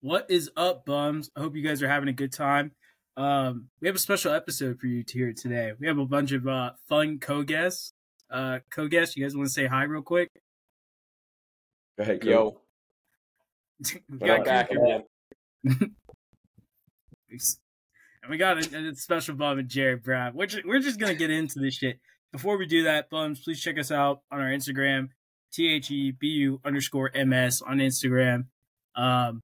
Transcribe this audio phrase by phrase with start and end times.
[0.00, 1.28] What is up, bums?
[1.34, 2.70] I hope you guys are having a good time.
[3.16, 5.72] Um, we have a special episode for you here today.
[5.76, 7.94] We have a bunch of uh, fun co-guests.
[8.30, 10.30] Uh, co-guests, you guys want to say hi real quick?
[11.96, 12.30] Go ahead, Coop.
[12.30, 12.60] Yo,
[14.08, 15.02] we got back again.
[15.64, 15.90] and
[18.30, 20.32] we got a, a special bum and Jared Brown.
[20.32, 21.98] We're just, we're just gonna get into this shit.
[22.30, 25.08] Before we do that, bums, please check us out on our Instagram,
[25.52, 28.44] T H E B U underscore MS on Instagram.
[28.94, 29.42] Um,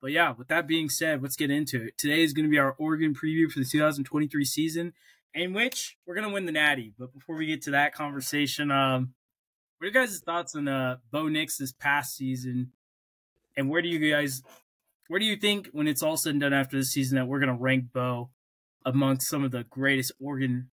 [0.00, 1.98] but yeah, with that being said, let's get into it.
[1.98, 4.92] Today is going to be our Oregon preview for the 2023 season,
[5.34, 6.92] in which we're going to win the Natty.
[6.98, 9.14] But before we get to that conversation, um,
[9.78, 12.72] what are you guys' thoughts on uh, Bo Nix this past season,
[13.56, 14.42] and where do you guys,
[15.08, 17.40] where do you think when it's all said and done after this season that we're
[17.40, 18.30] going to rank Bo
[18.84, 20.70] amongst some of the greatest Oregon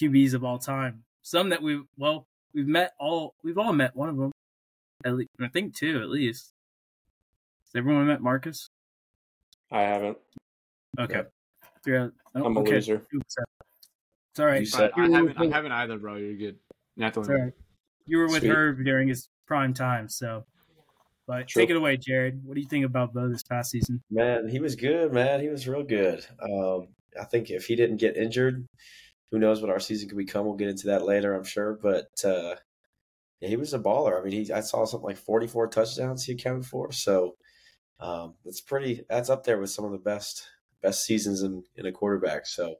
[0.00, 1.04] QBs of all time?
[1.22, 4.32] Some that we well we've met all we've all met one of them,
[5.04, 6.51] at least I think two at least.
[7.72, 8.68] Has everyone met Marcus?
[9.70, 10.18] I haven't.
[11.00, 11.22] Okay.
[11.86, 12.08] Yeah.
[12.34, 12.72] Oh, I'm a okay.
[12.72, 13.06] loser.
[13.12, 13.36] It's
[14.38, 14.60] all right.
[14.60, 15.38] You said- I, I haven't.
[15.38, 16.16] I haven't either, bro.
[16.16, 16.58] You're good.
[16.98, 17.56] Not the It's.
[18.04, 18.50] You were with Sweet.
[18.50, 20.44] Herb during his prime time, so.
[21.26, 21.62] But True.
[21.62, 22.44] take it away, Jared.
[22.44, 24.02] What do you think about Bo this past season?
[24.10, 25.40] Man, he was good, man.
[25.40, 26.26] He was real good.
[26.42, 28.66] Um, I think if he didn't get injured,
[29.30, 30.44] who knows what our season could become.
[30.44, 31.78] We'll get into that later, I'm sure.
[31.80, 32.56] But uh,
[33.40, 34.20] yeah, he was a baller.
[34.20, 36.92] I mean, he I saw something like 44 touchdowns he accounted for.
[36.92, 37.36] So
[38.02, 39.04] um, that's pretty.
[39.08, 40.48] That's up there with some of the best
[40.82, 42.46] best seasons in, in a quarterback.
[42.46, 42.76] So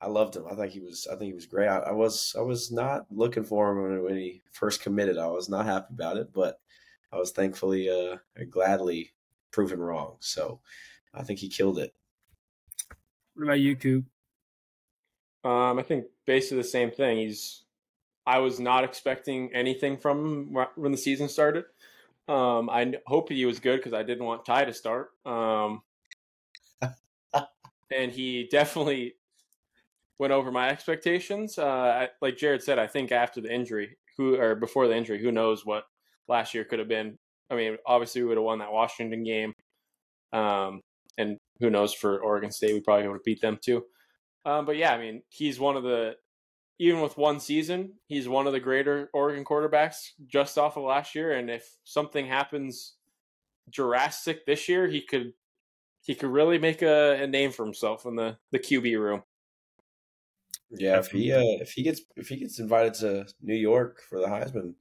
[0.00, 0.44] I loved him.
[0.48, 1.08] I think he was.
[1.10, 1.68] I think he was great.
[1.68, 2.36] I, I was.
[2.38, 5.16] I was not looking for him when, when he first committed.
[5.16, 6.60] I was not happy about it, but
[7.10, 8.16] I was thankfully, uh,
[8.50, 9.12] gladly
[9.50, 10.16] proven wrong.
[10.20, 10.60] So
[11.14, 11.94] I think he killed it.
[13.34, 14.04] What about you, Coop?
[15.44, 17.18] Um, I think basically the same thing.
[17.18, 17.64] He's.
[18.26, 21.64] I was not expecting anything from him when the season started.
[22.28, 25.08] Um, I hope he was good because I didn't want Ty to start.
[25.24, 25.80] Um,
[27.94, 29.14] and he definitely
[30.18, 31.58] went over my expectations.
[31.58, 35.22] Uh, I, like Jared said, I think after the injury, who or before the injury,
[35.22, 35.84] who knows what
[36.28, 37.16] last year could have been.
[37.50, 39.54] I mean, obviously we would have won that Washington game,
[40.34, 40.82] um,
[41.16, 43.84] and who knows for Oregon State, we probably would have beat them too.
[44.44, 46.16] Um, but yeah, I mean, he's one of the
[46.78, 51.14] even with one season, he's one of the greater Oregon quarterbacks just off of last
[51.14, 51.32] year.
[51.32, 52.94] And if something happens
[53.70, 55.32] Jurassic this year, he could
[56.02, 59.22] he could really make a, a name for himself in the the QB room.
[60.70, 64.20] Yeah, if he uh, if he gets if he gets invited to New York for
[64.20, 64.74] the Heisman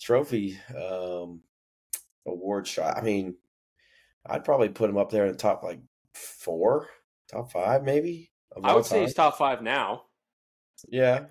[0.00, 1.40] Trophy um,
[2.26, 3.34] award shot, I mean,
[4.24, 5.80] I'd probably put him up there in the top like
[6.14, 6.88] four,
[7.30, 8.30] top five, maybe.
[8.62, 10.05] I would say he's top five now.
[10.88, 11.26] Yeah,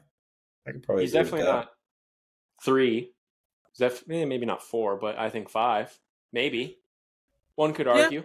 [0.67, 1.03] I could probably.
[1.03, 1.51] he's definitely that.
[1.51, 1.71] not
[2.63, 3.11] three.
[3.69, 5.97] He's def- eh, maybe not four, but I think five.
[6.33, 6.79] Maybe
[7.55, 8.03] one could Yeah.
[8.03, 8.23] argue.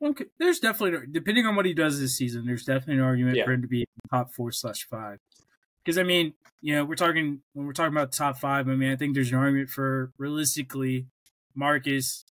[0.00, 3.36] Well, c- there's definitely, depending on what he does this season, there's definitely an argument
[3.36, 3.44] Yeah.
[3.46, 5.18] for him to be top four slash five.
[5.82, 8.68] Because I mean, you know, we're talking when we're talking about top five.
[8.68, 11.06] I mean, I think there's an argument for realistically,
[11.54, 12.24] Marcus,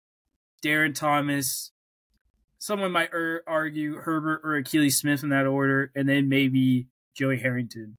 [0.62, 1.70] Darron Thomas.
[2.58, 7.38] Someone might er- argue Herbert or Akili Smith in that order, and then maybe Joey
[7.38, 7.96] Harrington.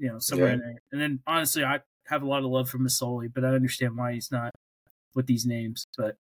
[0.00, 0.54] You know, somewhere Yeah.
[0.54, 0.82] in there.
[0.92, 4.14] And then honestly, I have a lot of love for Masoli, but I understand why
[4.14, 4.52] he's not
[5.14, 5.86] with these names.
[5.96, 6.16] But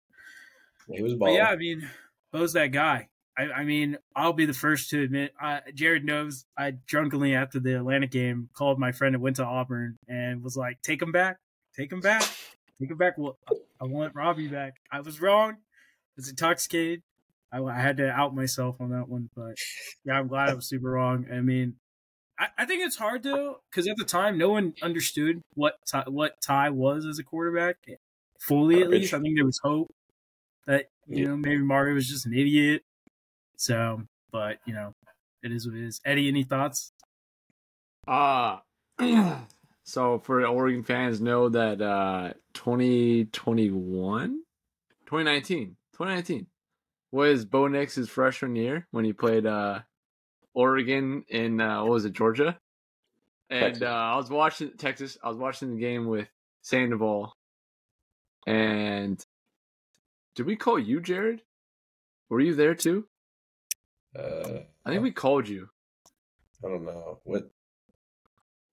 [0.88, 1.34] He was balling.
[1.37, 1.88] yeah, I mean,
[2.32, 3.09] Bo's that guy.
[3.38, 5.34] I, I mean, I'll be the first to admit.
[5.38, 6.47] I, Jared knows.
[6.56, 10.56] I drunkenly after the Atlanta game called my friend that went to Auburn and was
[10.56, 11.36] like, "Take him back,
[11.76, 12.22] take him back,
[12.81, 13.36] take him back." Well,
[13.78, 14.76] I want Robbie back.
[14.91, 15.53] I was wrong.
[15.53, 15.56] I
[16.16, 17.03] was intoxicated.
[17.53, 19.56] I, I had to out myself on that one, but
[20.04, 21.26] yeah, I'm glad I was super wrong.
[21.31, 21.76] I mean,
[22.38, 26.04] I, I think it's hard though because at the time, no one understood what Ty,
[26.08, 27.76] what Ty was as a quarterback
[28.41, 28.82] fully.
[28.82, 29.94] At least I think there was hope
[30.66, 31.28] that you Yeah.
[31.28, 32.82] know maybe Mario was just an idiot.
[33.56, 34.02] So,
[34.32, 34.92] but you know,
[35.42, 36.00] it is what it is.
[36.04, 36.92] Eddie, any thoughts?
[38.06, 38.58] Uh
[39.84, 44.42] so for Oregon fans know that uh 2021
[45.06, 46.47] 2019 2019
[47.12, 49.80] was Bo Nix's freshman year when he played uh
[50.56, 52.58] Oregon in uh what was it Georgia?
[53.50, 56.28] And uh I was watching Texas I was watching the game with
[56.62, 57.36] Sandoval
[58.47, 59.24] and
[60.34, 61.42] did we call you Jared?
[62.30, 63.06] Were you there too?
[64.18, 65.68] Uh, I think we called you.
[66.64, 67.50] I don't know what.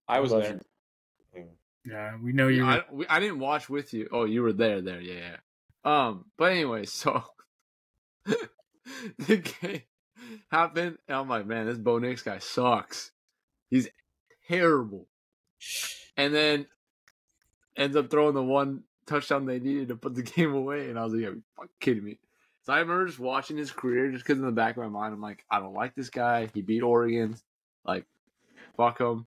[0.08, 0.60] I was there.
[1.84, 2.64] Yeah, we know you.
[2.64, 4.08] I, we, I didn't watch with you.
[4.10, 5.36] Oh, you were there, there, yeah, yeah.
[5.84, 7.22] Um, but anyway, so
[8.24, 9.82] the game
[10.50, 13.12] happened, and I'm like, man, this Bo Nix guy sucks.
[13.70, 13.88] He's
[14.48, 15.06] terrible.
[16.16, 16.66] And then
[17.76, 21.04] ends up throwing the one touchdown they needed to put the game away, and I
[21.04, 22.18] was like, yeah, you fucking kidding me.
[22.64, 25.12] So I remember just watching his career just because in the back of my mind,
[25.12, 26.48] I'm like, I don't like this guy.
[26.54, 27.36] He beat Oregon.
[27.84, 28.06] Like,
[28.76, 29.26] fuck him.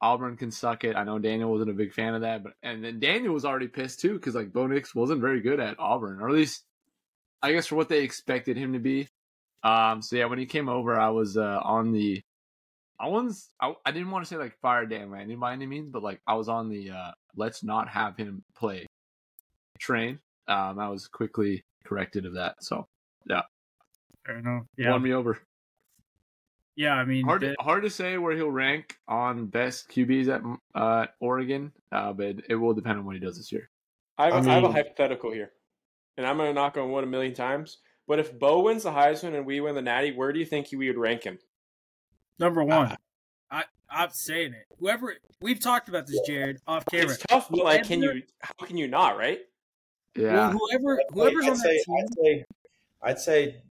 [0.00, 0.94] Auburn can suck it.
[0.94, 3.68] I know Daniel wasn't a big fan of that, but and then Daniel was already
[3.68, 6.64] pissed too because like Bo Nix wasn't very good at Auburn, or at least
[7.42, 9.08] I guess for what they expected him to be.
[9.66, 12.22] Um, so yeah, when he came over, I was uh, on the.
[13.00, 15.90] I was I, I didn't want to say like fire Dan Lanning by any means,
[15.90, 18.86] but like I was on the uh, let's not have him play
[19.78, 20.18] train.
[20.48, 22.54] Um, I was quickly corrected of that.
[22.62, 22.86] So
[23.28, 23.42] yeah,
[24.24, 24.62] Fair enough.
[24.78, 25.38] Yeah, won me over.
[26.76, 26.94] yeah.
[26.94, 30.42] I mean, Hard, the- hard to say where he'll rank on best QBs at
[30.80, 33.68] uh, Oregon, uh, but it will depend on what he does this year.
[34.16, 35.50] I have, I I have a hypothetical here,
[36.16, 37.78] and I'm going to knock on wood a million times.
[38.08, 40.68] But if Bo wins the Heisman and we win the Natty, where do you think
[40.72, 41.38] we would rank him?
[42.38, 42.96] number one.
[43.50, 44.66] I I'm saying it.
[44.78, 47.14] Whoever we've talked about this, Jared, off camera.
[47.14, 48.22] It's tough, but like, can you?
[48.40, 49.16] How can you not?
[49.16, 49.40] Right?
[50.14, 51.96] Yeah, Well, whoever whoever's I'd on say, that team.
[51.98, 52.44] I'd say,
[53.02, 53.62] I'd say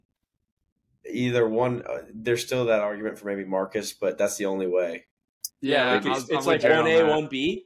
[1.12, 1.84] either one.
[1.88, 5.06] Uh, there's still that argument for maybe Marcus, but that's the only way.
[5.62, 5.94] yeah.
[5.94, 7.08] like I'm- it's, I'm it's like Jared one A, that.
[7.08, 7.66] one B.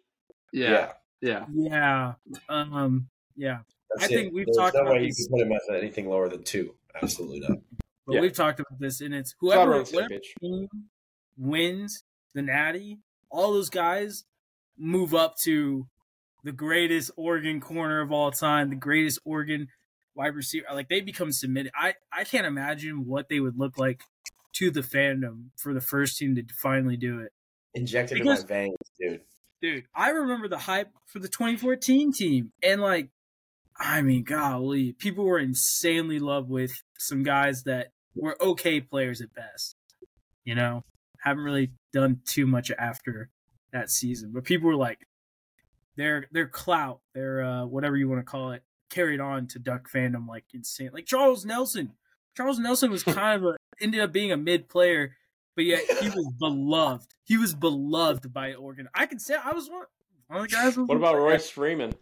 [0.51, 0.91] Yeah,
[1.21, 1.45] yeah.
[1.53, 2.13] Yeah.
[2.49, 3.07] Um.
[3.35, 3.59] Yeah.
[3.95, 4.09] That's I it.
[4.17, 6.29] think we've There's talked no about way you this- can put him as anything lower
[6.29, 6.75] than two.
[7.01, 7.57] Absolutely not.
[8.05, 8.21] But Yeah.
[8.21, 10.67] we've talked about this, and it's Glad we're whoever on whatever team
[11.37, 12.03] wins
[12.33, 12.99] the Natty,
[13.29, 14.25] all those guys
[14.77, 15.87] move up to
[16.43, 19.67] the greatest Oregon corner of all time, the greatest Oregon
[20.15, 20.65] wide receiver.
[20.73, 21.71] Like they become submitted.
[21.75, 24.01] I I can't imagine what they would look like
[24.53, 27.31] to the fandom for the first team to finally do it.
[27.73, 29.21] Injected Because- in my veins, dude.
[29.61, 33.09] Dude, I remember the hype for the 2014 team, and like,
[33.79, 39.21] I mean, golly, people were insanely in love with some guys that were okay players
[39.21, 39.75] at best.
[40.43, 40.83] You know,
[41.21, 43.29] haven't really done too much after
[43.71, 44.99] that season, but people were like,
[45.95, 49.89] their their clout, their uh, whatever you want to call it, carried on to Duck
[49.91, 50.91] fandom like insane.
[50.93, 51.91] Like Charles Nelson,
[52.35, 55.15] Charles Nelson was kind of a ended up being a mid player,
[55.55, 57.13] but yet he was beloved.
[57.23, 58.87] He was beloved by Oregon.
[58.93, 59.83] I can say I was one,
[60.27, 60.77] one of the guys.
[60.77, 61.93] What about Royce Freeman?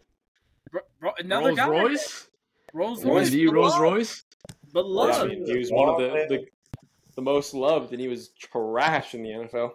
[0.72, 1.68] Ro- Ro- another Rolls guy?
[1.68, 2.28] Royce,
[2.72, 4.24] Rolls Royce Royce, is he Rolls beloved, Royce?
[4.48, 5.14] Yeah, beloved.
[5.14, 6.46] I mean, he was one of the, the
[7.16, 9.72] the most loved, and he was trash in the NFL.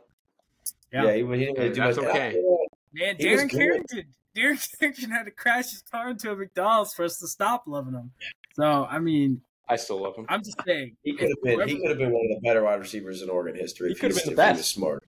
[0.92, 1.04] Yeah.
[1.06, 2.06] Yeah, he, he didn't really do that's much.
[2.07, 2.42] okay.
[2.94, 3.51] Man, He Darren good.
[3.51, 4.04] Carrington.
[4.36, 7.94] Darren Carrington had to crash his car into a McDonald's for us to stop loving
[7.94, 8.12] him.
[8.56, 10.25] So I mean, I still love him.
[10.30, 10.96] I'm just saying.
[11.04, 11.68] He could have been.
[11.68, 13.89] He could have been one of the better wide receivers in Oregon history.
[13.89, 14.72] He could have was- been the if he best.
[14.72, 15.04] smart.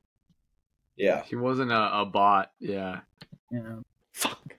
[0.98, 2.52] Yeah, He wasn't a, a bot.
[2.60, 3.02] Yeah,
[3.52, 3.84] You know.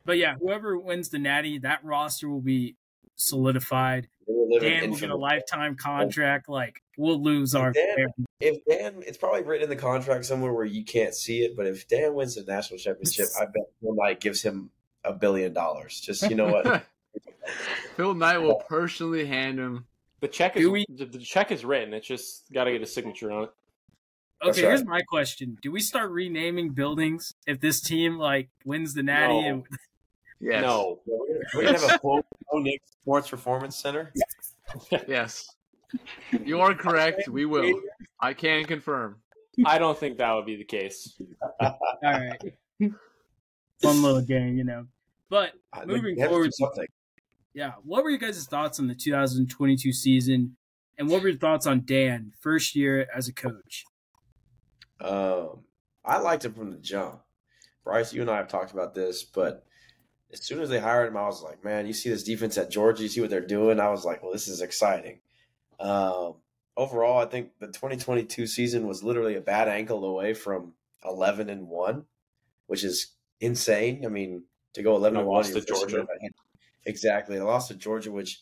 [0.06, 0.12] Fuck.
[0.12, 2.76] But yeah, whoever wins the Natty, that roster will be
[3.16, 4.08] solidified.
[4.26, 6.48] they were living Dan will get a lifetime contract.
[6.48, 7.72] Like we'll lose our.
[7.72, 8.06] Dan-
[8.40, 11.56] If Dan, it's probably written in the contract somewhere where you can't see it.
[11.56, 14.70] But if Dan wins the national championship, I bet Phil Knight gives him
[15.04, 16.00] a billion dollars.
[16.00, 16.84] Just you know what?
[17.96, 19.86] Phil Knight will personally hand him.
[20.20, 21.94] The check is we- the, the check is written.
[21.94, 23.50] It's just got to get a signature on it.
[24.42, 28.92] That's Okay, here's my question: Do we start renaming buildings if this team like wins
[28.92, 29.32] the Natty?
[29.32, 29.48] No.
[29.48, 29.64] And,
[30.40, 30.62] Yes.
[30.62, 31.00] No,
[31.54, 34.12] We're gonna have a Bo Bo Nix Sports Performance Center.
[35.08, 35.48] Yes.
[36.44, 37.28] You are correct.
[37.28, 37.80] We will.
[38.20, 39.16] I can confirm.
[39.64, 41.18] I don't think that would be the case.
[41.60, 42.38] all right,
[43.82, 44.86] fun little game, you know.
[45.30, 45.52] But
[45.86, 46.86] Moving we have to do forward- something.
[47.54, 50.56] yeah, what were your guys' thoughts on the 2022 season,
[50.98, 53.84] and what were your thoughts on Dan first year as a coach?
[55.00, 55.60] Um,
[56.04, 57.20] I liked him from the jump.
[57.84, 59.65] Bryce, you and I have talked about this, but
[60.32, 62.70] as soon as they hired him, I was like, man, you see this defense at
[62.70, 63.80] Georgia, you see what they're doing.
[63.80, 65.20] I was like, well, this is exciting.
[65.78, 66.34] Um,
[66.76, 71.68] overall, I think the 2022 season was literally a bad ankle away from 11 and
[71.68, 72.06] one,
[72.66, 74.04] which is insane.
[74.04, 76.06] I mean, to go 11 And one, to Georgia.
[76.84, 78.40] exactly, a loss to Georgia, which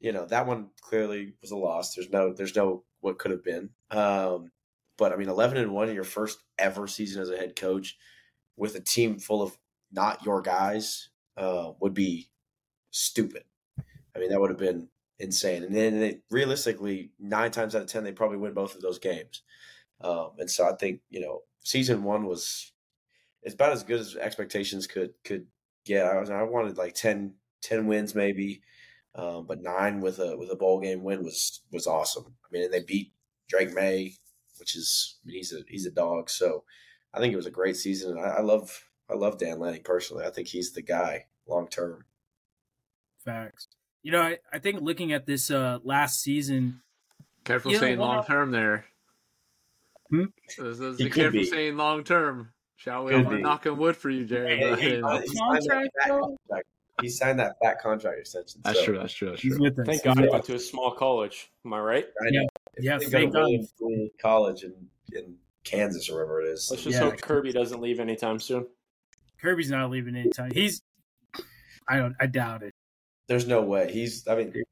[0.00, 1.94] you know that one clearly was a loss.
[1.94, 3.70] There's no, there's no what could have been.
[3.90, 4.50] Um,
[4.96, 7.96] but I mean, 11 and one in your first ever season as a head coach
[8.56, 9.58] with a team full of
[9.92, 12.30] not your guys uh, would be
[12.90, 13.44] stupid.
[14.14, 14.88] I mean, that would have been
[15.18, 15.62] insane.
[15.64, 18.98] And then they, realistically, nine times out of 10, they probably win both of those
[18.98, 19.42] games.
[20.00, 22.72] Um, and so I think, you know, season one was
[23.42, 25.46] it's about as good as expectations could could
[25.84, 26.06] get.
[26.06, 28.62] I was I wanted like 10, 10 wins maybe.
[29.14, 32.34] Um, but nine with a with a bowl game win was was awesome.
[32.44, 33.14] I mean, and they beat
[33.48, 34.14] Drake Maye,
[34.58, 36.28] which is I mean, he's a he's a dog.
[36.28, 36.64] So
[37.14, 38.18] I think it was a great season.
[38.18, 40.24] I, I love I love Dan Lanning personally.
[40.24, 42.04] I think he's the guy long term.
[43.24, 43.68] Facts.
[44.02, 46.80] You know, I, I think looking at this uh, last season,
[47.44, 48.84] Careful saying long term there.
[50.10, 50.24] Hmm?
[50.58, 51.46] This is He be could careful be.
[51.46, 52.52] saying long term.
[52.76, 53.12] Shall we?
[53.12, 53.42] Could I'm gonna be.
[53.42, 54.58] knock on wood for you, Jared.
[54.58, 56.66] Hey, hey, He's signed that contract, back contract.
[57.02, 58.60] he signed that fat contract extension.
[58.64, 58.98] That's so, true.
[58.98, 59.30] That's true.
[59.30, 59.62] That's He's true.
[59.64, 59.86] with.
[59.86, 61.50] Thank God he with went to a small college.
[61.64, 62.04] Am I right?
[62.04, 62.46] I know.
[62.74, 63.48] If Yeah, thank God.
[64.20, 64.74] College in,
[65.12, 66.68] in Kansas or wherever it is.
[66.70, 67.10] Let's just Yeah.
[67.10, 68.66] hope Kirby doesn't leave anytime soon.
[69.40, 70.50] Kirby's not leaving anytime.
[70.52, 70.82] He's.
[71.88, 72.14] I don't.
[72.20, 72.74] I doubt it.
[73.28, 73.92] There's no way.
[73.92, 74.26] He's.
[74.28, 74.62] I mean,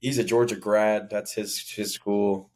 [0.00, 1.10] he's a Georgia grad.
[1.10, 2.50] That's his his school.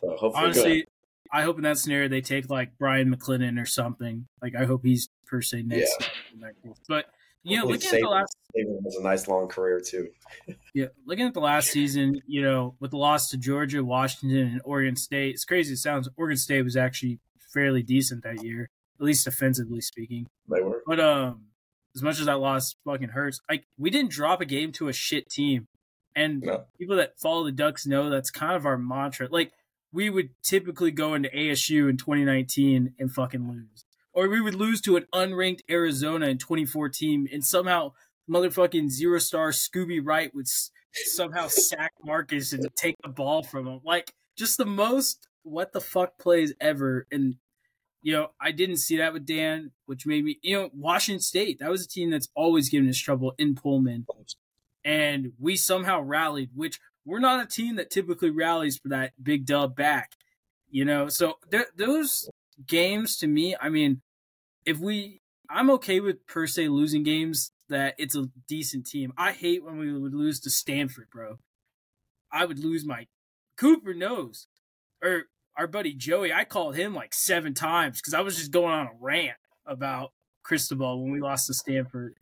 [0.00, 0.84] So hopefully, Honestly,
[1.32, 4.26] I hope in that scenario they take like Bryan McClendon or something.
[4.42, 6.10] Like I hope he's per se next.
[6.62, 6.76] group.
[6.88, 7.06] But
[7.42, 10.08] you know, looking at the last Saban has a nice long career too.
[10.74, 14.60] yeah, looking at the last season, you know, with the loss to Georgia, Washington, and
[14.64, 15.74] Oregon State, it's crazy.
[15.74, 17.20] It sounds Oregon State was actually
[17.52, 18.70] fairly decent that year,
[19.00, 20.26] at least offensively speaking.
[20.48, 20.82] They were.
[20.86, 21.46] But um,
[21.94, 24.92] as much as that loss fucking hurts, like we didn't drop a game to a
[24.92, 25.66] shit team,
[26.14, 26.64] and No.
[26.78, 29.28] people that follow the Ducks know that's kind of our mantra.
[29.30, 29.52] Like
[29.92, 34.80] we would typically go into ASU in 2019 and fucking lose, or we would lose
[34.82, 37.92] to an unranked Arizona in 2014, and somehow
[38.30, 43.66] motherfucking zero star Scooby Wright would s- somehow sack Marcus and take the ball from
[43.66, 43.80] him.
[43.84, 47.34] Like just the most what the fuck plays ever, and
[48.04, 51.58] you know, I didn't see that with Dan, which made me, you know, Washington State,
[51.58, 54.06] that was a team that's always given us trouble in Pullman.
[54.84, 59.46] And we somehow rallied, which we're not a team that typically rallies for that big
[59.46, 60.12] dub back,
[60.70, 61.08] you know?
[61.08, 62.28] So there, those
[62.66, 64.02] games to me, I mean,
[64.66, 69.14] if we, I'm okay with per se losing games that it's a decent team.
[69.16, 71.38] I hate when we would lose to Stanford, bro.
[72.30, 73.06] I would lose my
[73.56, 74.46] Cooper knows.
[75.02, 75.24] Or
[75.56, 78.86] our buddy Joey, I called him like seven times because I was just going on
[78.86, 82.14] a rant about Cristobal when we lost to Stanford.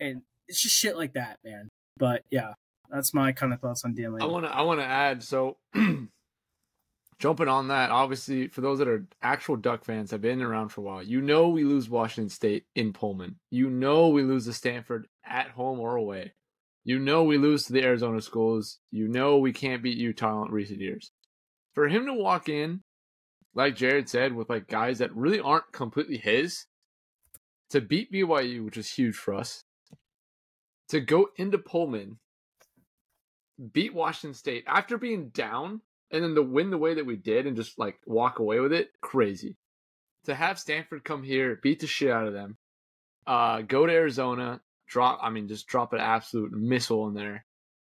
[0.00, 1.68] And it's just shit like that, man.
[1.96, 2.54] But yeah,
[2.90, 5.56] that's my kind of thoughts on Dan I want to I want to add so
[7.18, 10.80] jumping on that obviously for those that are actual duck fans have been around for
[10.80, 13.36] a while you know we lose washington state in pullman.
[13.50, 16.34] You know we lose to stanford at home or away.
[16.84, 18.78] You know we lose to the arizona schools.
[18.90, 21.10] You know we can't beat utah in recent years
[21.74, 22.82] for him to walk in
[23.54, 26.66] like jared said with like guys that really aren't completely his
[27.70, 29.64] to beat byu which is huge for us
[30.88, 32.18] to go into pullman
[33.72, 37.46] beat Washington State after being down and then to win the way that we did
[37.46, 39.56] and just like walk away with it, crazy.
[40.24, 42.56] To have Stanford come here, beat the shit out of them,
[43.26, 47.44] uh, go to Arizona, drop, I mean, just drop an absolute missile in there,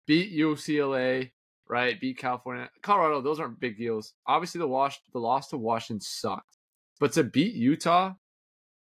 [0.06, 1.32] beat UCLA,
[1.67, 2.00] right?
[2.00, 3.22] Beat California, Colorado.
[3.22, 4.13] Those aren't big deals.
[4.27, 6.57] Obviously, the wash, the loss to Washington sucked,
[7.00, 8.13] but to beat Utah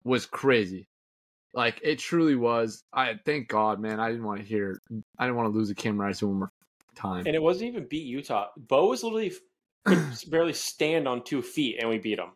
[0.05, 0.89] was crazy.
[1.55, 2.85] Like it truly was.
[2.93, 3.99] I thank God, man.
[4.01, 4.81] I didn't want to hear.
[5.19, 6.53] I didn't want to lose a Cam Rice one more
[6.95, 7.27] time.
[7.27, 8.49] And it wasn't even beat Utah.
[8.57, 9.33] Bo was literally
[9.87, 12.33] could barely stand on two feet, and we beat him.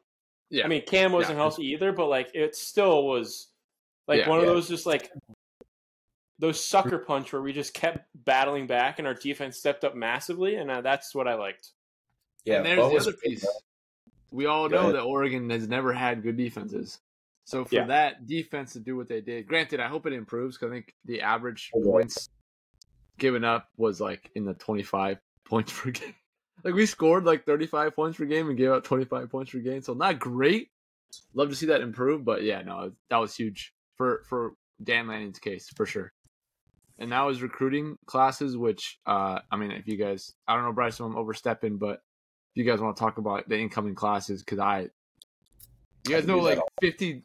[0.50, 1.42] yeah, I mean, Cam wasn't Yeah.
[1.42, 3.48] healthy either, but like it still was
[4.08, 4.28] like Yeah.
[4.28, 4.52] one of Yeah.
[4.52, 5.10] those just like
[6.40, 10.56] those sucker punch where we just kept battling back and our defense stepped up massively,
[10.56, 11.70] and uh, that's what I liked.
[12.44, 13.46] Yeah, and there's Bo the other piece.
[14.30, 14.94] We all know ahead.
[14.94, 16.98] that Oregon has never had good defenses.
[17.44, 17.86] So for Yeah.
[17.86, 20.94] that defense to do what they did, granted, I hope it improves because I think
[21.04, 21.84] the average Okay.
[21.84, 22.28] points
[23.18, 26.14] given up was like in the 25 points per game.
[26.64, 29.82] Like we scored like 35 points per game and gave out 25 points per game,
[29.82, 30.70] so not great.
[31.34, 35.38] Love to see that improve, but yeah, no, that was huge for for Dan Lanning's
[35.38, 36.12] case for sure.
[37.00, 40.72] And now his recruiting classes, which uh, I mean, if you guys, I don't know,
[40.72, 42.02] Bryce, I'm overstepping, but
[42.54, 44.88] if you guys want to talk about the incoming classes, because I,
[46.06, 47.22] you guys I know like 50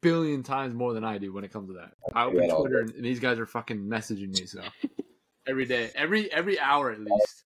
[0.00, 1.92] billion times more than I do when it comes to that.
[2.14, 4.62] I do open that all Twitter and these guys are fucking messaging me so
[5.46, 7.44] every day, every every hour at least.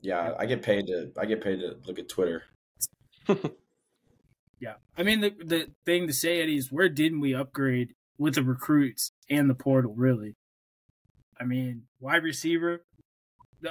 [0.00, 2.44] Yeah, I get paid to I get paid to look at Twitter.
[4.60, 4.74] Yeah.
[4.96, 8.42] I mean, the, the thing to say, Eddie, is where didn't we upgrade with the
[8.42, 10.34] recruits and the portal, really?
[11.40, 12.84] I mean, wide receiver.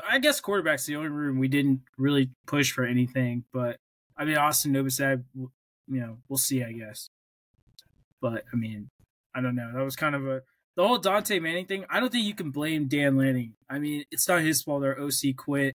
[0.10, 3.78] I guess quarterback's the only room we didn't really push for anything, but
[4.18, 5.50] I mean, Austin Novosad, you
[5.88, 7.10] know, we'll see, I guess.
[8.22, 8.90] But I mean,
[9.34, 9.72] I don't know.
[9.74, 10.42] That was kind of a
[10.76, 11.86] the whole Dante Manning thing.
[11.90, 13.54] I don't think you can blame Dan Lanning.
[13.70, 14.84] I mean, it's not his fault.
[14.84, 15.76] Our OC quit,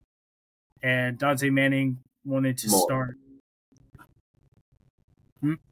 [0.82, 2.80] and Dante Manning wanted to More.
[2.80, 3.16] start.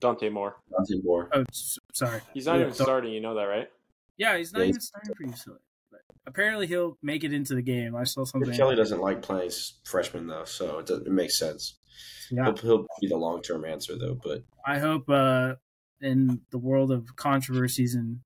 [0.00, 0.56] Dante Moore.
[0.70, 1.28] Dante Moore.
[1.32, 1.44] Oh,
[1.92, 2.20] sorry.
[2.34, 3.12] He's not Yeah, even so- starting.
[3.12, 3.70] You know that, right?
[4.16, 5.58] Yeah, he's not Yeah, even he's- starting for UCLA.
[5.90, 7.94] But apparently, he'll make it into the game.
[7.96, 8.52] I saw something.
[8.52, 11.76] Kelly doesn't like playing s- freshmen though, so it, does, it makes sense.
[12.30, 15.54] Yeah, He'll, he'll be the long term answer though, but I hope uh,
[16.00, 18.20] in the world of controversies and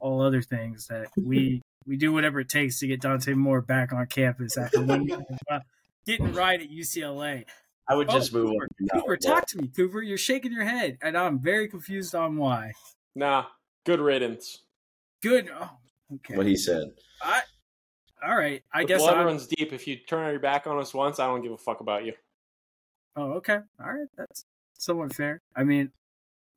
[0.00, 3.92] all other things that we we do whatever it takes to get Dante Moore back
[3.92, 5.08] on campus after one
[5.50, 5.60] uh,
[6.06, 7.44] getting right at UCLA.
[7.88, 8.88] I would Oh, just move Cooper, on.
[9.00, 9.18] Cooper, one.
[9.18, 10.00] talk to me, Cooper.
[10.02, 12.72] You're shaking your head, and I'm very confused on why.
[13.14, 13.44] Nah.
[13.84, 14.62] Good riddance.
[15.22, 15.50] good.
[15.54, 15.70] Oh,
[16.14, 16.36] okay.
[16.36, 16.88] What he said.
[17.22, 17.42] I,
[18.26, 18.62] all right.
[18.72, 19.24] I The guess blood I.
[19.24, 19.72] runs deep.
[19.74, 22.14] If you turn your back on us once, I don't give a fuck about you.
[23.16, 23.58] Oh, okay.
[23.80, 24.08] All right.
[24.16, 24.46] That's
[24.78, 25.42] somewhat fair.
[25.54, 25.90] I mean,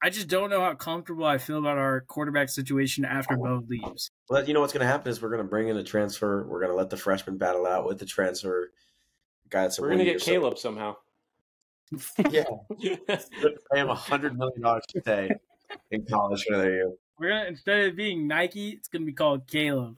[0.01, 4.09] I just don't know how comfortable I feel about our quarterback situation after Bo leaves.
[4.29, 6.47] Well, you know what's going to happen is we're going to bring in a transfer.
[6.47, 8.71] We're going to let the freshman battle out with the transfer.
[9.49, 10.95] Guy that's a We're gonna one-year get so- Caleb somehow.
[12.29, 12.43] Yeah,
[12.81, 15.31] pay him a hundred million dollars to stay
[15.91, 16.91] in college for another year.
[17.19, 19.95] We're gonna instead of being Nike, it's gonna be called Caleb.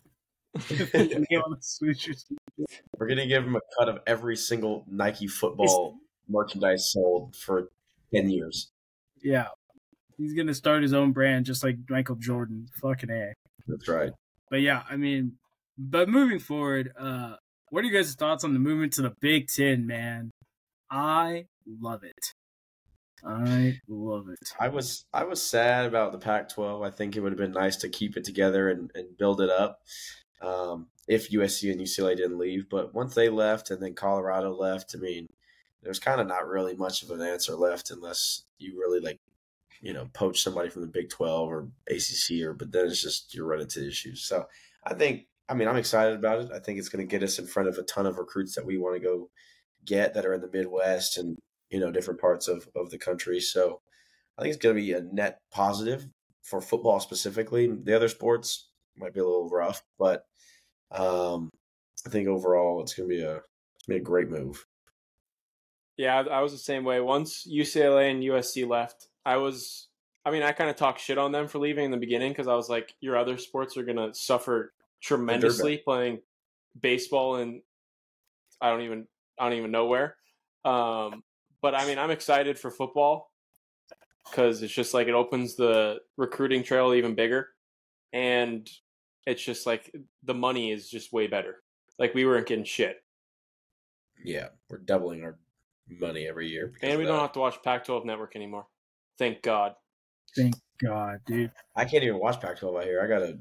[0.69, 2.25] Name on the swooshers.
[2.97, 7.69] We're going to give him a cut of every single Nike football merchandise sold for
[8.13, 8.71] ten years.
[9.21, 9.47] Yeah,
[10.17, 12.67] he's gonna start his own brand just like Michael Jordan.
[12.81, 13.33] Fucking a.
[13.67, 14.11] That's right.
[14.49, 15.33] But yeah, I mean,
[15.77, 17.35] but moving forward, uh,
[17.69, 20.31] what are you guys' thoughts on the movement to the Big Ten, man?
[20.89, 21.45] I
[21.79, 22.33] love it.
[23.23, 24.53] I love it.
[24.59, 26.85] I was I was sad about the Pac-12.
[26.85, 29.49] I think it would have been nice to keep it together and, and build it
[29.49, 29.81] up
[30.41, 32.69] um, if USC and UCLA didn't leave.
[32.69, 35.27] But once they left and then Colorado left, I mean,
[35.83, 39.19] there's kind of not really much of an answer left unless you really like,
[39.81, 42.53] you know, poach somebody from the Big 12 or ACC or.
[42.53, 44.23] But then it's just you're run into issues.
[44.23, 44.47] So
[44.85, 46.51] I think I mean I'm excited about it.
[46.53, 48.65] I think it's going to get us in front of a ton of recruits that
[48.65, 49.29] we want to go
[49.85, 51.37] get that are in the Midwest and
[51.69, 53.39] you know different parts of of the country.
[53.39, 53.81] So
[54.37, 56.07] I think it's going to be a net positive
[56.43, 57.67] for football specifically.
[57.67, 60.25] The other sports might be a little rough, but
[60.91, 61.49] um,
[62.05, 64.65] I think overall it's going to be a it's going to be a great move.
[65.97, 67.01] Yeah, I was the same way.
[67.01, 69.87] Once UCLA and USC left, I was.
[70.25, 72.47] I mean, I kind of talked shit on them for leaving in the beginning because
[72.47, 76.19] I was like, your other sports are gonna suffer tremendously playing
[76.79, 77.61] baseball and
[78.61, 79.07] I don't even
[79.39, 80.15] I don't even know where.
[80.65, 81.23] Um,
[81.61, 83.31] but I mean, I'm excited for football
[84.29, 87.49] because it's just like it opens the recruiting trail even bigger,
[88.13, 88.69] and
[89.25, 91.57] it's just like the money is just way better.
[91.97, 93.03] Like we weren't getting shit,
[94.23, 95.37] Yeah, we're doubling our
[95.87, 98.67] money every year, and we don't have to watch Pac-12 Network anymore.
[99.17, 99.73] Thank God.
[100.35, 101.51] Thank God, dude.
[101.75, 103.01] I can't even watch Pac-12 out here.
[103.01, 103.39] I gotta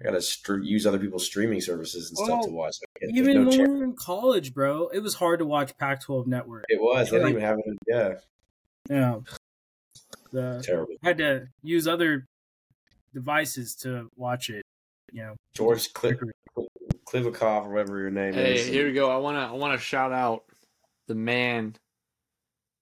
[0.00, 2.76] I gotta str- use other people's streaming services and stuff Well, to watch.
[2.82, 3.68] I can't- Even no when chance.
[3.68, 6.64] we were in college, bro, it was hard to watch Pac-12 Network.
[6.68, 7.10] It was.
[7.10, 7.78] They didn't even have it.
[7.86, 8.14] Yeah,
[8.90, 9.20] Yeah,
[10.32, 10.94] the terrible.
[11.02, 12.26] had to use other
[13.14, 14.64] devices to watch it.
[15.12, 16.16] You know, George Cli-
[17.06, 18.66] Kliavkoff or whatever your name Hey, is.
[18.66, 19.10] Hey, here we go.
[19.10, 20.44] I wanna I wanna shout out
[21.06, 21.76] the man,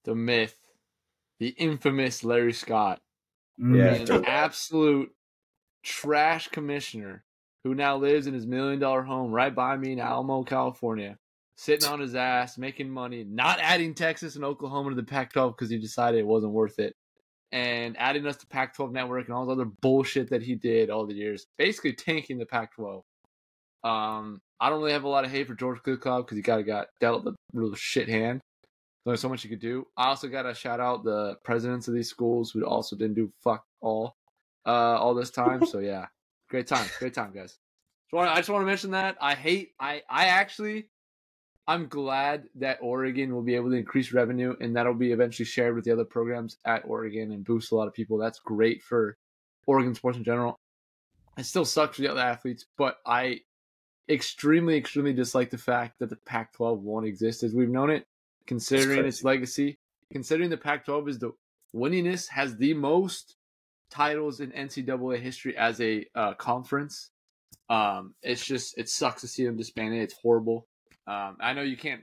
[0.05, 0.55] the myth,
[1.39, 2.99] the infamous Larry Scott,
[3.59, 3.77] Mm.
[3.77, 5.13] Yeah, an absolute
[5.83, 7.23] trash commissioner
[7.63, 11.17] who now lives in his million dollar home right by me in Alamo, California,
[11.55, 15.55] sitting on his ass, making money, not adding Texas and Oklahoma to the Pac 12
[15.55, 16.95] because he decided it wasn't worth it,
[17.51, 20.89] and adding us to Pac 12 network and all this other bullshit that he did
[20.89, 23.03] all the years, basically tanking the Pac 12.
[23.83, 26.65] Um, I don't really have a lot of hate for George Kliavkoff because he of
[26.65, 28.41] got dealt the real shit hand.
[29.05, 29.87] There's so much you could do.
[29.97, 33.31] I also got to shout out the presidents of these schools who also didn't do
[33.43, 34.15] fuck all
[34.65, 35.63] uh, all this time.
[35.65, 36.07] So yeah,
[36.49, 37.57] great time, great time, guys.
[38.09, 39.71] So I just want to mention that I hate.
[39.79, 40.87] I I actually,
[41.67, 45.75] I'm glad that Oregon will be able to increase revenue and that'll be eventually shared
[45.75, 48.17] with the other programs at Oregon and boost a lot of people.
[48.17, 49.17] That's great for
[49.65, 50.57] Oregon sports in general.
[51.37, 53.41] It still sucks for the other athletes, but I
[54.09, 58.05] extremely, extremely dislike the fact that the Pac-12 won't exist as we've known it,
[58.47, 59.77] considering its legacy.
[60.11, 61.31] Considering the Pac-12 is the
[61.73, 63.37] winningest, has the most
[63.91, 67.09] titles in NCAA history as a uh, conference.
[67.69, 70.01] Um, it's just it sucks to see them disbanded.
[70.01, 70.67] It's horrible.
[71.07, 72.01] Um, I know you can't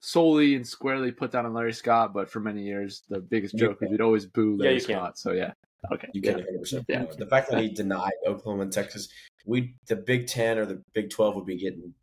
[0.00, 3.78] solely and squarely put that on Larry Scott, but for many years the biggest joke
[3.80, 4.96] is we'd always boo Yeah, Larry can.
[4.96, 5.18] Scott.
[5.18, 5.52] So yeah,
[5.92, 6.58] okay, You can 100.
[6.60, 7.04] percent Yeah.
[7.18, 9.08] The fact that he denied Oklahoma and Texas,
[9.46, 11.94] we the Big Ten or the Big Twelve would be getting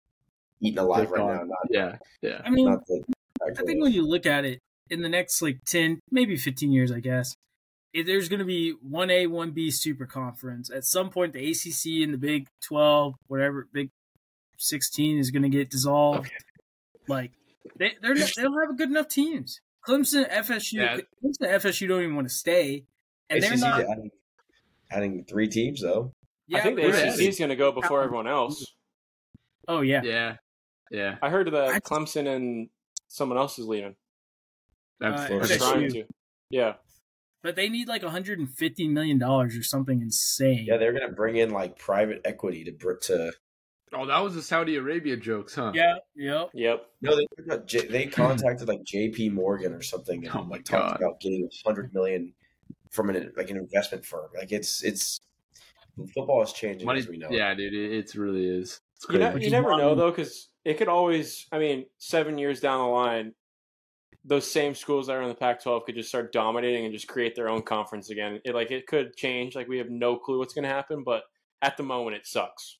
[0.61, 1.37] eaten alive Big right time.
[1.37, 1.43] now.
[1.43, 2.41] Not, yeah, yeah.
[2.43, 3.03] I mean, not the.
[3.57, 4.59] I think when you look at it
[4.91, 7.35] in the next like 10, maybe 15 years, I guess, if
[7.93, 10.69] there's going to be 1A, 1B super conference.
[10.69, 13.89] At some point, the ACC and the Big 12, whatever, Big
[14.57, 16.31] 16 is going to get dissolved.
[17.07, 17.31] Like,
[17.77, 19.59] they, they're not, they don't have good enough teams.
[19.87, 20.97] Clemson, FSU, Yeah.
[21.23, 22.85] Clemson, FSU don't even want to stay.
[23.29, 23.81] And they're not.
[23.81, 24.11] adding,
[24.91, 26.13] adding three teams though.
[26.47, 28.65] Yeah, I think the ACC is going to go before everyone else.
[29.67, 30.01] Oh, yeah.
[30.03, 30.35] Yeah,
[30.91, 31.15] yeah.
[31.21, 32.69] I heard that I- Clemson and
[33.07, 33.95] someone else is leaving.
[35.03, 36.03] Uh, trying to.
[36.49, 36.73] Yeah.
[37.43, 40.65] But they need like 150 million dollars or something insane.
[40.67, 43.31] Yeah, they're gonna bring in like private equity to br- to.
[43.93, 45.71] Oh, that was the Saudi Arabia jokes, huh?
[45.75, 46.49] yeah, yep.
[46.53, 46.85] Yep.
[47.01, 49.29] No, they they contacted like J.P.
[49.29, 51.01] Morgan or something and Oh my like talked God.
[51.01, 52.33] about getting hundred million
[52.89, 54.29] from an like an investment firm.
[54.37, 55.19] Like it's it's
[56.15, 57.27] Football is changing Money, as we know.
[57.27, 57.33] it.
[57.33, 58.79] yeah, dude, it, it's really is.
[58.95, 61.47] It's You, know, you never why- know though, because it could always.
[61.51, 63.33] I mean, seven years down the line,
[64.23, 67.35] those same schools that are in the Pac-12 could just start dominating and just create
[67.35, 68.39] their own conference again.
[68.45, 69.55] It like it could change.
[69.55, 71.23] Like we have no clue what's going to happen, but
[71.61, 72.77] at the moment, it sucks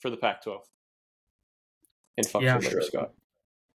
[0.00, 0.58] for the Pac-12.
[2.16, 2.58] And fuck Yeah.
[2.60, 2.82] yeah, Sure.
[2.82, 3.12] Scott.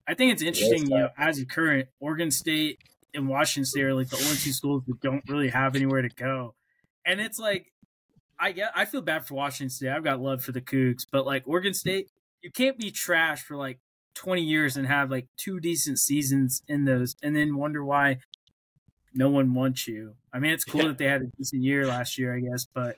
[0.08, 2.80] I think it's interesting, you uh, know, as a current Oregon State
[3.14, 6.10] and Washington State are like the only two schools that don't really have anywhere to
[6.10, 6.56] go.
[7.06, 7.72] And it's like
[8.40, 9.90] I get I feel bad for Washington State.
[9.90, 12.10] I've got love for the Cougs, but like Oregon State,
[12.42, 13.80] you can't be trash for like
[14.16, 18.18] 20 years and have like two decent seasons in those and then wonder why
[19.14, 20.16] no one wants you.
[20.34, 20.88] I mean, it's cool Yeah.
[20.90, 22.98] that they had a decent year last year, I guess, but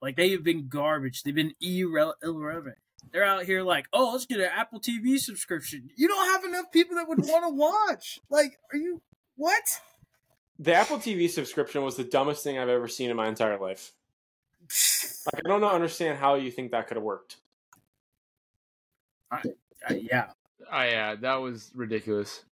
[0.00, 1.22] like they have been garbage.
[1.22, 2.76] They've been irre- irrelevant.
[3.10, 5.90] They're out here like, oh, let's get an Apple TV subscription.
[5.96, 8.20] You don't have enough people that would want to watch.
[8.28, 9.00] Like, are you
[9.36, 9.62] what?
[10.58, 13.92] The Apple TV subscription was the dumbest thing I've ever seen in my entire life.
[15.32, 17.36] Like I don't know, understand how you think that could have worked.
[19.30, 19.38] Uh,
[19.90, 20.30] yeah,
[20.72, 22.44] Oh yeah, that was ridiculous.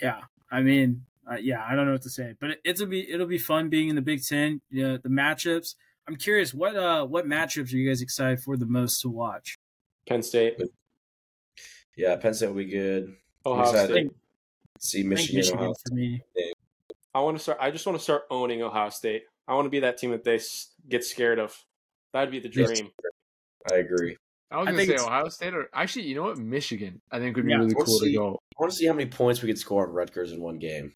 [0.00, 0.20] yeah.
[0.50, 1.64] I mean, uh, yeah.
[1.66, 3.96] I don't know what to say, but it, it'll be it'll be fun being in
[3.96, 4.60] the Big Ten.
[4.70, 5.74] You know, the matchups.
[6.06, 9.58] I'm curious what uh what matchups are you guys excited for the most to watch?
[10.06, 10.60] Penn State,
[11.96, 13.14] Yeah, Penn State will be good.
[13.46, 13.90] Ohio excited.
[13.90, 14.10] State.
[14.80, 15.36] See Michigan.
[15.36, 16.22] Michigan Ohio for me.
[17.14, 17.58] I want to start.
[17.60, 19.22] I just want to start owning Ohio State.
[19.48, 20.40] I want to be that team that they
[20.88, 21.56] get scared of.
[22.12, 22.90] That'd be the dream.
[23.72, 24.16] I agree.
[24.54, 27.00] I was I gonna say it's- Ohio State or actually, you know what, Michigan.
[27.10, 28.40] I think would be Yeah, really we'll cool to go.
[28.56, 30.94] I want to see how many points we could score on Rutgers in one game.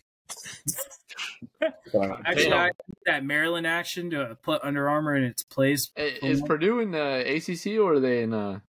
[1.62, 1.66] Uh,
[2.24, 2.72] Actually, I need
[3.06, 5.90] that Maryland action to put Under Armour in its place.
[5.96, 8.60] I- Is Purdue in the ACC or are they in uh?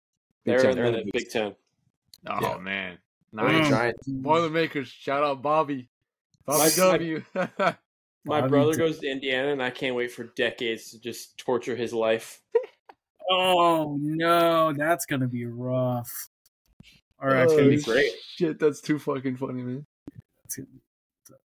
[0.44, 0.70] They're Ten.
[0.70, 1.54] in They're the in the Big Ten.
[2.26, 2.56] Oh Yeah.
[2.58, 2.98] man,
[3.32, 3.68] nice.
[3.68, 3.96] giant.
[4.06, 5.88] Boilermakers, shout out Bobby.
[6.46, 7.22] Bobby My- W.
[8.24, 11.38] My Bobby brother T- goes to Indiana, and I can't wait for decades to just
[11.38, 12.40] torture his life.
[13.30, 16.10] Oh no, that's gonna be rough.
[17.20, 18.12] All right, it's gonna be Oh, great.
[18.36, 19.86] Shit, that's too fucking funny, man.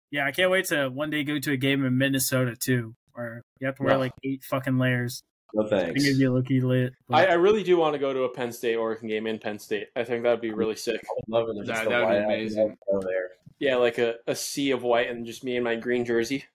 [0.09, 3.43] Yeah, I can't wait to one day go to a game in Minnesota too, where
[3.59, 3.99] you have to wear No.
[3.99, 5.21] like eight fucking layers.
[5.53, 5.93] No I thanks.
[6.03, 6.93] think it'd be lucky lit.
[7.07, 9.39] but- I, I really do want to go to a Penn State Oregon game in
[9.39, 9.87] Penn State.
[9.95, 11.01] I think that'd be really sick.
[11.03, 11.65] I would love it.
[11.67, 12.77] That- that would be amazing.
[12.91, 13.29] Go there.
[13.59, 16.45] Yeah, like a, a sea of white and just me in my green jersey.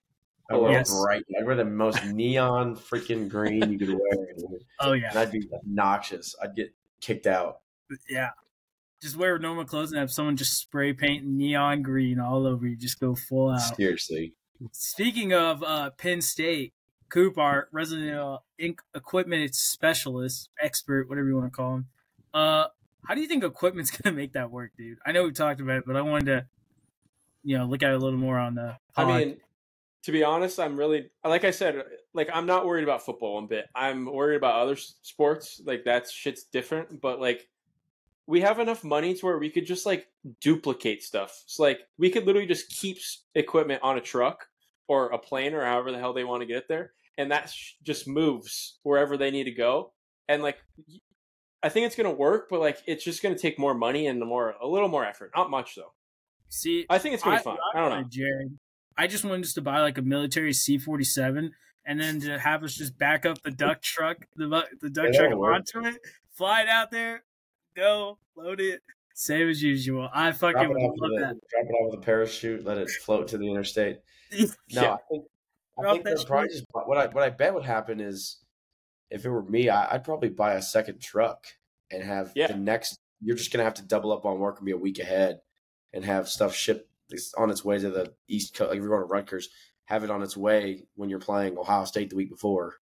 [0.52, 0.90] I would Yes.
[1.02, 1.24] bright.
[1.38, 4.26] I'd wear the most neon freaking green you could wear,
[4.80, 6.34] oh and yeah, I'd be obnoxious.
[6.42, 7.60] I'd get kicked out.
[8.08, 8.30] yeah.
[9.00, 12.76] Just wear normal clothes and have someone just spray paint neon green all over you.
[12.76, 13.58] Just go full out.
[13.76, 14.34] Seriously.
[14.70, 16.72] Speaking of uh, Penn State,
[17.08, 21.86] Coop, our resident uh, ink equipment specialist, expert, whatever you want to call him.
[22.32, 22.66] Uh,
[23.06, 24.98] how do you think equipment's gonna make that work, dude?
[25.04, 26.46] I know we talked about it, but I wanted to,
[27.42, 28.76] you know, look at it a little more on the.
[28.96, 29.36] I mean,
[30.04, 33.46] to be honest, I'm really like I said, like I'm not worried about football one
[33.46, 33.66] bit.
[33.74, 35.60] I'm worried about other sports.
[35.64, 37.48] Like that shit's different, but like
[38.26, 40.08] we have enough money to where we could just like
[40.40, 41.42] duplicate stuff.
[41.46, 42.98] So like we could literally just keep
[43.34, 44.46] equipment on a truck
[44.88, 47.50] or a plane or however the hell they want to get it there, and that
[47.50, 49.92] sh- just moves wherever they need to go.
[50.28, 50.58] And like
[51.62, 54.56] I think it's gonna work, but like it's just gonna take more money and more
[54.60, 55.30] a little more effort.
[55.36, 55.92] Not much though.
[56.48, 57.58] see, I think it's gonna be fun.
[57.74, 58.08] I don't know.
[58.10, 58.58] Jared.
[58.96, 61.52] I just wanted us to buy like a military C forty seven,
[61.84, 64.46] and then to have us just back up the duck truck, the
[64.80, 65.96] the duck Yeah, truck onto it,
[66.32, 67.24] fly it out there,
[67.76, 68.82] go load it,
[69.14, 70.08] same as usual.
[70.12, 71.36] I fucking Drop it, would off love with that.
[71.50, 72.64] drop it off with a parachute.
[72.64, 73.98] Let it float to the interstate.
[74.32, 74.92] No, Yeah.
[74.94, 75.24] I think,
[75.78, 78.38] I think probably just, what I what I bet would happen is
[79.10, 81.44] if it were me, I, I'd probably buy a second truck
[81.90, 82.46] and have Yeah.
[82.48, 82.98] the next.
[83.20, 85.40] You're just gonna have to double up on work and be a week ahead,
[85.92, 86.88] and have stuff shipped
[87.36, 88.70] on its way to the east coast.
[88.70, 89.48] Like if you're going to Rutgers,
[89.84, 92.76] have it on its way when you're playing Ohio State the week before.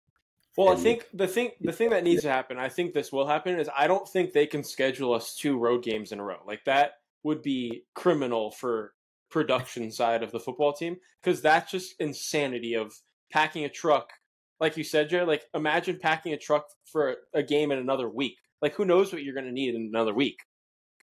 [0.57, 3.27] Well, I think the thing the thing that needs to happen, I think this will
[3.27, 6.39] happen, is I don't think they can schedule us two road games in a row.
[6.47, 8.95] Like that would be criminal for
[9.31, 12.95] production side of the football team because that's just insanity of
[13.31, 14.11] packing a truck.
[14.59, 18.39] Like you said, Jared, like imagine packing a truck for a game in another week.
[18.63, 20.39] Like who knows what you're going to need in another week?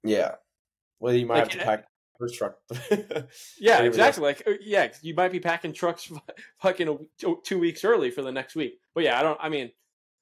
[0.02, 0.32] Yeah.
[0.98, 1.84] Well, you might Like, have to eh, pack
[2.18, 2.56] first truck.
[3.58, 4.22] Yeah, exactly.
[4.22, 6.10] Like, uh, yeah, you might be packing trucks
[6.60, 8.78] fucking a, w- two- two weeks early for the next week.
[8.94, 9.38] But yeah, I don't.
[9.42, 9.70] I mean,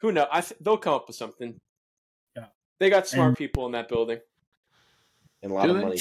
[0.00, 0.26] who knows?
[0.32, 1.60] I th- they'll come up with something.
[2.36, 2.46] Yeah.
[2.78, 4.18] they got smart And- people in that building.
[5.42, 5.82] and a lot Do of they?
[5.84, 6.00] money.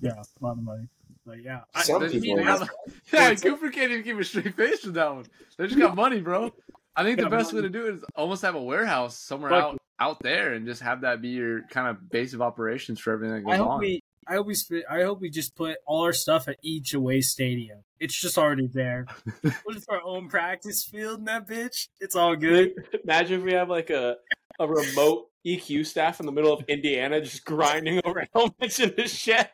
[0.00, 0.88] Yeah, a lot of money.
[1.24, 2.66] But yeah, Some Doesn't people- mean how-
[3.12, 5.24] yeah, Cooper can't even keep a straight face with that one.
[5.56, 6.52] They just got money, bro.
[6.96, 9.50] I think the Got best way to do it is almost have a warehouse somewhere
[9.50, 12.98] Fuck out out there and just have that be your kind of base of operations
[12.98, 13.80] for everything that I goes hope on.
[13.80, 14.02] we.
[14.26, 14.54] I hope we.
[14.54, 17.78] sp- I hope we just put all our stuff at each away stadium.
[17.98, 19.06] It's just already there.
[19.64, 21.88] What is our own practice field in that bitch?
[22.00, 22.72] It's all good.
[23.04, 24.16] Imagine if we have like a
[24.60, 29.08] a remote EQ staff in the middle of Indiana just grinding over helmets in the
[29.08, 29.50] shed.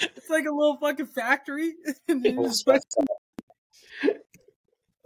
[0.00, 1.74] It's like a little fucking factory.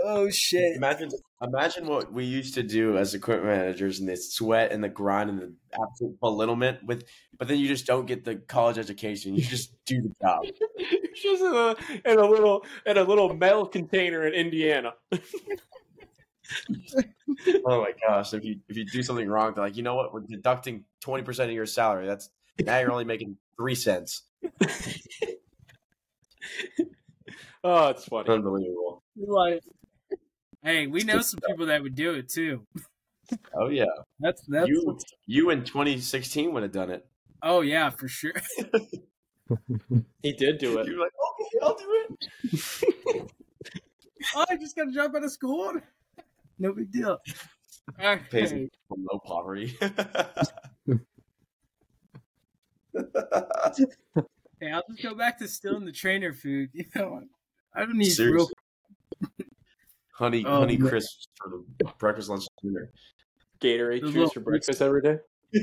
[0.04, 0.76] And you just- oh shit!
[0.76, 1.10] Imagine,
[1.42, 5.30] imagine what we used to do as equipment managers, and the sweat and the grind
[5.30, 6.84] and the absolute belittlement.
[6.84, 7.04] With,
[7.38, 9.34] but then you just don't get the college education.
[9.34, 10.42] You just do the job.
[11.14, 11.76] Just in a,
[12.10, 14.94] in a little in a little metal container in Indiana.
[17.66, 18.34] Oh my gosh!
[18.34, 20.12] If you if you do something wrong, they're like, you know what?
[20.12, 22.06] We're deducting twenty percent of your salary.
[22.06, 22.28] That's
[22.60, 24.22] now you're only making three cents.
[27.64, 28.28] Oh, it's funny.
[28.28, 29.02] Unbelievable.
[29.16, 29.60] Like,
[30.62, 32.66] hey, we know some people that would do it too.
[33.54, 33.86] Oh yeah,
[34.20, 34.68] That's that's.
[34.68, 37.06] you you in 2016 would have done it.
[37.42, 38.34] oh yeah, for sure.
[40.22, 40.86] He did do it.
[40.86, 42.06] You're like, okay, I'll do
[42.54, 43.30] it.
[44.36, 45.74] oh, I just got to drop out of school.
[46.58, 47.18] No big deal.
[48.30, 48.70] Pays Okay.
[48.88, 49.76] from low poverty.
[54.60, 56.70] Hey, I'll just go back to stealing the trainer food.
[56.72, 57.22] You know,
[57.74, 58.48] I don't need real.
[60.18, 60.42] Seriously.
[60.42, 60.88] honey, Oh, honey man.
[60.88, 62.90] crisps for the breakfast, lunch, and dinner.
[63.60, 65.18] Gatorade chews for breakfast every day.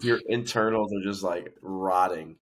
[0.00, 2.36] Your internals are just like rotting.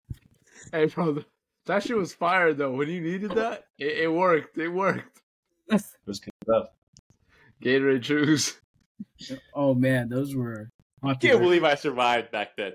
[0.72, 1.24] Hey, bro,
[1.66, 2.70] that shit was fire though.
[2.72, 4.56] When you needed that, it, it worked.
[4.58, 5.20] It worked.
[5.70, 6.68] It was good stuff.
[7.62, 8.58] Gatorade chews.
[9.54, 10.70] Oh man, those were.
[11.02, 12.72] I can't believe I survived back then.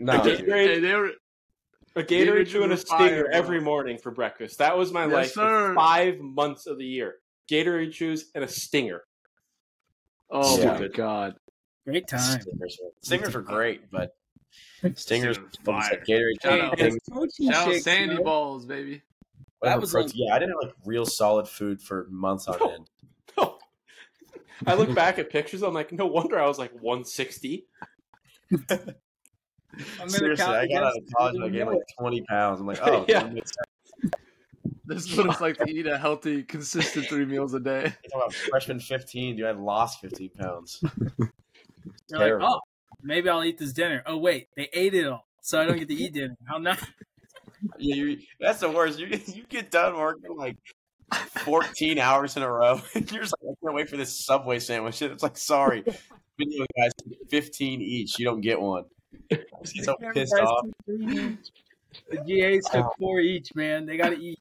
[0.00, 0.38] No, Okay.
[0.38, 0.46] dude.
[0.48, 1.10] Gatorade- they were.
[1.96, 3.32] A Gatorade Gatorade and a was fire, stinger bro.
[3.32, 4.58] every morning for breakfast.
[4.58, 5.68] That was my Yes, life sir.
[5.70, 7.16] for five months of the year.
[7.50, 9.02] Gatorade chews and a stinger.
[10.30, 10.78] Oh Yeah.
[10.78, 11.34] my god.
[11.84, 12.40] Great time.
[12.40, 14.16] Stingers, were- stingers were great, but
[14.94, 15.96] stingers Stingers was what was fire.
[15.98, 16.42] that, Gatorade.
[16.42, 16.78] Shout Hey, out.
[16.78, 17.06] it's
[17.44, 18.24] Shout out shakes, Sandy bro.
[18.24, 19.02] balls, baby.
[19.58, 22.70] whatever was protein- yeah, I didn't have like real solid food for months on No.
[22.70, 22.88] end.
[24.66, 25.62] I look back at pictures.
[25.62, 27.66] I'm like, no wonder I was like 160.
[30.00, 32.60] I'm Seriously, I got out of college and I gained like 20 pounds.
[32.60, 33.30] I'm like, oh, Yeah.
[33.32, 33.42] yeah.
[34.86, 37.94] This is what it's like to eat a healthy, consistent three meals a day.
[38.12, 39.46] about freshman 15, dude.
[39.46, 40.82] I lost 15 pounds.
[42.10, 42.60] You're like, oh,
[43.00, 44.02] maybe I'll eat this dinner.
[44.04, 46.36] Oh wait, they ate it all, so I don't get to eat dinner.
[46.48, 46.80] How not?
[47.78, 48.98] Yeah, you, that's the worst.
[48.98, 50.56] You you get done working like
[51.44, 54.58] 14 hours in a row, and you're just like, I can't wait for this Subway
[54.58, 55.00] sandwich.
[55.02, 55.84] And it's like, sorry,
[56.38, 56.90] video guys,
[57.30, 58.18] 15 each.
[58.18, 58.84] You don't get one.
[59.32, 60.66] I just get so pissed off.
[60.86, 61.36] The
[62.26, 63.86] GAs took four each, man.
[63.86, 64.38] They got to eat.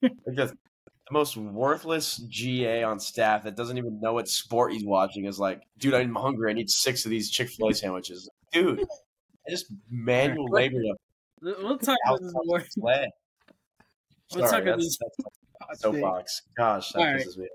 [0.00, 5.24] Because the most worthless GA on staff that doesn't even know what sport he's watching
[5.24, 6.50] is like, dude, I'm hungry.
[6.50, 8.28] I need six of these Chick fil A sandwiches.
[8.52, 10.94] Dude, I just manual labor to
[11.40, 12.64] We'll talk about this more.
[12.68, 13.08] sled.
[14.34, 15.10] We'll Sorry, talk about that's, this
[15.68, 16.42] that's soapbox.
[16.54, 17.26] Gosh, that All right.
[17.26, 17.48] pisses me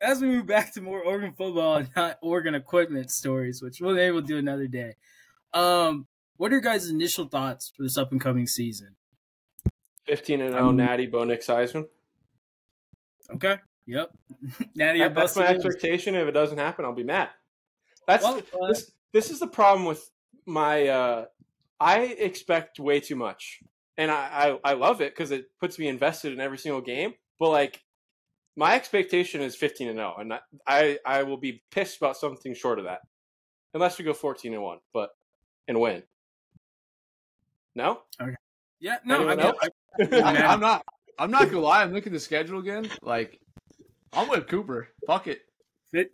[0.00, 3.94] as we move back to more Oregon football and not Oregon equipment stories, which we'll
[3.94, 4.94] maybe we'll do another day.
[5.54, 8.96] Um, what are your guys' initial thoughts for this up and coming season?
[10.06, 11.86] 15 and 0 Um, Natty Bo Nix Heisman.
[13.34, 13.56] Okay.
[13.86, 14.10] Yep.
[14.74, 16.14] Natty, That- that's my expectation.
[16.14, 17.30] If it doesn't happen, I'll be mad.
[18.06, 18.90] That's Well, uh, this.
[19.12, 20.10] This is the problem with
[20.44, 20.88] my.
[20.88, 21.24] Uh,
[21.80, 23.60] I expect way too much,
[23.96, 27.14] and I I, I love it because it puts me invested in every single game.
[27.38, 27.82] But like,
[28.56, 32.54] my expectation is 15 and 0, and I- I I will be pissed about something
[32.54, 33.00] short of that,
[33.72, 35.10] unless we go 14 and one, but
[35.68, 36.02] and win.
[37.74, 38.00] No.
[38.80, 39.52] yeah, no, I mean,
[40.12, 40.84] I, I, I'm not.
[41.18, 41.82] I'm not gonna lie.
[41.82, 42.88] I'm looking at the schedule again.
[43.02, 43.38] Like,
[44.12, 44.88] I'm with Cooper.
[45.06, 45.40] Fuck it.
[45.92, 46.10] it,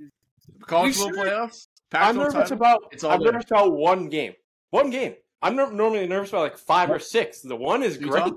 [0.67, 1.33] College We football should.
[1.33, 1.67] playoffs.
[1.93, 2.57] I'm nervous title.
[2.57, 2.83] about.
[2.93, 3.33] It's all I'm there.
[3.33, 4.35] nervous about one game.
[4.71, 5.15] One game.
[5.43, 7.41] I'm nor- normally nervous about like five or six.
[7.41, 8.29] The one is Utah?
[8.29, 8.35] great.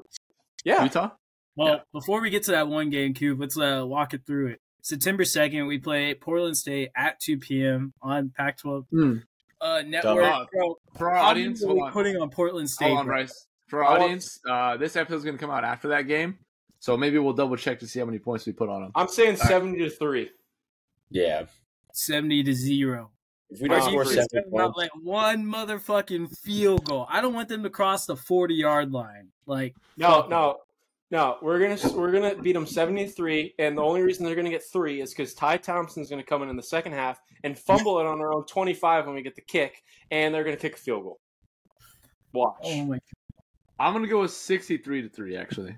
[0.64, 0.84] Yeah.
[0.84, 1.12] Utah.
[1.58, 4.60] well, before we get to that one game, Cube, let's uh, walk it through it.
[4.82, 7.94] September 2nd, we play Portland State at 2 p.m.
[8.02, 9.14] on Pac 12 Hmm.
[9.64, 10.24] Uh, network.
[10.24, 11.92] Uh, Bro, For our audience, hold on.
[11.92, 12.88] putting on Portland State?
[12.88, 13.06] Hold on.
[13.06, 13.48] Bryce.
[13.68, 16.38] For our audience, uh, this episode is gonna come out after that game,
[16.80, 18.92] so maybe we'll double check to see how many points we put on them.
[18.94, 20.30] I'm saying seventy to three.
[21.10, 21.46] Yeah.
[21.96, 23.12] 70 to 0.
[23.52, 27.06] If we don't score seven points, like one motherfucking field goal.
[27.08, 29.28] I don't want them to cross the 40 yard line.
[29.46, 30.58] Like, No, no,
[31.12, 31.38] no.
[31.42, 34.64] We're gonna we're gonna beat them seventy three, and the only reason they're gonna get
[34.64, 38.06] three is because Ty Thompson's gonna come in in the second half and fumble it
[38.06, 40.78] on their own twenty five when we get the kick, and they're gonna kick a
[40.78, 41.20] field goal.
[42.34, 42.58] Watch.
[42.64, 43.00] Oh my
[43.80, 45.36] I'm gonna go with 63 to three.
[45.36, 45.78] Actually,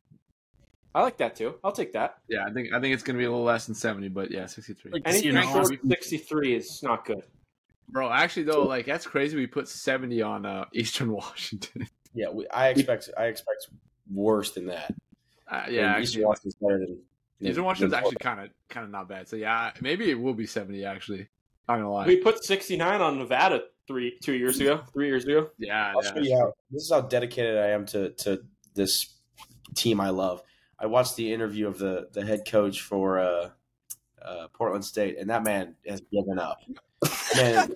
[0.94, 1.56] I like that too.
[1.64, 2.18] I'll take that.
[2.30, 4.46] Yeah, I think I think it's gonna be a little less than seventy, but yeah,
[4.46, 4.92] sixty three.
[4.92, 7.24] Like, Anything you know, short of 63 is not good.
[7.90, 9.36] Bro, actually though, like that's crazy.
[9.36, 11.88] We put seventy on uh, Eastern Washington.
[12.14, 13.68] Yeah, we, I expect I expect
[14.12, 14.94] worse than that.
[15.52, 17.02] Uh, I mean, yeah, Eastern actually, Washington's better than
[17.42, 19.28] Eastern Washington's than actually kind of kind of not bad.
[19.28, 20.86] So yeah, maybe it will be seventy.
[20.86, 21.28] Actually,
[21.68, 22.06] not gonna lie.
[22.06, 25.50] We put 69 on Nevada three, two years ago, three years ago.
[25.58, 26.14] yeah, I'll yeah.
[26.14, 26.54] show you how.
[26.72, 28.42] This is how dedicated I am to to
[28.74, 29.16] this
[29.76, 30.42] team I love.
[30.80, 33.50] I watched the interview of the the head coach for uh,
[34.22, 36.60] uh, Portland State, and that man has given up.
[37.36, 37.74] Man,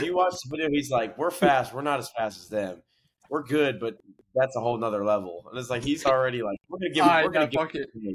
[0.00, 0.70] he watched the video.
[0.70, 1.74] He's like, "We're fast.
[1.74, 2.82] We're not as fast as them.
[3.28, 3.96] We're good, but
[4.34, 7.04] that's a whole nother level." And it's like he's already like, "We're gonna give.
[7.04, 7.88] All him, we're gonna give, fuck it.
[7.94, 8.14] him-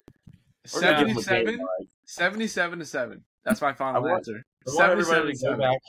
[0.72, 3.24] we're gonna give him a game, 77, like, 77 to seven.
[3.44, 4.44] That's my final I want- answer.
[4.68, 5.80] I want everybody 77 to to go back,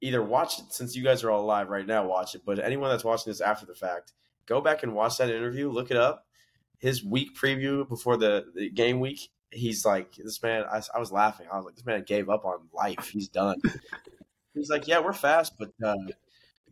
[0.00, 2.42] either watch it since you guys are all live right now, watch it.
[2.44, 4.12] But anyone that's watching this after the fact,
[4.46, 5.70] go back and watch that interview.
[5.70, 6.26] Look it up.
[6.78, 11.12] His week preview before the, the game week, he's like, "This man." I, I was
[11.12, 11.46] laughing.
[11.52, 13.10] I was like, "This man gave up on life.
[13.12, 13.60] He's done."
[14.54, 15.96] he's like, "Yeah, we're fast, but uh,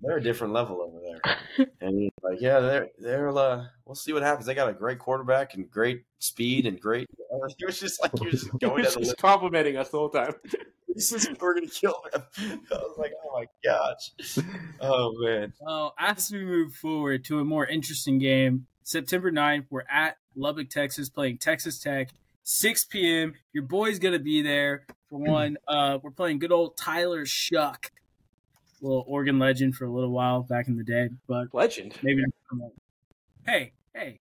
[0.02, 3.36] they're a different level over there." And he's like, "Yeah, they're they're.
[3.36, 4.46] Uh, we'll see what happens.
[4.46, 8.30] They got a great quarterback and great speed and great." It was just like you're
[8.30, 10.32] just going He's to the just complimenting us the whole time.
[10.98, 12.22] this is we're gonna kill them.
[12.38, 14.42] I was like, oh my gosh,
[14.80, 15.52] oh man.
[15.60, 20.70] Well, as we move forward to a more interesting game, September 9th, we're at Lubbock,
[20.70, 22.10] Texas, playing Texas Tech.
[22.42, 23.34] 6 p.m.
[23.52, 25.58] Your boy's gonna be there for one.
[25.68, 27.76] Uh, we're playing good old Tyler Shough,
[28.80, 31.94] little Oregon legend for a little while back in the day, but Legend.
[32.02, 32.22] maybe.
[32.52, 32.70] not.
[33.46, 34.20] Hey, hey,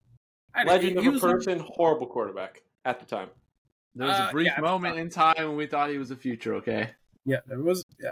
[0.54, 3.30] I- Legend he of a was on- person, horrible quarterback at the time.
[3.96, 6.16] There was Uh, a brief yeah, moment in time when we thought he was the
[6.16, 6.54] future.
[6.56, 6.92] Okay.
[7.26, 7.84] Yeah, there was.
[8.00, 8.12] Yeah.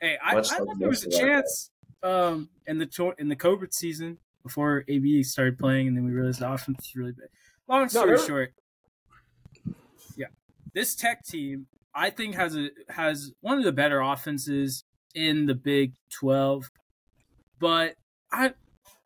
[0.00, 1.70] Hey, I, I thought there was a most of our chance
[2.02, 6.12] um, in the to- in the COVID season before AB started playing, and then we
[6.12, 7.28] realized the offense was really bad.
[7.68, 8.54] Long story there- short,
[10.16, 10.26] yeah,
[10.72, 14.84] this Tech team I think has a has one of the better offenses
[15.18, 16.70] in the Big Twelve,
[17.58, 17.94] but
[18.32, 18.54] I.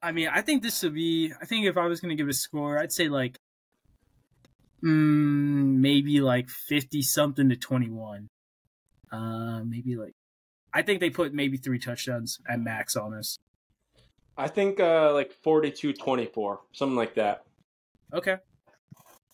[0.04, 1.32] I mean, I think this would be.
[1.40, 3.38] I think if I was going to give a score, I'd say like,
[4.82, 8.28] mm, maybe like fifty something to twenty one.
[9.10, 10.14] Uh, maybe like,
[10.72, 13.38] I think they put maybe three touchdowns at max on us.
[14.38, 17.44] I think uh, like 42 24, something like that.
[18.14, 18.38] Okay,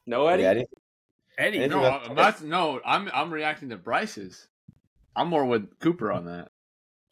[0.04, 0.42] No, Eddie?
[0.42, 0.70] Yeah, I didn't-
[1.38, 1.68] Eddie.
[1.68, 2.42] No, about- I'm not.
[2.42, 4.48] No, I'm I'm reacting to Bryce's.
[5.14, 6.50] I'm more with Cooper on that.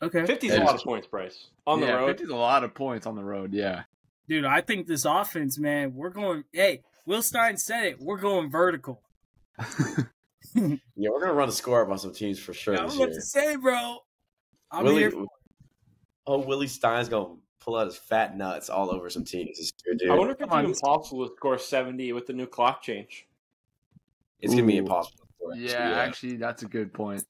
[0.03, 0.65] Okay, 50 is a Yeah.
[0.65, 1.49] lot of points, Bryce.
[1.67, 2.17] On the yeah, road.
[2.19, 3.53] 50's a lot of points on the road.
[3.55, 3.85] Yeah.
[4.29, 6.45] dude, I think this offense, man, we're going.
[6.53, 8.01] Hey, Will Stein said it.
[8.01, 9.01] We're going vertical.
[10.55, 10.77] yeah,
[11.11, 13.21] we're gonna run a score up on some teams for sure I was about to
[13.23, 13.99] say, bro.
[14.71, 15.13] I'm Willie, here.
[16.27, 19.95] oh, Willie Stein's gonna pull out his fat nuts all over some teams this year,
[19.95, 20.11] dude.
[20.11, 22.83] I wonder if it's Come on, even possible to score 70 with the new clock
[22.83, 23.27] change.
[24.41, 25.27] it's gonna be impossible.
[25.41, 27.25] for us, Yeah, actually, that's a good point.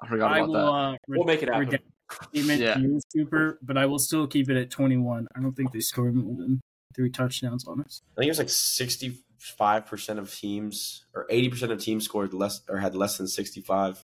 [0.00, 0.54] I forgot I about will.
[0.54, 0.66] that.
[0.94, 1.68] Uh, We'll make it happen.
[1.68, 1.80] redact
[2.24, 2.74] statement Yeah.
[2.74, 5.26] to you, Super, but I will still keep it at 21.
[5.34, 6.60] I don't think they scored more than
[6.94, 8.02] three touchdowns on us.
[8.16, 12.34] I think it was like sixty-five percent of teams or eighty percent of teams scored
[12.34, 14.04] less or had less than sixty-five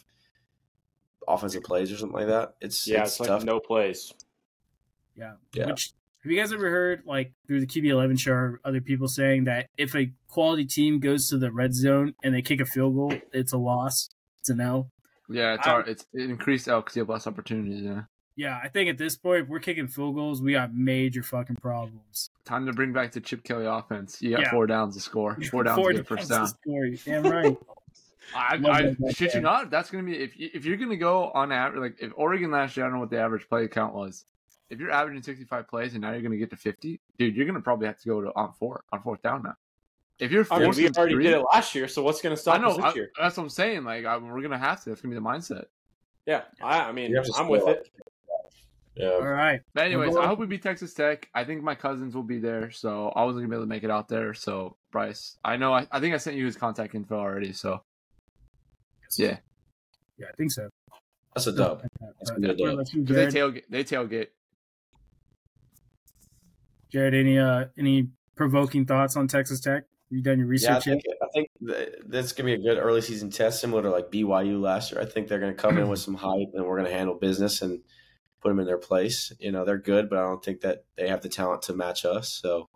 [1.28, 2.54] offensive plays or something like that.
[2.60, 4.12] It's Yeah, it's, it's, like no plays.
[5.16, 5.34] Yeah.
[5.52, 5.66] Yeah.
[5.66, 5.92] Which
[6.22, 9.68] have you guys ever heard like through the QB11 show or other people saying that
[9.78, 13.14] if a quality team goes to the red zone and they kick a field goal,
[13.32, 14.08] it's a loss.
[14.40, 14.90] It's an L.
[15.28, 17.82] Yeah, it's I- our, it's it increased out because you have less opportunities.
[17.82, 18.02] Yeah.
[18.38, 21.56] Yeah, I think at this point, if we're kicking field goals, we got major fucking
[21.56, 22.28] problems.
[22.44, 24.20] Time to bring back the Chip Kelly offense.
[24.20, 24.50] You got Yeah.
[24.50, 25.38] four downs to score.
[25.50, 26.40] Four downs to get first down.
[26.40, 26.84] downs to score.
[26.84, 27.56] You're Damn right.
[28.34, 29.70] I, Love I shit you not.
[29.70, 31.80] That's gonna be if if you're gonna go on average.
[31.80, 34.24] Like if Oregon last year, I don't know what the average play count was.
[34.68, 37.60] If you're averaging 65 plays and now you're gonna get to 50, dude, you're gonna
[37.60, 39.54] probably have to go to on four on fourth down now.
[40.18, 42.40] If you're I mean, we already three, did it last year, so what's going to
[42.40, 42.68] I stop know.
[42.68, 43.10] us this I, year?
[43.20, 43.84] that's what I'm saying.
[43.84, 44.90] Like I, we're gonna have to.
[44.90, 45.64] That's gonna be the mindset.
[46.24, 47.72] Yeah, I, I mean, You have to I'm with score.
[47.74, 47.90] it.
[48.96, 49.10] Yeah.
[49.10, 49.60] All right.
[49.74, 51.28] But anyways, I hope we beat Texas Tech.
[51.34, 53.84] I think my cousins will be there, so I wasn't gonna be able to make
[53.84, 54.32] it out there.
[54.32, 55.74] So Bryce, I know.
[55.74, 57.52] I, I think I sent you his contact info already.
[57.52, 57.82] So
[59.18, 59.36] yeah,
[60.16, 60.70] Yeah, I think so.
[61.34, 61.82] That's a dub.
[62.18, 62.76] That's gonna a dub.
[62.78, 63.54] Let's move 'Cause they Jared.
[63.54, 63.62] tailgate.
[63.68, 64.28] They tailgate.
[66.90, 69.84] Jared, any uh any provoking thoughts on Texas Tech?
[70.10, 71.02] You done your Yeah, I research yet?
[71.02, 74.10] think I think th- that's gonna be a good early season test, similar to like
[74.10, 75.00] BYU last year.
[75.00, 77.80] I think they're gonna come in with some hype, and we're gonna handle business and
[78.40, 79.32] put them in their place.
[79.40, 82.04] You know, they're good, but I don't think that they have the talent to match
[82.04, 82.32] us.
[82.32, 82.68] So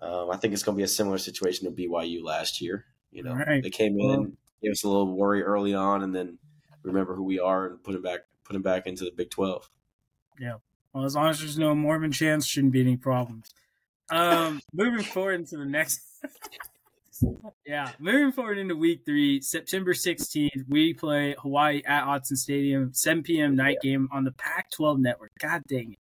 [0.00, 2.86] um, I think it's gonna be a similar situation to BYU last year.
[3.12, 3.62] You know, right.
[3.62, 4.26] they came in, Well-
[4.62, 6.38] gave us a little worry early on, and then
[6.82, 9.70] remember who we are and put them back, put them back into the Big Twelve.
[10.40, 10.54] Yeah.
[10.92, 13.50] Well, as long as there's no Mormon chance, shouldn't be any problems.
[14.10, 16.00] Um, moving forward into the next.
[17.66, 23.22] Yeah, moving forward into week three, September 16th, we play Hawaii at Autzen Stadium, 7
[23.24, 23.56] p.m.
[23.56, 25.32] night game on the Pac 12 network.
[25.40, 25.98] God dang it.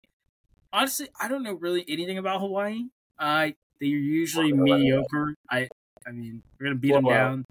[0.73, 2.83] Honestly, I don't know really anything about Hawaii.
[3.19, 3.49] Uh,
[3.81, 5.35] they're usually mediocre.
[5.51, 5.69] I
[6.07, 7.17] I mean, we're going to beat them Blow out.
[7.17, 7.47] down.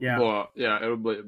[0.00, 0.52] Yeah, Blow up.
[0.56, 1.22] Yeah, it'll blow,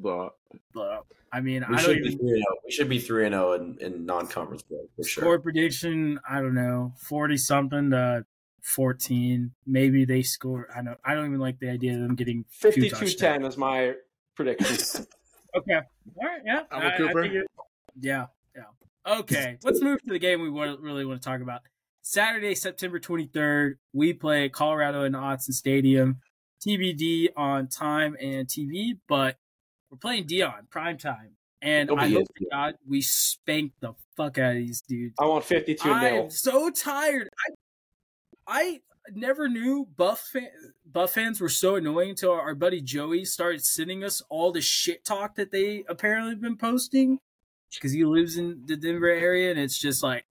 [0.72, 1.06] blow up.
[1.32, 2.40] I mean, We I should don't be even 3-0.
[2.64, 5.22] We should be three and zero in, in non-conference play for sure.
[5.22, 6.20] score prediction.
[6.28, 8.26] I don't know, 40 something to
[8.62, 9.52] 14.
[9.66, 10.68] Maybe they score.
[10.74, 13.16] I don't, I don't even like the idea of them getting two 52 touchdowns.
[13.16, 13.94] 10 is my
[14.36, 15.06] prediction.
[15.54, 15.74] Okay.
[15.74, 16.40] All right.
[16.46, 16.62] Yeah.
[16.70, 17.22] I'm a I- I Cooper.
[17.24, 17.46] think it-
[18.00, 18.24] yeah.
[18.56, 18.62] Yeah.
[19.18, 19.58] Okay.
[19.62, 21.60] Let's move to the game we want, really want to talk about.
[22.00, 26.20] Saturday, September 23rd, we play Colorado in Autzen Stadium.
[26.66, 29.36] TBD on time and TV, but
[29.90, 31.36] we're playing Deion prime time.
[31.60, 35.14] And It'll I be hope to God we spank the fuck out of these dudes.
[35.20, 37.28] I want 52 I am so tired.
[37.28, 37.54] I
[38.46, 38.80] I
[39.10, 40.48] never knew Buff fan,
[40.86, 45.04] Buff fans were so annoying until our, buddy Joey started sending us all the shit
[45.04, 47.18] talk that they apparently been posting
[47.72, 50.24] because he lives in the Denver area, and it's just like,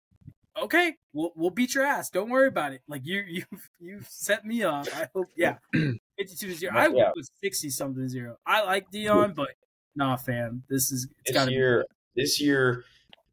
[0.62, 2.10] okay, we'll we'll beat your ass.
[2.10, 2.82] Don't worry about it.
[2.88, 3.44] Like you you
[3.80, 4.88] you set me up.
[4.94, 5.58] I hope yeah.
[5.74, 6.74] Fifty two to zero.
[6.76, 7.12] I Yeah.
[7.16, 8.38] was sixty something zero.
[8.46, 9.50] I like Deion, but
[9.96, 10.64] nah, fam.
[10.70, 11.86] This is it's This gotta year,
[12.16, 12.84] this year,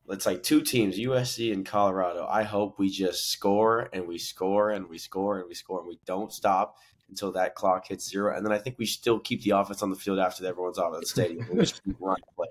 [0.09, 2.27] it's like two teams, USC and Colorado.
[2.29, 5.89] I hope we just score and we score and we score and we score and
[5.89, 6.77] we don't stop
[7.09, 8.37] until that clock hits zero.
[8.37, 10.95] And then I think we still keep the offense on the field after everyone's off
[10.95, 11.47] of the stadium.
[11.51, 12.47] We just keep running play.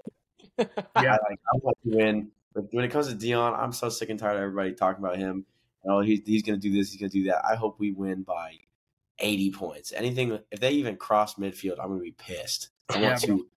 [1.01, 1.15] Yeah.
[1.15, 1.39] I like.
[1.53, 2.31] I want to win.
[2.53, 5.17] But when it comes to Deion, I'm so sick and tired of everybody talking about
[5.17, 5.45] him.
[5.85, 6.91] Oh, he's he's going to do this.
[6.91, 7.43] He's going to do that.
[7.45, 8.53] I hope we win by
[9.19, 9.91] 80 points.
[9.93, 12.69] Anything if they even cross midfield, I'm going to be pissed.
[12.89, 13.47] I Yeah, want to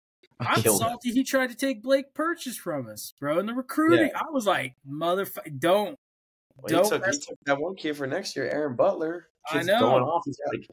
[0.40, 0.88] I'm kill them.
[0.90, 3.38] salty he tried to take Blake Purchase from us, bro.
[3.38, 5.98] In the recruiting, I was like, motherfucker, don't.
[6.56, 9.28] Well, Don't took, he took that one kid for next year, Aaron Butler.
[9.50, 9.78] I know.
[9.80, 10.22] going off.
[10.24, 10.66] He's got like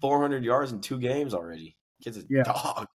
[0.00, 1.76] 400 yards in two games already.
[2.02, 2.42] Kid's a Yeah.
[2.42, 2.86] dog.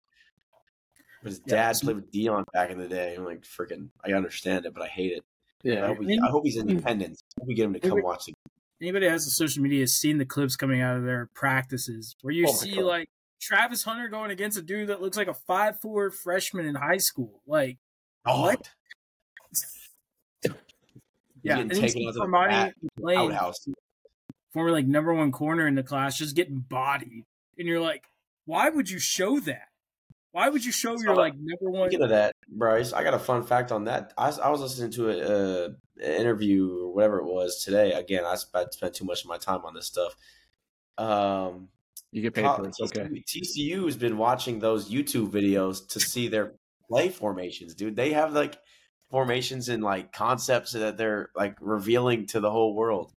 [1.23, 3.15] But his Yeah, dad played with Deion back in the day.
[3.15, 5.25] I'm like, freaking, I understand it, but I hate it.
[5.65, 5.87] I Yeah.
[5.87, 7.11] hope, he, I hope he's independent.
[7.13, 7.15] Hmm.
[7.15, 8.53] I hope we get him to come Every- watch the game.
[8.81, 12.17] Anybody that has the social media has seen the clips coming out of their practices
[12.23, 12.85] where you Oh see God.
[12.85, 13.09] like
[13.43, 16.99] Travis Hunter going against a dude that looks like a five four freshman in high
[16.99, 17.43] school.
[17.47, 17.79] Like,
[18.25, 18.41] dog.
[18.45, 18.71] What?
[21.43, 23.67] yeah, and you taken see out Armani playing outhouse.
[24.53, 27.25] former like number one corner in the class, just getting bodied,
[27.59, 28.05] and you're like,
[28.47, 29.69] why would you show that?
[30.31, 31.91] Why would you show your like number one?
[31.91, 34.15] Speaking of that, Bryce, I got a fun fact on that.
[34.17, 35.69] I, was- I was listening to a, uh,
[36.03, 37.93] an interview or whatever it was today.
[37.93, 40.17] Again, I spent, spent too much of my time on this stuff.
[40.97, 41.69] Um,
[42.13, 42.77] You get paid Col- for it.
[42.81, 43.09] Okay.
[43.09, 46.55] TCU, TCU has been watching those YouTube videos to see their
[46.89, 47.97] play formations, dude.
[47.97, 48.59] They have like
[49.11, 53.13] formations and like concepts that they're like revealing to the whole world.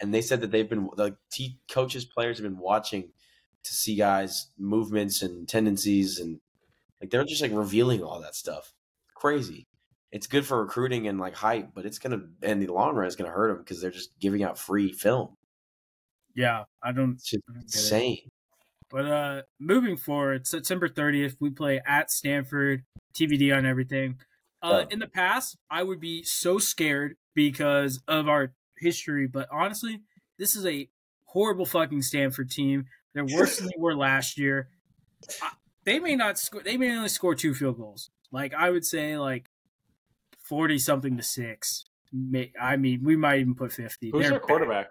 [0.00, 3.10] And they said that they've been the t- coaches, players have been watching
[3.62, 6.38] to see guys' movements and tendencies, and
[7.00, 8.74] like they're just like revealing all that stuff.
[9.14, 9.66] Crazy.
[10.12, 13.16] It's good for recruiting and like hype, but it's gonna in the long run, it's
[13.16, 15.34] gonna hurt them because they're just giving out free film.
[16.34, 17.12] Yeah, I don't.
[17.12, 18.32] It's just I don't get it.
[18.94, 19.10] Insane.
[19.10, 22.84] But uh moving forward, September 30th, we play at Stanford,
[23.14, 24.18] TBD on everything.
[24.62, 24.86] Uh Yeah.
[24.90, 30.00] in the past, I would be so scared because of our history, but honestly,
[30.38, 30.88] this is a
[31.24, 32.86] horrible fucking Stanford team.
[33.14, 34.68] They're worse than they were last year.
[35.42, 35.50] I,
[35.84, 38.10] they may not score they may only score two field goals.
[38.32, 39.48] Like I would say like
[40.44, 41.84] 40 something to 6.
[42.12, 44.10] May, I mean, we might even put 50.
[44.10, 44.86] Who's They're their bad.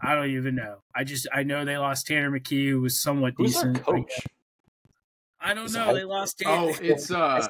[0.00, 0.12] Quarterback?
[0.12, 0.78] I don't even know.
[0.94, 3.84] I just I know they lost Tanner McKee, who was somewhat Who's their decent.
[3.84, 4.12] coach?
[5.40, 5.94] I don't Is it know.
[5.94, 6.08] They school?
[6.08, 7.48] lost Oh, it's uh,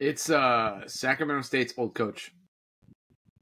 [0.00, 2.32] it's uh, Sacramento State's old coach.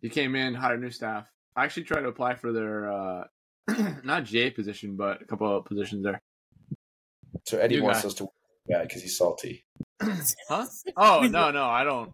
[0.02, 1.30] He came in, hired new staff.
[1.56, 3.24] I actually tried to apply for their uh,
[4.04, 6.20] not GA position, but a couple of positions there.
[7.46, 8.08] So Eddie New wants guy.
[8.08, 8.28] us to
[8.68, 9.64] yeah because he's salty.
[10.48, 10.66] Huh?
[10.96, 12.12] Oh no, no, I don't.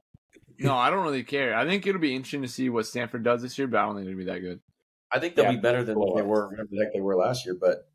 [0.59, 1.57] No, I don't really care.
[1.57, 3.97] I think it'll be interesting to see what Stanford does this year, but I don't
[3.97, 4.61] think it'll be that good.
[5.13, 5.53] I think they'll Yeah.
[5.53, 7.55] be better than what they were, whatever the heck they were last year.
[7.61, 7.89] But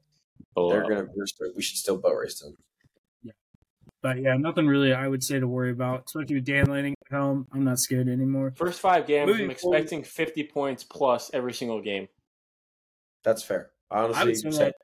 [0.55, 1.07] they're gonna.
[1.16, 2.57] We're we should still boat race them.
[3.24, 3.32] Yeah.
[4.01, 7.16] But yeah, nothing really I would say to worry about, especially with Dan Lanning at
[7.16, 7.47] home.
[7.53, 8.53] I'm not scared anymore.
[8.57, 12.07] First five games, Moving I'm expecting 50 points plus every single game.
[13.24, 13.72] That's fair.
[13.89, 14.76] I Honestly, would say say- that.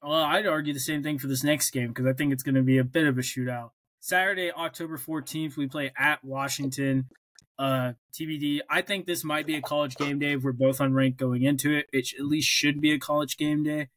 [0.00, 2.54] Well, I'd argue the same thing for this next game because I think it's going
[2.54, 3.70] to be a bit of a shootout.
[3.98, 7.08] Saturday, October 14th, we play at Washington.
[7.58, 8.60] Uh, TBD.
[8.70, 11.74] I think this might be a college game day if we're both unranked going into
[11.76, 11.86] it.
[11.92, 13.88] It at least should be a college game day.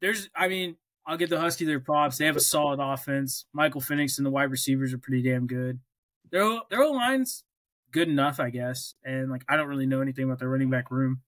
[0.00, 0.76] There's, I mean,
[1.06, 2.18] I'll give the Husky their props.
[2.18, 3.46] They have a solid offense.
[3.52, 5.78] Michael Penix and the wide receivers are pretty damn good.
[6.32, 7.44] Their their O line's
[7.92, 8.94] good enough, I guess.
[9.04, 11.22] And like, I don't really know anything about their running back room.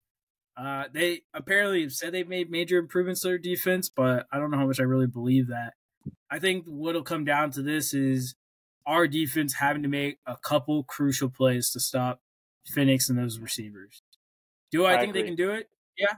[0.56, 4.50] Uh, they apparently have said they've made major improvements to their defense, but I don't
[4.50, 5.74] know how much I really believe that.
[6.30, 8.34] I think what'll come down to this is
[8.88, 12.20] our defense having to make a couple crucial plays to stop
[12.74, 14.02] Penix and those receivers.
[14.72, 15.68] Do I, I think they can do it?
[15.96, 16.14] Yeah.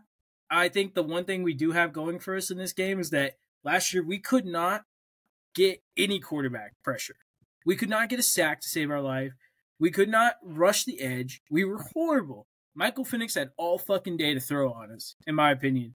[0.51, 3.11] I think the one thing we do have going for us in this game is
[3.11, 4.85] that last year we could not
[5.55, 7.17] get any quarterback pressure.
[7.67, 9.33] We could not get a sack to save our life.
[9.81, 11.43] We could not rush the edge.
[11.51, 12.47] We were horrible.
[12.75, 15.95] Michael Penix had all fucking day to throw on us, in my opinion.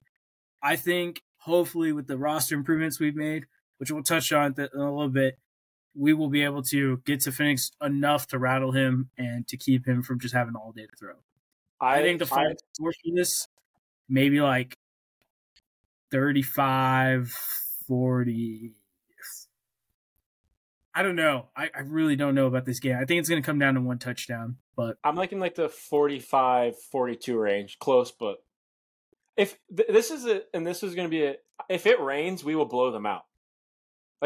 [0.62, 3.46] I think hopefully with the roster improvements we've made,
[3.78, 5.38] which we'll touch on in a little bit,
[5.96, 9.88] we will be able to get to Penix enough to rattle him and to keep
[9.88, 11.14] him from just having all day to throw.
[11.80, 13.48] I, think the final score for this
[14.08, 14.78] maybe like
[16.12, 17.30] 35
[17.88, 18.76] 40
[20.98, 21.50] I don't know.
[21.58, 22.96] I, I really don't know about this game.
[22.96, 25.68] I think it's going to come down to one touchdown, but I'm liking like the
[25.68, 28.38] 45, 42 range, close, but
[29.36, 31.36] if th- this is a and this is going to be a
[31.70, 33.26] if it rains, we will blow them out.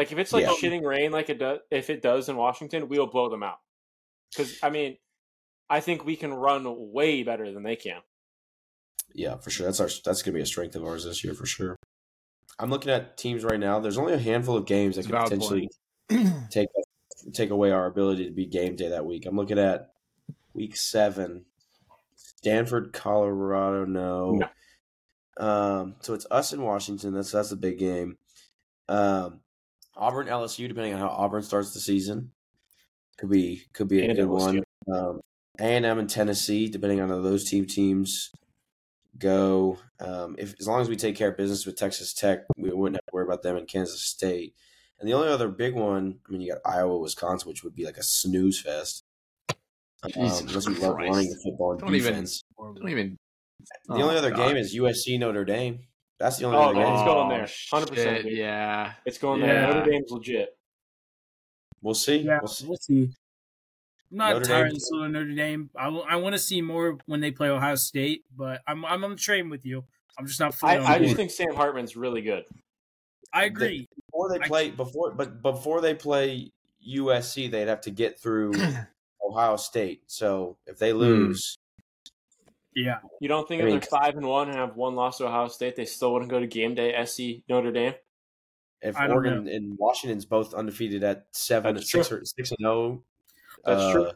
[0.00, 0.52] Like if it's like Yeah.
[0.52, 3.58] shitting rain, like it does, if it does in Washington, we will blow them out.
[4.30, 4.96] Because I mean,
[5.68, 8.00] I think we can run way better than they can.
[9.14, 9.66] Yeah, for sure.
[9.66, 11.76] That's our that's gonna be a strength of ours this year for sure.
[12.58, 13.78] I'm looking at teams right now.
[13.78, 15.68] There's only a handful of games that It's could potentially
[16.50, 16.68] take
[17.34, 19.26] take away our ability to be game day that week.
[19.26, 19.90] I'm looking at
[20.54, 21.44] week seven.
[22.16, 24.48] Stanford, Colorado, no.
[25.36, 27.12] Um, so it's us in Washington.
[27.12, 28.16] That's that's a big game.
[28.88, 29.40] Um,
[29.96, 32.30] Auburn, LSU, depending on how Auburn starts the season,
[33.18, 34.62] could be could be a And good one.
[34.92, 35.20] Um,
[35.58, 38.30] A and M and Tennessee, depending on how those team teams
[39.18, 39.78] go.
[39.98, 42.96] Um, if as long as we take care of business with Texas Tech, we wouldn't
[42.96, 44.54] have to worry about them in Kansas State.
[44.98, 47.84] And the only other big one, I mean, you got Iowa, Wisconsin, which would be
[47.86, 49.04] like a snooze fest.
[50.02, 52.42] Um, unless we love running the football and Don't even- defense.
[52.58, 53.16] Don't even.
[53.88, 54.48] The only Oh, other God.
[54.48, 55.80] game is USC Notre Dame.
[56.20, 57.48] That's the only Oh, other man, it's going there.
[57.72, 58.92] Oh, 100%, Yeah.
[59.06, 59.46] It's going Yeah.
[59.46, 59.74] there.
[59.74, 60.56] Notre Dame's legit.
[61.80, 62.18] We'll see.
[62.18, 62.66] yeah, We'll see.
[62.66, 63.02] we'll see.
[64.10, 65.70] I'm not Notre entirely Dame- sold on Notre Dame.
[65.74, 69.10] I, I want to see more when they play Ohio State, but I'm I'm on
[69.10, 69.84] the train with you.
[70.18, 72.44] I'm just not I, I just think Sam Hartman's really good.
[73.32, 73.88] I agree.
[74.06, 76.52] Before they I- play, before but before they play
[76.86, 78.52] USC, they'd have to get through
[79.26, 80.02] Ohio State.
[80.06, 80.98] So if they hmm.
[80.98, 81.56] lose,
[82.74, 85.26] yeah, You don't think I if they're five and one and have one loss to
[85.26, 87.94] Ohio State, they still wouldn't go to game day SC Notre Dame?
[88.82, 92.18] if I don't Oregon and Washington's both undefeated at seven, That's six true.
[92.18, 93.02] or six and zero,
[93.64, 94.04] That's true.
[94.06, 94.12] uh,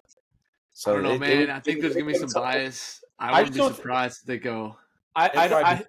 [0.73, 1.39] So I don't know, they- they man.
[1.41, 3.05] would- I think they there's gonna be some bias.
[3.19, 4.77] I I wouldn't just be surprised if they go.
[5.15, 5.85] I, I, I,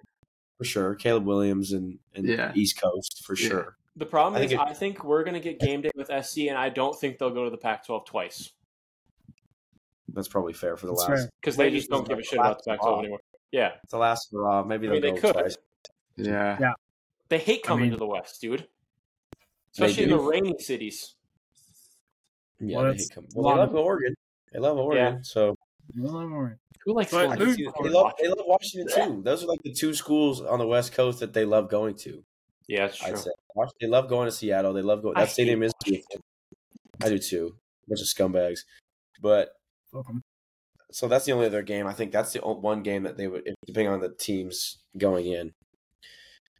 [0.58, 0.94] for sure.
[0.94, 2.52] Caleb Williams and, and Yeah.
[2.54, 3.48] East Coast for Yeah.
[3.48, 3.76] sure.
[3.96, 6.10] the problem I is, think it- I think we're going to get game day with
[6.10, 8.52] SC, and I don't think they'll go to the Pac-12 twice
[10.12, 11.28] That's probably fair for the That's last.
[11.40, 12.98] because they just don't give a shit about the last Pac-12 hurrah.
[13.00, 13.20] anymore.
[13.52, 14.62] Yeah, It's the last hurrah.
[14.64, 15.32] Maybe I they'll mean, they could.
[15.34, 15.56] twice.
[16.16, 16.56] Yeah.
[16.60, 16.72] Yeah.
[17.28, 18.66] They hate I coming mean- to the West, dude.
[19.72, 21.14] Especially in the rainy cities.
[22.60, 23.30] Yeah, Well, they, hate coming.
[23.34, 24.14] well, they love Oregon.
[24.52, 25.22] They love Oregon.
[25.24, 25.54] So
[25.96, 26.58] Well, I'm.
[26.84, 28.94] Who likes But going I to can Luke- see- Discord they love they love Washington
[29.16, 29.22] too.
[29.24, 32.24] Those are like the two schools on the West Coast that they love going to.
[32.68, 33.08] Yeah, that's true.
[33.08, 34.72] I'd say Wash- they love going to Seattle.
[34.72, 35.16] They love going.
[35.16, 36.20] I That stadium is beautiful.
[37.02, 37.56] I do too.
[37.88, 38.60] bunch of scumbags,
[39.20, 39.50] but
[39.96, 40.22] Fuck 'em.
[40.92, 41.86] so that's the only other game.
[41.86, 45.26] I think that's the o- one game that they would, depending on the teams going
[45.26, 45.52] in.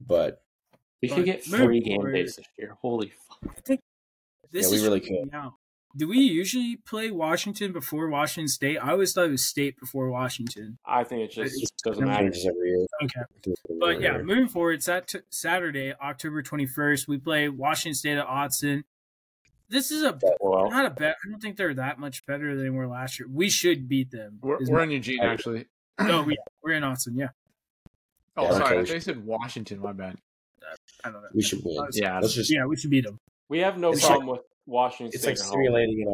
[0.01, 0.43] But
[1.03, 2.76] We But could get moving free game forward- days this year.
[2.80, 3.39] Holy fuck.
[3.57, 3.80] I think
[4.51, 5.32] this Yeah, we is really freaking could.
[5.32, 5.53] me out.
[5.95, 8.78] Do we usually play Washington before Washington State?
[8.78, 10.78] I always thought it was State before Washington.
[10.87, 12.26] I think it just It's- doesn't it matter.
[12.26, 12.87] every year.
[13.03, 13.20] Okay.
[13.78, 18.84] But yeah, moving forward, Sat- Saturday, October 21st, we play Washington State at Autzen.
[19.68, 21.16] This is a Well, not a bet.
[21.24, 23.28] I don't think they're that much better than we were last year.
[23.32, 24.38] We should beat them.
[24.40, 25.66] We're, we're in Eugene, actually.
[25.98, 27.14] oh, yeah, we're in Autzen.
[27.16, 27.28] Yeah,
[28.36, 28.64] Oh, Yeah, sorry.
[28.64, 28.88] I coach.
[28.88, 29.80] thought you said Washington.
[29.80, 30.16] My bad.
[31.04, 31.28] I don't know.
[31.34, 31.86] we should win.
[31.92, 32.18] Yeah.
[32.20, 32.52] Let's just.
[32.52, 33.18] Yeah, we should beat them.
[33.48, 35.38] we have no It's problem with Washington It's State.
[35.38, 35.52] like at home.
[35.64, 36.06] simulating it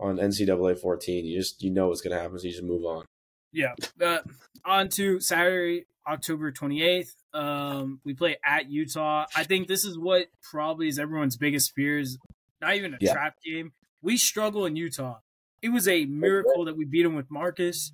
[0.00, 1.24] on on NCAA 14.
[1.24, 3.04] You just you know what's going to happen, so you just move on.
[3.52, 3.74] Yeah.
[4.00, 4.18] Uh,
[4.64, 7.10] on to Saturday, October 28th.
[7.34, 9.26] Um, we play at Utah.
[9.36, 12.18] I think this is what probably is everyone's biggest fears.
[12.60, 13.12] Not even a Yeah.
[13.12, 13.72] trap game.
[14.02, 15.20] We struggle in Utah.
[15.62, 17.92] It was a miracle that we beat them with Marcus.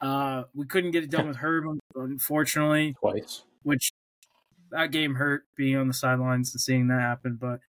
[0.00, 3.44] Uh, we couldn't get it done with Herb, unfortunately, twice.
[3.62, 3.92] which
[4.70, 7.36] that game hurt being on the sidelines and seeing that happen.
[7.40, 7.60] But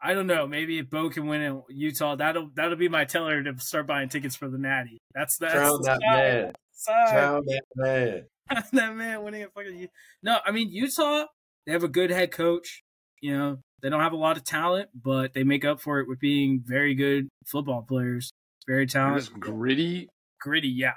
[0.00, 0.46] I don't know.
[0.46, 4.08] Maybe if Bo can win in Utah, that'll that'll be my teller to start buying
[4.08, 4.98] tickets for the Natty.
[5.14, 6.52] That's that's Drown that man.
[6.72, 7.12] Sign.
[7.14, 8.24] Drown that man.
[8.72, 9.88] that man winning a fucking.
[10.22, 11.26] No, I mean Utah.
[11.66, 12.82] They have a good head coach.
[13.26, 16.06] You know, they don't have a lot of talent, but they make up for it
[16.06, 18.30] with being very good football players.
[18.68, 20.08] Very They're talented, gritty
[20.40, 20.68] gritty.
[20.68, 20.92] Yeah,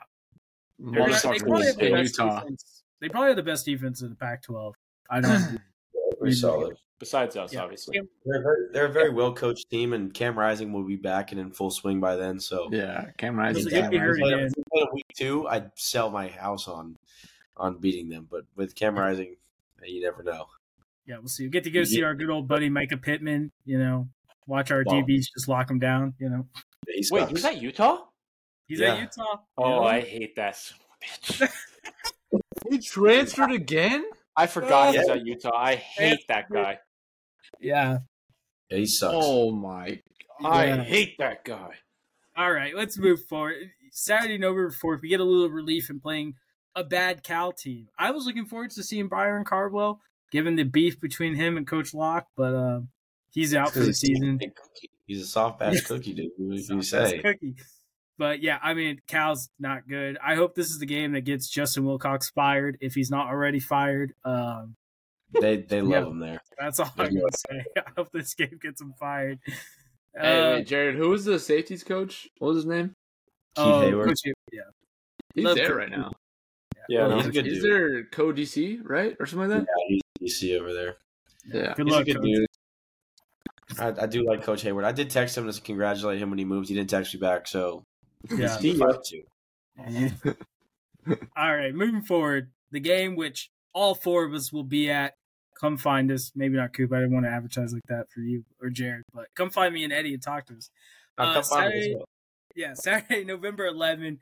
[0.78, 2.40] They're just they probably have the best Utah.
[2.42, 4.74] defense They probably have the best defense in the Pac-12.
[5.10, 5.60] I don't.
[6.20, 6.78] Pretty solid.
[7.00, 7.64] Besides us, Yeah.
[7.64, 8.00] obviously.
[8.26, 11.42] They're, very, they're a very well coached team, and Cam Rising will be back and
[11.42, 12.40] in full swing by then.
[12.40, 13.64] So Yeah, Cam Rising.
[13.64, 14.46] He's Yeah, gonna be hurt if they- again.
[14.46, 16.96] if they play in week two, I'd sell my house on
[17.58, 18.28] on beating them.
[18.30, 19.36] But with Cam Rising,
[19.84, 20.46] you never know.
[21.06, 21.44] Yeah, we'll see.
[21.46, 23.52] We get to go see our good old buddy Mycah Pittman.
[23.66, 24.10] You know,
[24.48, 24.94] watch our Wow.
[25.02, 26.14] DBs just lock him down.
[26.20, 26.48] You know,
[26.88, 27.32] He Wait, sucks.
[27.32, 28.06] was that Utah?
[28.68, 28.94] he's Yeah.
[28.96, 29.38] at Utah.
[29.58, 29.84] Oh, you know?
[29.84, 31.54] I hate that son of a bitch.
[32.70, 34.06] He transferred again.
[34.36, 35.14] I forgot he's Yeah.
[35.14, 35.56] at Utah.
[35.58, 36.78] I hate that guy.
[37.60, 38.00] yeah.
[38.70, 39.16] Yeah, he sucks.
[39.18, 40.00] Oh my!
[40.46, 40.84] I Yeah.
[40.84, 41.76] hate that guy.
[42.38, 43.72] All right, let's move forward.
[43.92, 46.36] Saturday, November 4th, we get a little relief in playing
[46.76, 47.90] a bad Cal team.
[47.98, 50.00] I was looking forward to seeing Byron Cardwell,
[50.32, 52.80] given the beef between him and Coach Locke, but uh,
[53.32, 54.40] he's out for the season.
[55.06, 56.32] He's a soft ass cookie, dude.
[56.38, 57.20] What He's do you not the best say?
[57.20, 57.56] cookie.
[58.18, 60.18] But yeah, I mean, Cal's not good.
[60.24, 63.60] I hope this is the game that gets Justin Wilcox fired if he's not already
[63.60, 64.14] fired.
[64.26, 64.76] Um,
[65.40, 66.10] They they love Yeah.
[66.10, 66.42] him there.
[66.60, 67.64] that's all I'm gonna say.
[67.78, 69.40] I hope this game gets him fired.
[70.16, 72.28] Hey, Uh, wait, Jared, who was the safeties coach?
[72.40, 72.90] What was his name?
[73.56, 74.06] Keith oh, Heyward.
[74.08, 74.20] Coach
[74.52, 74.62] yeah.
[75.34, 76.12] He's Love there Coach right now.
[76.90, 77.16] Yeah, Well, no.
[77.18, 77.72] he's a good He's dude.
[77.72, 79.68] their co DC, right, or something like that.
[79.68, 80.98] Yeah, he's DC over there.
[81.46, 81.74] Yeah.
[81.76, 82.46] Good He's luck, a good dude.
[83.80, 84.84] I, I do like Coach Heyward.
[84.86, 86.70] I did text him to congratulate him when he moved.
[86.70, 87.84] He didn't text me back, so
[88.36, 88.58] Yeah.
[88.60, 89.24] he's fired too.
[91.38, 95.14] All right, moving forward, the game which all four of us will be at.
[95.60, 96.32] Come find us.
[96.36, 96.92] Maybe not Coop.
[96.94, 99.84] I didn't want to advertise like that for you or Jared, but come find me
[99.84, 100.70] and Eddie and talk to us.
[101.18, 102.06] Uh, come find me Saturday- well.
[102.56, 104.20] Yeah, Saturday, November 11,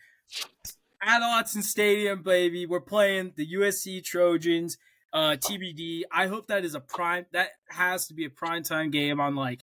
[1.01, 2.65] at Autzen Stadium, baby.
[2.65, 4.77] We're playing the USC Trojans.
[5.13, 6.03] Uh, TBD.
[6.11, 7.25] I hope that is a prime.
[7.31, 9.63] That has to be a prime time game on like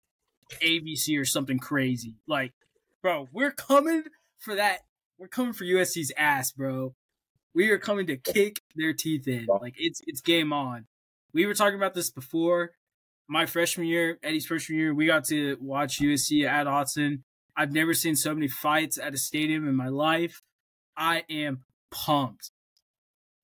[0.62, 2.16] ABC or something crazy.
[2.26, 2.52] Like,
[3.02, 4.04] bro, we're coming
[4.38, 4.80] for that.
[5.18, 6.94] We're coming for USC's ass, bro.
[7.54, 9.46] We are coming to kick their teeth in.
[9.46, 10.86] Like it's it's game on.
[11.32, 12.72] We were talking about this before.
[13.28, 17.22] My freshman year, Eddie's freshman year, we got to watch USC at Autzen.
[17.56, 20.42] I've never seen so many fights at a stadium in my life.
[20.96, 22.50] I am pumped.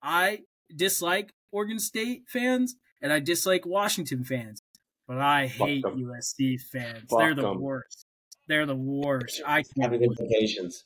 [0.03, 0.43] I
[0.75, 4.63] dislike Oregon State fans and I dislike Washington fans,
[5.07, 5.99] but I Fuck hate 'em.
[5.99, 7.05] USC fans.
[7.11, 7.61] Fuck They're the 'em.
[7.61, 8.07] worst.
[8.49, 9.43] They're the worst.
[9.45, 9.69] I can't.
[9.83, 10.11] Having wait.
[10.11, 10.85] implications.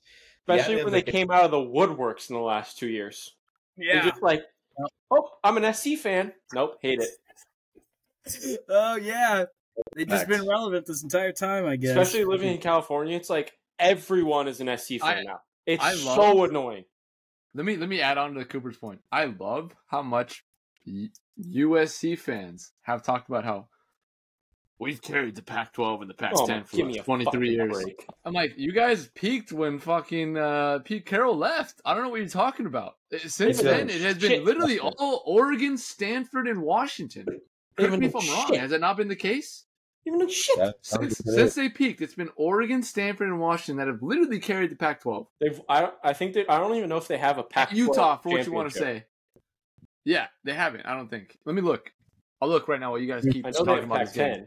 [0.48, 3.34] Especially Yeah, when they they- came out of the woodworks in the last two years.
[3.76, 4.08] They're Yeah.
[4.11, 4.44] just like,
[5.11, 6.32] oh, I'm an SC fan.
[6.54, 8.61] Nope, hate it.
[8.68, 9.44] Oh yeah.
[9.96, 10.38] They've just Facts.
[10.38, 11.90] been relevant this entire time, I guess.
[11.96, 15.40] Especially living in California, it's like everyone is an SC fan I- now.
[15.66, 16.84] It's I love- so annoying.
[17.54, 19.00] Let me let me add on to Cooper's point.
[19.11, 20.49] I love how much U-
[21.39, 23.68] USC fans have talked about how
[24.78, 27.72] we've carried the Pac-12 and the Oh, Pac-10 for like 23 years.
[27.85, 28.07] break.
[28.24, 31.81] I'm like, you guys peaked when fucking uh, Pete Carroll left.
[31.85, 32.95] I don't know what you're talking about.
[33.12, 34.45] Uh, Since It's then, it has been shit.
[34.45, 37.26] literally all Oregon, Stanford, and Washington.
[37.26, 37.41] Correct
[37.78, 38.55] Even me if I'm wrong.
[38.59, 39.64] Has that not been the case?
[40.07, 40.57] Even though shit.
[40.59, 44.70] That- Since, since they peaked, it's been Oregon, Stanford, and Washington that have literally carried
[44.70, 45.26] the Pac-12.
[45.41, 45.61] They've.
[45.68, 45.91] I.
[46.03, 46.51] I think that.
[46.51, 47.74] I don't even know if they have a Pac-12.
[47.76, 49.05] Utah, for what you want to say.
[50.05, 50.86] Yeah, they haven't.
[50.86, 51.36] I don't think.
[51.44, 51.92] Let me look.
[52.40, 54.46] I'll look right now while you guys keep I know talking about this game.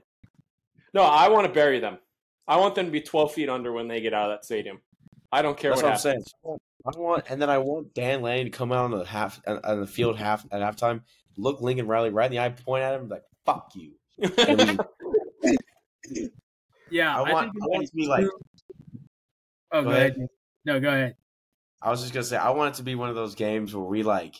[0.94, 1.98] No, I want to bury them.
[2.48, 4.82] I want them to be 12 feet under when they get out of that stadium.
[5.32, 6.34] I don't care That's what, what I'm happens.
[6.44, 6.58] saying.
[6.86, 9.60] I want, and then I want Dan Lane to come out on the half on
[9.64, 11.02] on the field half at halftime,
[11.38, 13.94] look Lincoln Riley right in the eye, point at him like "fuck you."
[16.94, 18.26] Yeah, I want, think I want it to be like.
[19.72, 20.12] Oh, go, Go ahead.
[20.12, 20.28] ahead.
[20.66, 21.16] No, go ahead.
[21.82, 23.84] I was just gonna say, I want it to be one of those games where
[23.84, 24.36] we like.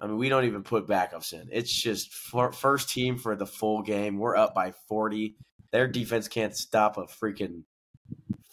[0.00, 1.48] I mean, we don't even put backups in.
[1.50, 4.18] It's just for, first team for the full game.
[4.18, 5.36] We're up by forty.
[5.72, 7.62] Their defense can't stop a freaking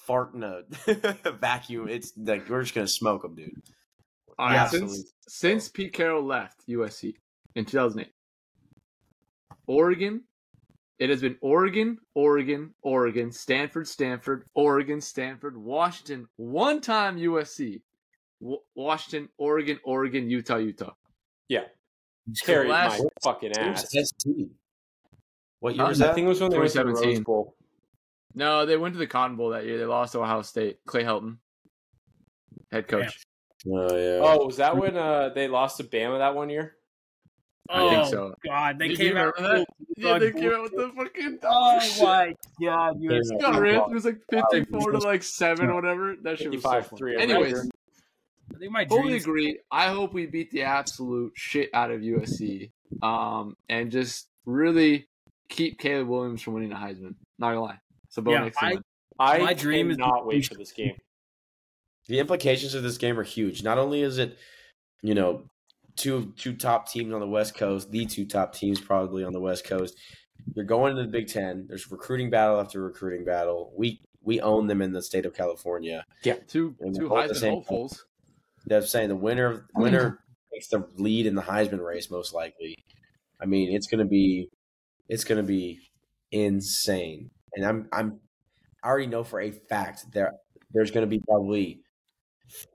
[0.05, 0.63] fart in a
[1.39, 1.89] vacuum.
[1.89, 3.51] It's like we're just gonna smoke them, dude.
[4.39, 4.95] All right, Absolutely.
[4.95, 7.13] since, since Pete Carroll left USC
[7.55, 8.11] in 2008,
[9.67, 10.23] Oregon,
[10.99, 17.81] it has been Oregon, Oregon, Oregon, Stanford, Stanford, Oregon, Stanford, Washington, one time USC,
[18.41, 20.93] W- Washington, Oregon, Oregon, Utah, Utah.
[22.43, 23.89] Carried my fucking ass.
[23.91, 24.49] ST?
[25.59, 25.89] What year Huh?
[25.89, 26.15] was I that?
[26.15, 27.55] think it was when they went to the Rose Bowl.
[28.35, 29.77] No, they went to the Cotton Bowl that year.
[29.77, 30.79] They lost to Ohio State.
[30.85, 31.37] Clay Helton,
[32.71, 33.23] head coach.
[33.67, 34.19] Oh yeah.
[34.21, 36.75] Oh, was that when uh, they lost to Bama that one year?
[37.69, 38.33] Oh, I think so.
[38.45, 39.33] God, they Did came out.
[39.37, 39.67] remember that?
[39.79, 41.39] with Yeah, they bull- came out with the fucking.
[41.43, 42.03] Oh shit.
[42.03, 43.19] my God, you Yeah.
[43.39, 43.75] Got ran.
[43.75, 46.15] It was like fifty-four to like seven or whatever.
[46.23, 47.15] That shit was so 55-3 funny.
[47.21, 47.69] Anyways, whatever.
[48.53, 49.23] I think my totally dreams.
[49.23, 49.59] agree.
[49.71, 52.71] I hope we beat the absolute shit out of USC,
[53.01, 55.07] um, and just really
[55.49, 57.15] keep Caleb Williams from winning the Heisman.
[57.39, 58.55] Not gonna lie, it's a Yeah, bonus.
[58.59, 58.77] I-
[59.19, 60.95] I My dream is- not wait for this game.
[62.07, 63.63] the implications of this game are huge.
[63.63, 64.37] Not only is it,
[65.01, 65.49] you know,
[65.95, 69.39] two two top teams on the West Coast, the two top teams probably on the
[69.39, 69.97] West Coast.
[70.55, 71.67] You're going to the Big Ten.
[71.67, 73.71] There's recruiting battle after recruiting battle.
[73.77, 76.05] We we own them in the state of California.
[76.23, 77.35] Yeah, Two And two both the
[78.65, 78.81] Heisman same- hopefuls.
[78.81, 80.19] They're saying the winner winner
[80.53, 82.77] takes the lead in the Heisman race most likely.
[83.41, 84.49] I mean, it's gonna be
[85.09, 85.79] it's gonna be
[86.31, 87.31] insane.
[87.55, 88.19] And I'm I'm
[88.83, 90.33] I already know for a fact there
[90.71, 91.81] there's gonna be probably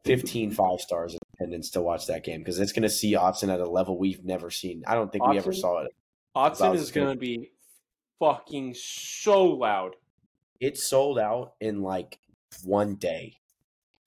[0.05, 3.61] 15 five stars in attendance to watch that game because it's gonna see Autzen at
[3.61, 4.83] a level we've never seen.
[4.87, 5.93] I don't think we ever saw it.
[6.39, 7.51] Autzen is going to be
[8.21, 9.97] fucking so loud.
[10.61, 12.21] It sold out in like
[12.65, 13.35] one day.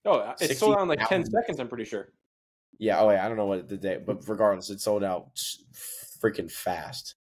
[0.06, 1.32] Oh, it's sold out in like 10 60,000.
[1.32, 2.10] seconds, I'm pretty sure.
[2.80, 5.36] Yeah, oh yeah, I don't know what the day, but regardless, it sold out
[6.20, 7.16] freaking fast.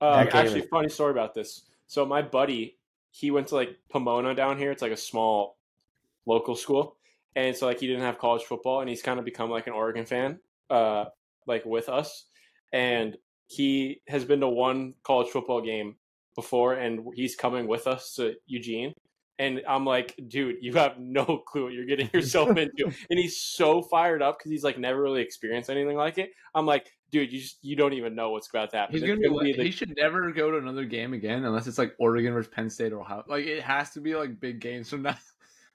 [0.00, 1.62] Uh, actually, funny story about this.
[1.88, 2.76] So my buddy,
[3.10, 4.70] he went to like Pomona down here.
[4.70, 5.56] It's like a small
[6.26, 6.96] local school,
[7.34, 9.72] and so like he didn't have college football, and he's kind of become like an
[9.72, 10.38] Oregon fan,
[10.70, 11.06] uh,
[11.46, 12.26] like with us.
[12.72, 13.16] And
[13.48, 15.96] he has been to one college football game
[16.36, 18.94] before, and he's coming with us to Eugene.
[19.40, 22.84] And I'm like, dude, you have no clue what you're getting yourself into.
[23.10, 26.30] and he's so fired up because he's like never really experienced anything like it.
[26.54, 28.94] I'm like, dude, you just you don't even know what's about to happen.
[28.94, 31.66] He's gonna gonna be like- the- he should never go to another game again unless
[31.66, 33.22] it's like Oregon versus Penn State or Ohio.
[33.28, 35.16] Like it has to be like big games from now.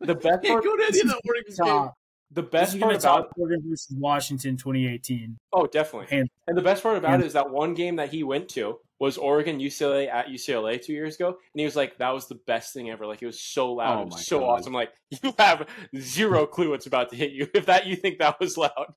[0.01, 1.89] The best part, go to any of the Oregon.
[2.31, 5.37] The best part about Oregon versus Washington 2018.
[5.53, 8.09] oh definitely, Hands- and the best part about hands- it is that one game that
[8.09, 11.97] he went to was Oregon UCLA at UCLA two years ago, and he was like,
[11.97, 13.05] that was the best thing ever.
[13.05, 14.45] Like it was so loud, Oh it was so God.
[14.61, 14.73] awesome.
[14.73, 14.91] Like
[15.23, 15.67] you have
[15.99, 18.93] zero clue what's about to hit you if that you think that was loud.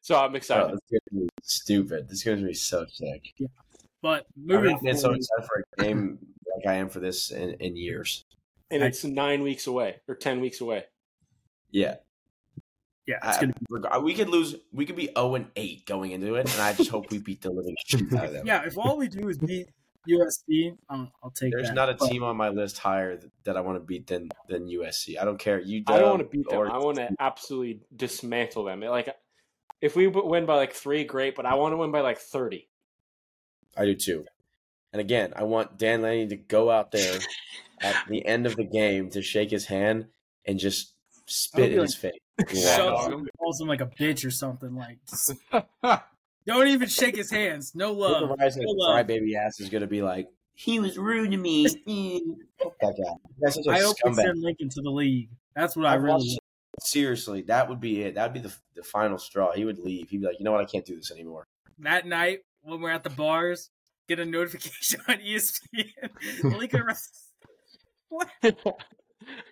[0.00, 0.78] so I'm Bro, oh, excited.
[0.90, 2.08] it's gonna be stupid.
[2.08, 3.22] This is gonna be so sick.
[4.02, 6.18] But I've moving been so excited for a game
[6.56, 8.24] like I am for this in, in years.
[8.70, 10.84] and it's nine weeks away or ten weeks away.
[11.76, 11.96] Yeah,
[13.06, 14.56] yeah, it's I, gonna reg- we could lose.
[14.72, 17.42] We could be zero and eight going into it, and I just hope we beat
[17.42, 18.46] the living shit out of them.
[18.46, 18.62] yeah.
[18.66, 19.68] If all we do is beat
[20.08, 21.74] USC, um, I'll take There's that.
[21.74, 24.30] not a But team on my list higher th- that I want to beat than
[24.48, 25.20] than USC.
[25.20, 25.60] I don't care.
[25.60, 26.58] You, I don't want to beat them.
[26.70, 28.80] I want to absolutely dismantle them.
[28.80, 29.14] Like
[29.80, 32.68] if we win by like three, great, but I want to win by like thirty.
[33.76, 34.24] I do too.
[34.92, 37.18] And again, I want Dan Lanning to go out there
[37.82, 40.06] at the end of the game to shake his hand
[40.46, 40.94] and just
[41.26, 42.12] spit in his face.
[42.38, 44.74] and shoves him, calls him like a bitch or something.
[44.74, 45.32] Like, just
[46.46, 47.74] don't even shake his hands.
[47.74, 48.20] No love.
[48.22, 49.06] Supervising No his love.
[49.06, 51.64] crybaby ass is going to be like, he was rude to me.
[52.62, 53.12] Fuck that guy.
[53.40, 54.14] That's such a I hope they scumbag.
[54.22, 55.28] send Lincoln to the league.
[55.54, 56.14] That's what I I've really.
[56.14, 56.40] watched-
[56.78, 58.16] Seriously, that would be it.
[58.16, 59.52] That would be the, the final straw.
[59.52, 60.10] He would leave.
[60.10, 60.60] He'd be like, you know what?
[60.60, 61.46] I can't do this anymore.
[61.78, 63.70] That night when we're at the bars,
[64.08, 66.58] get a notification on ESPN.
[66.58, 66.82] Lincoln.
[68.10, 68.28] what?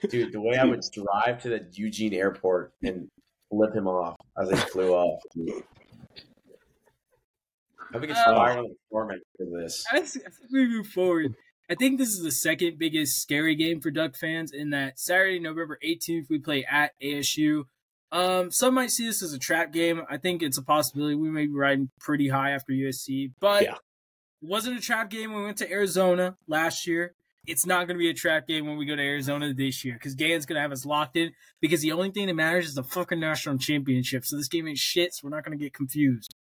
[0.09, 3.09] Dude, the way I would drive to the Eugene airport and
[3.51, 5.21] flip him off as he flew off.
[7.95, 9.85] I think it's fire on format for this.
[9.93, 11.35] As, as we move forward,
[11.71, 14.53] I think this is the second biggest scary game for Duck fans.
[14.53, 17.65] In that Saturday, November 18th, we play at ASU.
[18.11, 20.03] Um, some might see this as a trap game.
[20.11, 21.15] I think it's a possibility.
[21.15, 23.73] We may be riding pretty high after USC, but Yeah.
[23.75, 23.79] it
[24.49, 27.15] wasn't a trap game when we went to Arizona last year.
[27.47, 29.95] It's not going to be a trap game when we go to Arizona this year
[29.95, 32.75] because Gan's going to have us locked in because the only thing that matters is
[32.75, 34.25] the fucking national championship.
[34.25, 36.35] So this game ain't shit, so we're not going to get confused.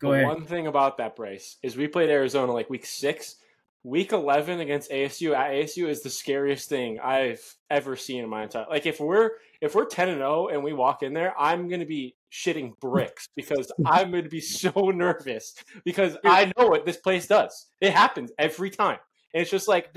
[0.00, 0.26] Go But ahead.
[0.26, 3.36] One thing about that brace is we played Arizona like week six.
[3.82, 8.42] Week eleven against ASU at ASU is the scariest thing I've ever seen in my
[8.42, 8.66] entire.
[8.68, 9.30] Like if we're
[9.60, 13.28] if we're ten and zero and we walk in there, I'm gonna be shitting bricks
[13.36, 17.68] because I'm gonna be so nervous because I know what this place does.
[17.80, 18.98] It happens every time,
[19.36, 19.94] and it's just like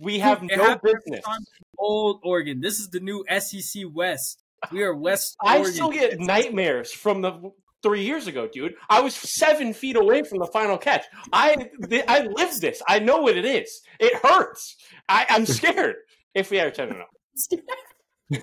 [0.00, 1.24] we have It no business.
[1.24, 1.42] time.
[1.78, 2.60] Old Oregon.
[2.60, 4.42] This is the new SEC West.
[4.72, 5.36] We are West.
[5.40, 5.72] I Oregon.
[5.72, 7.52] still get nightmares from the
[7.84, 8.74] three years ago, dude.
[8.90, 11.04] I was seven feet away from the final catch.
[11.32, 12.82] I th- I lived this.
[12.88, 13.80] I know what it is.
[14.00, 14.76] It hurts.
[15.08, 15.94] I, I'm scared.
[16.34, 18.40] If we ever turn and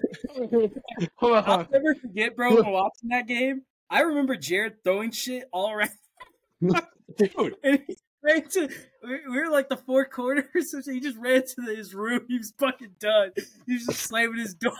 [1.17, 2.55] Hold I'll never forget, bro.
[2.55, 5.89] Watching that game, I remember Jared throwing shit all around,
[7.17, 7.55] dude.
[7.63, 8.69] and he ran to.
[9.03, 12.25] We we were like the four corners, so he just ran to his room.
[12.27, 13.31] He was fucking done.
[13.65, 14.73] He was just slamming his door.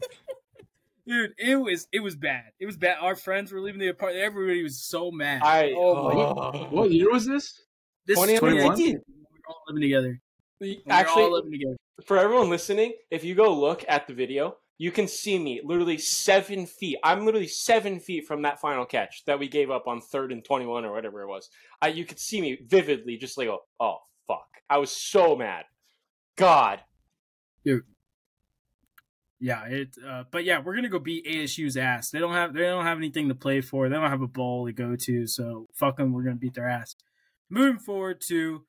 [1.06, 2.44] Dude, it was it was bad.
[2.60, 2.98] It was bad.
[3.00, 4.24] Our friends were leaving the apartment.
[4.24, 5.42] Everybody was so mad.
[5.42, 6.68] I oh my oh.
[6.70, 7.60] What year was this?
[8.06, 8.76] this is 2021?
[8.76, 8.86] 2019.
[8.86, 10.20] We were all living together.
[10.60, 11.76] We were Actually, all living together.
[12.06, 15.96] for everyone listening, if you go look at the video, you can see me literally
[15.96, 16.98] seven feet.
[17.04, 20.44] I'm literally seven feet from that final catch that we gave up on third and
[20.44, 21.50] 21 or whatever it was.
[21.80, 24.48] I, you could see me vividly, just like, oh, oh, fuck.
[24.68, 25.66] I was so mad.
[26.36, 26.80] God.
[27.64, 27.84] Dude.
[29.38, 29.94] Yeah, it.
[30.04, 32.10] Uh, but yeah, we're gonna go beat ASU's ass.
[32.10, 33.88] They don't have they don't have anything to play for.
[33.88, 35.28] They don't have a bowl to go to.
[35.28, 36.12] So fuck them.
[36.12, 36.96] We're gonna beat their ass.
[37.48, 38.64] Moving forward to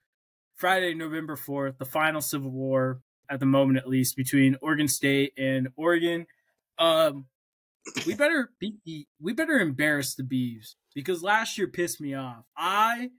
[0.56, 3.02] Friday, November fourth, the final Civil War
[3.34, 6.28] at the moment, at least, between Oregon State and Oregon.
[6.78, 7.26] Um,
[8.06, 12.46] we better the, we better embarrass the Beavs because last year pissed me off.
[12.56, 13.10] I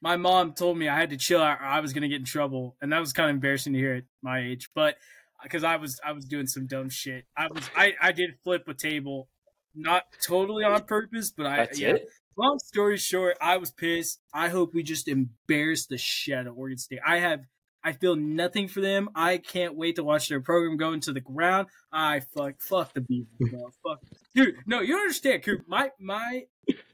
[0.00, 2.24] my mom told me I had to chill out or I was gonna get in
[2.24, 4.70] trouble, and that was kind of embarrassing to hear at my age.
[4.74, 4.96] But
[5.42, 8.66] because I was I was doing some dumb shit, I was I I did flip
[8.68, 9.28] a table,
[9.74, 11.90] not totally on purpose, but I That's yeah.
[11.90, 12.08] it.
[12.38, 14.20] Long story short, I was pissed.
[14.32, 17.00] I hope we just embarrass the shit out of Oregon State.
[17.06, 17.40] I have
[17.86, 19.08] I feel nothing for them.
[19.14, 21.68] I can't wait to watch their program go into the ground.
[21.92, 23.70] I fuck fuck the Beavers, bro.
[23.84, 24.00] fuck,
[24.34, 24.56] dude.
[24.66, 25.60] No, you don't understand, Coop.
[25.68, 26.46] My my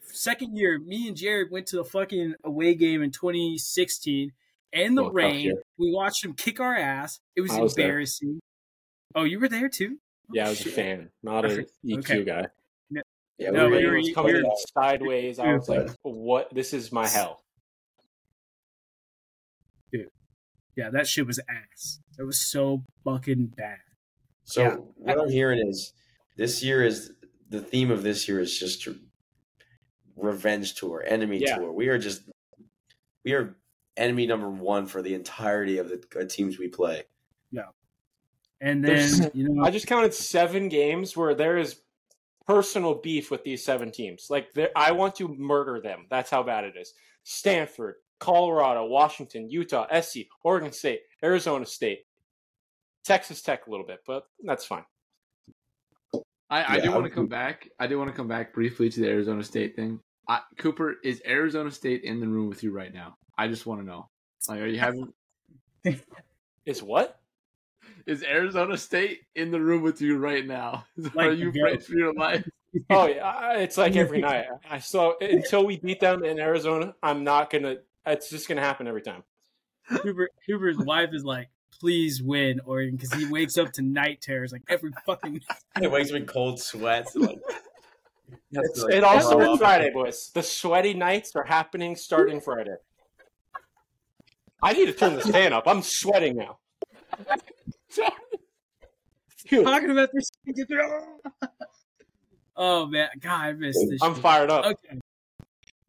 [0.03, 4.33] second year, me and Jared went to the fucking away game in 2016
[4.75, 5.55] in the Oh, rain.
[5.79, 7.21] We watched them kick our ass.
[7.37, 7.87] It was, I was there.
[7.87, 8.41] embarrassing.
[9.15, 9.97] Oh, you were there too?
[10.29, 12.25] Oh, yeah, I was a fan, not a EQ Okay.
[12.25, 12.47] guy.
[13.39, 15.39] Yeah, No, we were you're- It was able- coming you're- sideways.
[15.39, 16.55] I was like, "What?
[16.55, 17.43] This is my hell."
[20.77, 22.01] Yeah, that shit was ass.
[22.19, 23.79] It was so fucking bad.
[24.45, 24.75] So Yeah.
[24.97, 25.93] what I'm hearing is
[26.37, 27.13] this year is
[27.49, 28.89] the theme of this year is just
[30.17, 31.57] revenge tour, enemy Yeah.
[31.57, 31.73] tour.
[31.73, 32.23] We are just
[33.25, 33.55] we are
[33.97, 37.05] enemy number one for the entirety of the uh, teams we play.
[37.53, 37.69] Yeah,
[38.61, 41.81] and then There's- you know, I just counted seven games where there is
[42.47, 44.27] personal beef with these seven teams.
[44.29, 46.07] Like, I want to murder them.
[46.11, 46.93] That's how bad it is.
[47.23, 52.07] Stanford, Colorado, Washington, Utah, SC, Oregon State, Arizona State,
[53.05, 54.85] Texas Tech a little bit, but that's fine.
[56.15, 56.21] I,
[56.51, 57.69] I Yeah, do want to come back.
[57.81, 59.99] I do want to come back briefly to the Arizona State thing.
[60.29, 63.17] I, Cooper, is Arizona State in the room with you right now?
[63.37, 64.09] I just want to know.
[64.49, 65.13] Like, are you having?
[66.65, 67.19] Is what?
[68.07, 70.85] Is Arizona State in the room with you right now?
[71.15, 72.49] Like are you afraid for your life?
[72.89, 74.47] Oh yeah, I- it's like every night.
[74.71, 76.95] I saw until we beat them in Arizona.
[77.03, 77.79] I'm not gonna.
[78.07, 79.23] It's just gonna happen every time.
[80.03, 81.49] Huber, Huber's wife is like,
[81.81, 85.41] please win, Oregon, because he wakes up to night terrors like every fucking.
[85.83, 87.15] It wakes me in cold sweats.
[87.15, 87.39] Like,
[88.51, 89.59] It's, like, it all throw starts.
[89.59, 90.31] Friday, boys.
[90.35, 92.77] The sweaty nights are happening starting Friday.
[94.63, 95.65] I need to turn this fan up.
[95.67, 96.59] I'm sweating now.
[99.47, 100.31] Phew, talking about this.
[102.57, 104.03] oh man, God, I missed this.
[104.03, 104.23] I'm shit.
[104.23, 104.65] fired up.
[104.65, 104.99] Okay.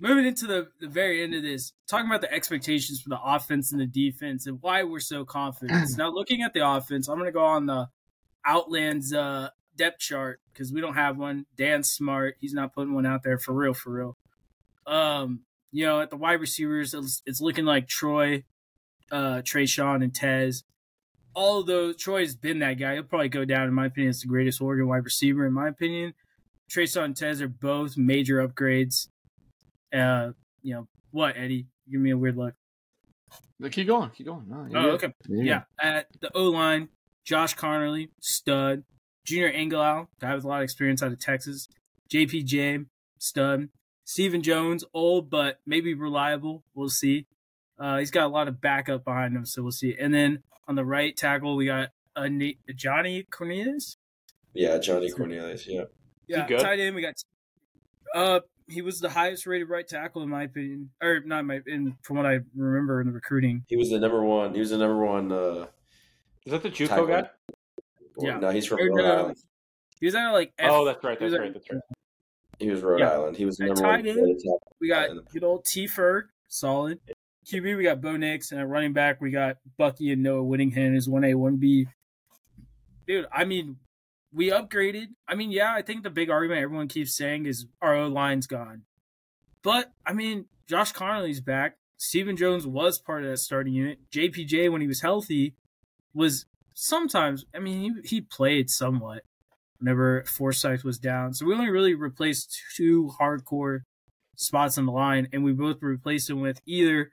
[0.04, 3.72] Moving into the, the very end of this, talking about the expectations for the offense
[3.72, 5.92] and the defense and why we're so confident.
[5.98, 7.88] now, looking at the offense, I'm going to go on the
[8.46, 11.46] Ourlads uh, depth chart because we don't have one.
[11.58, 12.36] Dan's smart.
[12.42, 14.18] He's not putting one out there for real, for real.
[14.86, 18.44] Um, you know, at the wide receivers, it's, it's looking like Troy,
[19.10, 20.66] uh, Traeshon, and Tez.
[21.34, 22.96] Although Troy's been that guy.
[22.96, 25.70] He'll probably go down, in my opinion, as the greatest Oregon wide receiver, in my
[25.70, 26.14] opinion.
[26.70, 29.08] Trey, Traeshon and Tez are both major upgrades.
[29.94, 30.32] Uh,
[30.62, 31.68] you know what, Eddie?
[31.92, 32.54] Give me a weird look.
[33.60, 34.10] No, keep going.
[34.12, 34.46] Keep going.
[34.48, 35.04] No, Oh, good.
[35.06, 35.14] okay.
[35.28, 36.90] You're Yeah, at the O line,
[37.24, 38.84] Josh Conerly, stud.
[39.26, 41.70] Junior Angilau, guy with a lot of experience out of Texas.
[42.10, 42.88] JP James,
[43.20, 43.70] stud.
[44.06, 46.64] Steven Jones, old but maybe reliable.
[46.74, 47.26] We'll see.
[47.80, 49.96] Uh, he's got a lot of backup behind him, so we'll see.
[49.98, 53.96] And then on the right tackle, we got uh, Nate, Ajani Cornelius.
[54.54, 55.66] yeah, Ajani Cornelius.
[55.68, 55.84] Yeah,
[56.28, 56.60] Yeah, good?
[56.60, 56.96] tight end.
[56.96, 57.16] We got.
[58.14, 61.96] Uh, he was the highest rated right tackle in my opinion, or not my, in
[62.02, 63.64] from what I remember in the recruiting.
[63.68, 64.54] he was the number one.
[64.54, 65.32] He was the number one.
[65.32, 65.68] Uh,
[66.46, 67.08] Is that the JUCO tackle.
[67.08, 67.30] guy?
[68.20, 68.38] Yeah.
[68.40, 69.38] no, he's from Or Rhode no, Island.
[70.00, 71.18] He was at like F- Oh, that's right.
[71.18, 71.54] he was That's at- right.
[71.54, 71.82] That's right.
[72.60, 73.10] He was Rhode Yeah.
[73.12, 73.38] Island.
[73.38, 74.04] He was the At number one.
[74.04, 74.40] tight end.
[74.80, 77.00] We got And- good old T Ferg, solid.
[77.46, 80.96] QB, we got Bo Nix, and at running back, we got Bucky and Noah Whittington
[80.96, 81.88] is one A, one B.
[83.06, 83.78] Dude, I mean,
[84.34, 85.08] we upgraded.
[85.28, 88.48] I mean, yeah, I think the big argument everyone keeps saying is our O line's
[88.48, 88.84] gone,
[89.64, 91.78] but I mean, Josh Conerly's back.
[91.98, 94.00] Steven Jones was part of that starting unit.
[94.12, 95.56] JPJ, when he was healthy,
[96.14, 97.46] was sometimes.
[97.56, 99.24] I mean, he, he played somewhat
[99.80, 101.34] whenever Forsyth was down.
[101.34, 103.82] So we only really replaced two hardcore
[104.36, 107.12] spots on the line, and we both replaced him with either,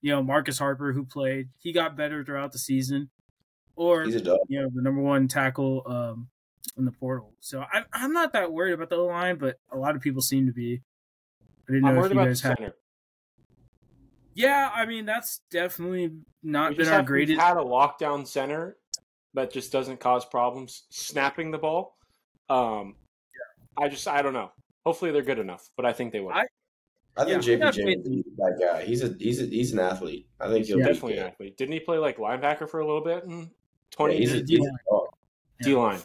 [0.00, 3.10] you know, Marcus Harper, who played, he got better throughout the season,
[3.76, 4.38] or He's a dog.
[4.48, 6.28] you know, the number one tackle um,
[6.76, 7.32] in the portal.
[7.40, 10.22] So I'm I'm not that worried about the O line, but a lot of people
[10.22, 10.80] seem to be.
[11.68, 12.58] I didn't I'm know if you about guys had.
[12.58, 12.74] center.
[14.34, 16.12] Yeah, I mean that's definitely
[16.42, 17.40] not We been just our have, we've greatest.
[17.40, 18.76] had a lockdown center
[19.34, 21.96] that just doesn't cause problems snapping the ball.
[22.48, 22.96] Um,
[23.76, 24.50] I just I don't know.
[24.84, 26.30] Hopefully they're good enough, but I think they will.
[26.32, 26.46] I-
[27.16, 27.94] I think Yeah, JP definitely.
[27.94, 28.84] James is that guy.
[28.84, 30.26] He's a he's a he's an athlete.
[30.40, 30.86] I think he'll Yeah.
[30.88, 31.56] be Definitely an athlete.
[31.56, 33.48] Didn't he play like linebacker for a little bit in
[33.92, 34.16] twenty?
[34.16, 35.06] he's a, he's a dog.
[35.62, 36.00] D line.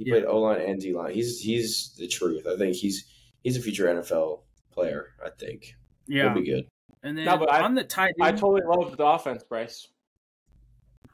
[0.00, 0.14] He Yeah.
[0.14, 1.12] played O line and D line.
[1.12, 2.46] He's he's the truth.
[2.46, 3.04] I think he's
[3.42, 4.40] he's a future NFL
[4.72, 5.08] player.
[5.22, 5.74] I think
[6.08, 6.66] Yeah, he'll be good.
[7.02, 9.88] and then No, but I- on the tight end, I totally love the offense, Bryce.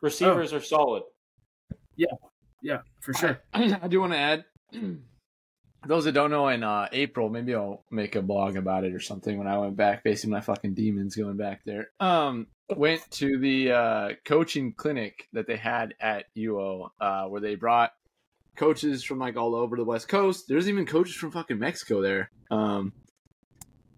[0.01, 1.03] Receivers are solid.
[1.97, 2.07] yeah,
[2.63, 3.41] yeah, for sure.
[3.53, 4.45] I, I do want to add.
[5.87, 8.99] Those that don't know, in uh, April, maybe I'll make a blog about it or
[9.01, 9.37] something.
[9.39, 11.91] When I went back, facing my fucking demons, going back there.
[12.01, 17.55] Um, went to the uh, coaching clinic that they had at UO, uh, where they
[17.55, 17.93] brought
[18.57, 20.47] coaches from like all over the West Coast.
[20.49, 22.31] There's even coaches from fucking Mexico there.
[22.51, 22.93] Um,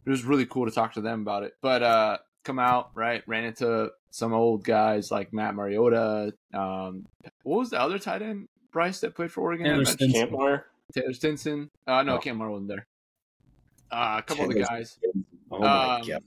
[0.07, 1.53] it was really cool to talk to them about it.
[1.61, 6.33] But uh, come out right, ran into some old guys like Matt Mariota.
[6.55, 7.07] Um,
[7.43, 8.49] what was the other tight end?
[8.73, 9.65] Bryce that played for Oregon.
[9.65, 9.99] Taylor I mentioned?
[10.11, 10.29] Stinson.
[10.29, 10.63] Campmore.
[10.95, 11.71] Taylor Stinson.
[11.87, 12.19] Uh, no, Oh.
[12.19, 12.87] Cam Moore wasn't there.
[13.91, 14.99] Uh, a couple of the guys.
[15.51, 16.23] Oh my Um, god!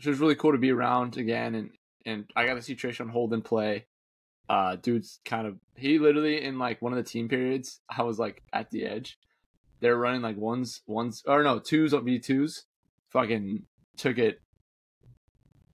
[0.00, 1.70] So it was really cool to be around again, and
[2.06, 3.86] and I got to see Traeshon Holden play.
[4.48, 8.18] Uh, dude's kind of he literally in like one of the team periods, I was
[8.18, 9.18] like at the edge.
[9.80, 12.64] They're running like ones, ones or no twos on v twos.
[13.10, 13.64] Fucking
[13.96, 14.40] took it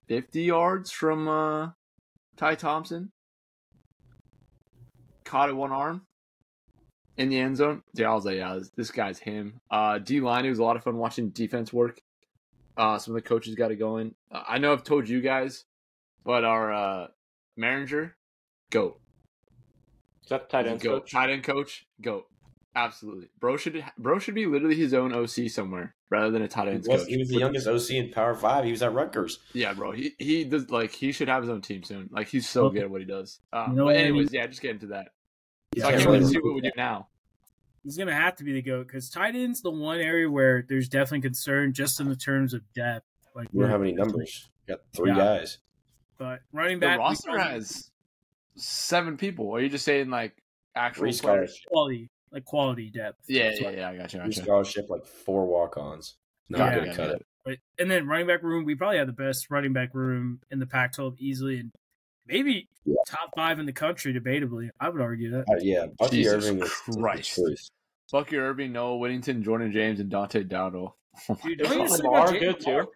[0.07, 1.69] fifty yards from uh,
[2.37, 3.11] Ty Thompson.
[5.23, 6.05] Caught it one arm
[7.17, 7.83] in the end zone.
[7.93, 9.61] Yeah, I was like, yeah, this, this guy's him.
[9.69, 12.01] Uh, D line, it was a lot of fun watching defense work.
[12.75, 14.15] Uh, some of the coaches got it going.
[14.31, 15.65] Uh, I know I've told you guys,
[16.23, 17.07] but our uh,
[17.55, 18.15] manager,
[18.71, 18.99] goat,
[20.23, 21.11] Is that the tight end goat, coach?
[21.11, 22.25] tight end coach, goat.
[22.73, 26.67] Absolutely, bro should bro should be literally his own OC somewhere rather than a tight
[26.69, 27.07] He end was, coach.
[27.09, 28.63] he was the youngest OC in Power Five.
[28.63, 29.39] He was at Rutgers.
[29.53, 29.91] Yeah, bro.
[29.91, 32.07] He he does like he should have his own team soon.
[32.11, 32.75] Like he's so Okay.
[32.75, 33.41] good at what he does.
[33.51, 34.39] Uh, You know but what I anyways, mean?
[34.41, 35.09] yeah, just get into that.
[35.75, 37.09] Yeah, so I can't really see what we do now.
[37.83, 40.87] He's gonna have to be the goat because tight end's the one area where there's
[40.87, 43.05] definitely concern just in the terms of depth.
[43.35, 44.49] Like We don't have any numbers.
[44.65, 45.17] Got three Yeah.
[45.17, 45.57] guys.
[46.17, 47.90] but running The back we roster has
[48.55, 49.53] seven people.
[49.55, 50.35] Are you just saying like
[50.75, 51.59] actual Three players?
[51.67, 53.19] quality, like quality depth.
[53.27, 53.89] Yeah, That's yeah, what- yeah.
[53.89, 54.19] I got you.
[54.19, 54.43] I got you.
[54.43, 56.15] scholarship, like four walk-ons.
[56.49, 57.15] Not Yeah, gonna yeah, cut yeah.
[57.15, 57.25] it.
[57.43, 60.59] But and then running back room, we probably have the best running back room in
[60.59, 61.71] the Pac-12 easily, and
[62.27, 62.95] maybe Yeah.
[63.07, 64.69] top five in the country, debatably.
[64.79, 65.45] I would argue that.
[65.49, 67.33] Uh, yeah, Bucky Jesus Irving is is the Christ.
[67.33, 67.69] truth.
[68.11, 70.93] Bucky Irving, Noah Whittington, Jordan James, and Dante Dowdle.
[71.43, 72.91] Dude, Is don't you say Lamar about Jalen good too?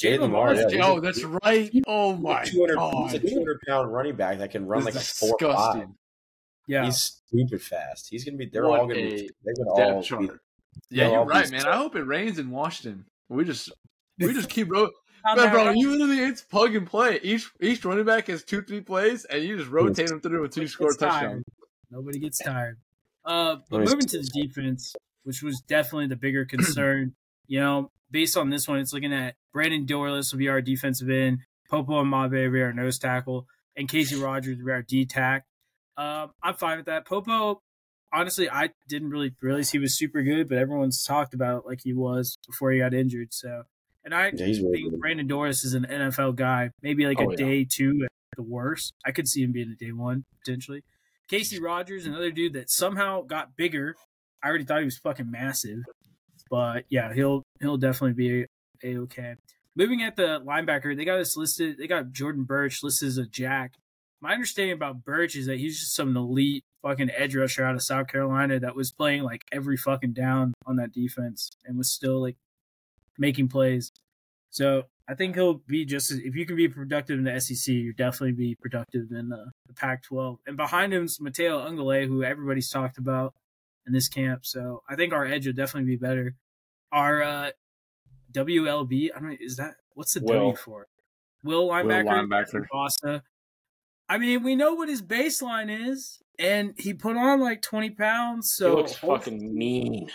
[0.00, 1.70] Jalen Lamar, yeah, oh, a- that's right.
[1.86, 4.84] Oh my He's a 200, god, he's a 200 pound running back that can run
[4.84, 5.88] like a This four five.
[6.66, 8.08] Yeah, He's stupid fast.
[8.10, 8.46] He's gonna be.
[8.46, 9.30] They're What all gonna be.
[9.44, 10.06] They would all Depth be.
[10.06, 10.40] chart.
[10.90, 11.60] Yeah, they'll you're right, man.
[11.60, 13.04] so- I hope it rains in Washington.
[13.28, 13.70] We just
[14.18, 14.90] we just keep ro-
[15.26, 17.18] I'm Man, bro, you literally it's plug and play.
[17.22, 20.52] Each each running back has two, three plays, and you just rotate them through with
[20.52, 21.44] two score gets touchdowns.
[21.90, 22.78] Nobody gets tired.
[23.24, 27.14] Uh, but moving to the defense, which was definitely the bigger concern.
[27.46, 31.10] you know, based on this one, it's looking at Brandon Dorlus will be our defensive
[31.10, 33.46] end, Popo Aumavae will be our nose tackle,
[33.76, 35.44] and Casey Rogers will be our D tack.
[35.96, 37.06] Um, I'm fine with that.
[37.06, 37.60] Popo,
[38.12, 41.80] honestly, I didn't really realize he was super good, but everyone's talked about it like
[41.82, 43.34] he was before he got injured.
[43.34, 43.64] So,
[44.04, 45.00] and I Yeah, really think.
[45.00, 47.36] Brandon Dorlus is an NFL guy, maybe like Oh, a yeah.
[47.36, 48.92] day two at the worst.
[49.04, 50.82] I could see him being a day one potentially.
[51.28, 53.96] Casey Rogers, another dude that somehow got bigger.
[54.42, 55.78] I already thought he was fucking massive,
[56.50, 58.46] but yeah, he'll he'll definitely be
[58.82, 59.34] a okay.
[59.76, 61.78] Moving at the linebacker, they got us listed.
[61.78, 63.74] They got Jordan Burch listed as a jack.
[64.20, 67.82] My understanding about Birch is that he's just some elite fucking edge rusher out of
[67.82, 72.20] South Carolina that was playing like every fucking down on that defense and was still
[72.20, 72.36] like
[73.18, 73.90] making plays.
[74.50, 77.72] So I think he'll be just as, if you can be productive in the SEC,
[77.72, 80.38] you definitely be productive in uh, the Pac-12.
[80.46, 83.34] And behind him is Mateo Uiagalelei, who everybody's talked about
[83.86, 84.46] in this camp.
[84.46, 86.36] So I think our edge will definitely be better.
[86.92, 87.50] Our uh,
[88.32, 90.34] WLB, I don't know, is that what's the Will.
[90.34, 90.86] W for?
[91.42, 92.64] Will linebacker, linebacker.
[92.70, 93.22] Costa.
[94.08, 98.50] I mean, we know what his baseline is, and he put on like 20 pounds.
[98.50, 100.10] So he looks fucking mean.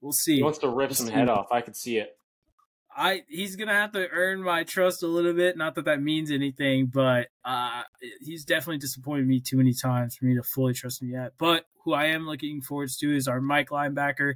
[0.00, 0.36] we'll see.
[0.36, 1.48] He wants to rip some head off.
[1.50, 2.16] I could see it.
[2.94, 5.56] I he's gonna have to earn my trust a little bit.
[5.56, 7.82] Not that that means anything, but uh,
[8.20, 11.32] he's definitely disappointed me too many times for me to fully trust him yet.
[11.38, 14.34] But who I am looking forward to is our Mike linebacker,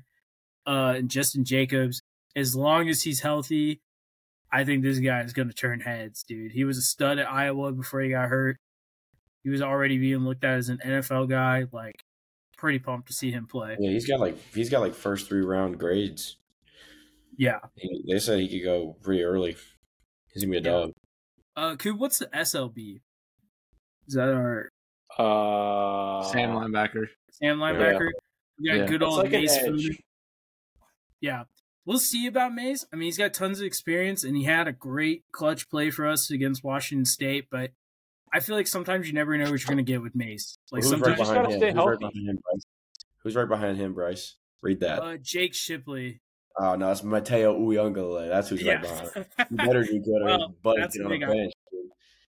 [0.67, 2.03] uh, and Jestin Jacobs.
[2.37, 3.81] As long as he's healthy,
[4.51, 6.53] I think this guy is gonna turn heads, dude.
[6.53, 8.59] He was a stud at Iowa before he got hurt.
[9.43, 11.67] He was already being looked at as an NFL guy.
[11.71, 12.03] Like,
[12.57, 13.77] pretty pumped to see him play.
[13.79, 16.37] Yeah, he's got like he's got like first three round grades.
[17.37, 17.59] Yeah.
[17.77, 19.57] He, they said he could go pretty early.
[20.33, 20.71] He's gonna be a Yeah.
[20.79, 20.93] dog.
[21.57, 23.01] Uh, Coop, what's the SLB?
[24.07, 24.69] Is that our
[25.19, 27.07] Uh, Sam linebacker.
[27.31, 28.11] Sam linebacker.
[28.59, 28.87] We got Yeah.
[28.87, 29.59] good It's old like Mase.
[29.59, 29.97] Food.
[31.21, 31.45] Yeah.
[31.85, 32.87] We'll see about Mase.
[32.93, 36.07] I mean, he's got tons of experience and he had a great clutch play for
[36.07, 37.73] us against Washington State, but
[38.33, 40.57] I feel like sometimes you never know what you're gonna get with Mase.
[40.73, 41.59] Like Who's sometimes right just gotta him?
[41.61, 41.99] stay Who's right healthy.
[41.99, 42.63] behind him, Bryce?
[43.23, 44.37] Who's right behind him, Bryce?
[44.63, 45.03] Read that.
[45.03, 46.21] uh, Jake Shipley.
[46.59, 48.29] Oh no, it's Mateo Uiagalelei.
[48.29, 49.11] That's who's right behind.
[49.51, 50.23] You better do good
[50.63, 51.53] Well, that's get on the bench.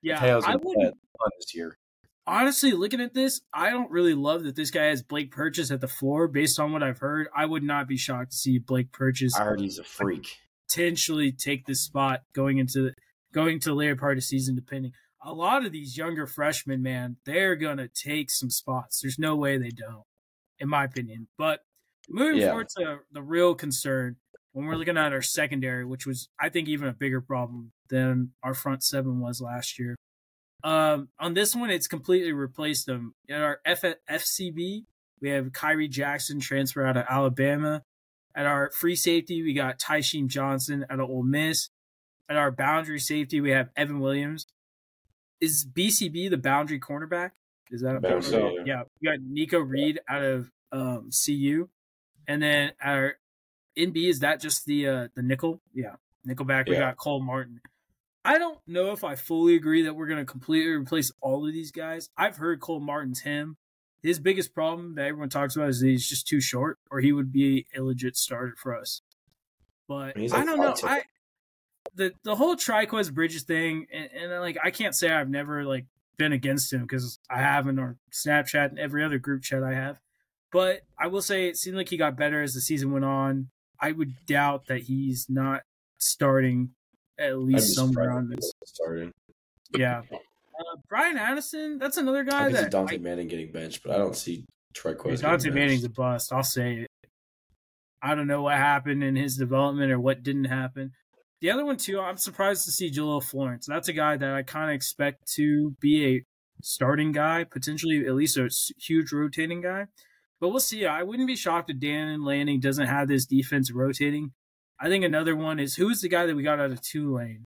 [0.02, 1.78] yeah, Mateo's I would play a ton this year.
[2.26, 3.40] honestly looking at this.
[3.54, 6.28] I don't really love that this guy has Blake Purchase at the floor.
[6.28, 9.44] Based on what I've heard, I would not be shocked to see Blake Purchase I
[9.44, 10.26] heard he's a freak.
[10.68, 12.92] potentially take this spot going into
[13.32, 14.92] going to the later part of season, depending.
[15.24, 19.00] A lot of these younger freshmen, man, they're gonna take some spots.
[19.00, 20.04] There's no way they don't,
[20.58, 21.28] in my opinion.
[21.36, 21.60] But
[22.08, 22.48] moving Yeah.
[22.48, 24.16] forward to the real concern
[24.52, 28.32] when we're looking at our secondary, which was I think even a bigger problem than
[28.42, 29.96] our front seven was last year.
[30.62, 33.14] Um, on this one, it's completely replaced them.
[33.28, 34.84] In our F- FCB,
[35.20, 37.82] we have Khyree Jackson transfer out of Alabama.
[38.34, 41.70] At our free safety, we got Tysheem Johnson out of Ole Miss.
[42.28, 44.46] At our boundary safety, we have Evan Williams.
[45.40, 47.30] Is BCB the boundary cornerback?
[47.70, 48.62] Is that a Boundary, so, yeah.
[48.66, 48.82] yeah.
[49.00, 51.68] We got Nikko Reed out of um, CU,
[52.26, 53.16] and then our
[53.78, 55.60] NB is that just the uh, the nickel?
[55.74, 55.94] Yeah,
[56.26, 56.68] nickelback.
[56.68, 56.80] We Yeah.
[56.80, 57.60] got Cole Martin.
[58.24, 61.52] I don't know if I fully agree that we're going to completely replace all of
[61.54, 62.10] these guys.
[62.18, 63.56] I've heard Cole Martin's him.
[64.02, 67.12] His biggest problem that everyone talks about is that he's just too short, or he
[67.12, 69.02] would be a legit starter for us.
[69.88, 70.72] But I don't know.
[70.72, 70.84] 5'10".
[70.84, 71.02] I
[71.94, 75.86] the the whole Trikweze Bridges thing, and, and like I can't say I've never like
[76.16, 79.98] been against him because I haven't, or Snapchat and every other group chat I have.
[80.52, 83.48] But I will say it seemed like he got better as the season went on.
[83.80, 85.62] I would doubt that he's not
[85.98, 86.70] starting
[87.18, 88.52] at least somewhere on this.
[88.64, 89.12] started.
[89.76, 90.02] Yeah.
[90.12, 93.98] Uh, Bryan Addison, that's another guy see that Dontae I, Manning getting benched, but I
[93.98, 94.44] don't see
[94.74, 95.22] Trikweze.
[95.22, 96.32] Dontae getting Manning's a bust.
[96.32, 96.90] I'll say it.
[98.02, 100.92] I don't know what happened in his development or what didn't happen.
[101.40, 103.66] The other one too, I'm surprised to see Jahlil Florence.
[103.66, 106.24] That's a guy that I kind of expect to be a
[106.62, 109.86] starting guy, potentially at least a huge rotating guy.
[110.40, 110.86] But we'll see.
[110.86, 114.32] I wouldn't be shocked if Dan Lanning doesn't have this defense rotating.
[114.80, 117.44] I think another one is who's the guy that we got out of Tulane?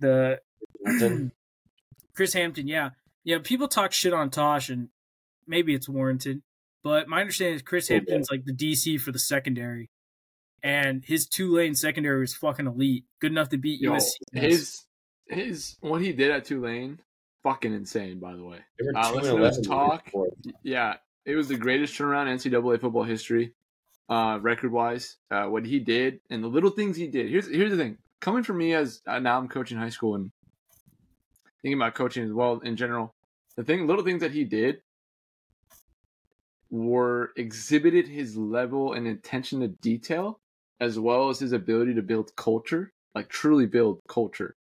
[0.00, 0.40] The
[2.14, 2.90] Chris Hampton, yeah.
[3.24, 4.88] Yeah, people talk shit on Tosh and
[5.46, 6.42] maybe it's warranted.
[6.82, 9.88] But my understanding is Chris Hampton's like the DC for the secondary.
[10.64, 13.04] And his Tulane secondary was fucking elite.
[13.20, 14.10] Good enough to beat Yo, USC.
[14.32, 14.82] his
[15.28, 16.98] his what he did at Tulane,
[17.44, 18.18] fucking insane.
[18.18, 20.10] By the way, They were Uh, two listen and to us talk.
[20.64, 23.52] yeah, it was the greatest turnaround in NCAA football history,
[24.08, 25.16] uh, record wise.
[25.30, 27.28] Uh, what he did and the little things he did.
[27.30, 27.98] Here's here's the thing.
[28.20, 30.30] Coming from me as uh, now I'm coaching high school and
[31.62, 33.14] thinking about coaching as well in general.
[33.56, 34.80] The thing, little things that he did
[36.70, 40.40] were exhibited his level and attention to detail,
[40.80, 44.56] as well as his ability to build culture, like truly build culture.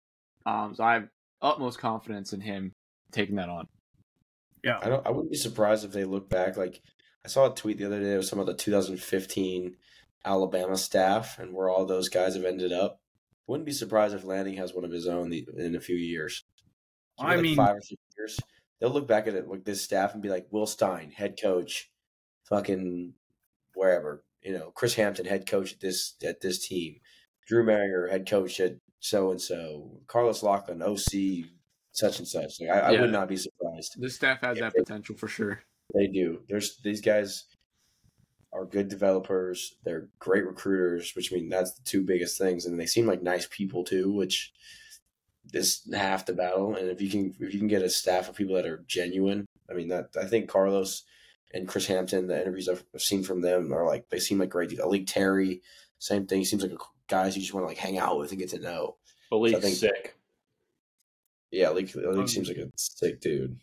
[0.44, 1.08] Um, so I have
[1.40, 2.72] utmost confidence in him
[3.12, 3.68] taking that on.
[4.82, 5.06] I don't.
[5.06, 6.56] I wouldn't be surprised if they look back.
[6.56, 6.80] Like
[7.24, 9.76] I saw a tweet the other day of some of the 2015
[10.24, 13.00] Alabama staff and where all those guys have ended up.
[13.46, 16.44] Wouldn't be surprised if Lanning has one of his own in a few years.
[17.18, 18.38] I like mean, five or six years.
[18.78, 21.90] They'll look back at it like this staff and be like, Will Stein, head coach,
[22.48, 23.14] fucking
[23.74, 24.22] wherever.
[24.42, 27.00] You know, Chris Hampton, head coach at this at this team.
[27.46, 30.00] Drew Mehringer, head coach at so and so.
[30.06, 31.48] Carlos Locklyn, OC,
[31.92, 32.60] such and such.
[32.60, 33.96] Like I, I would not be surprised.
[33.98, 35.62] This staff has Yeah, that they- potential for sure.
[35.94, 36.40] They do.
[36.48, 37.44] There's these guys
[38.52, 39.74] are good developers.
[39.84, 43.46] They're great recruiters, which mean that's the two biggest things, and they seem like nice
[43.50, 44.52] people too, which
[45.52, 46.76] is half the battle.
[46.76, 49.46] And if you can if you can get a staff of people that are genuine,
[49.70, 51.02] I mean that I think Carlos
[51.52, 54.50] and Chris Hampton, the interviews I've I've seen from them are like they seem like
[54.50, 54.70] great.
[54.78, 55.60] Alik Terry,
[55.98, 56.38] same thing.
[56.38, 56.76] He seems like a
[57.08, 58.96] guys you just want to like hang out with and get to know.
[59.32, 60.16] Elite I think- sick.
[61.50, 63.58] Yeah, Alik, Alik Um, seems like a sick dude.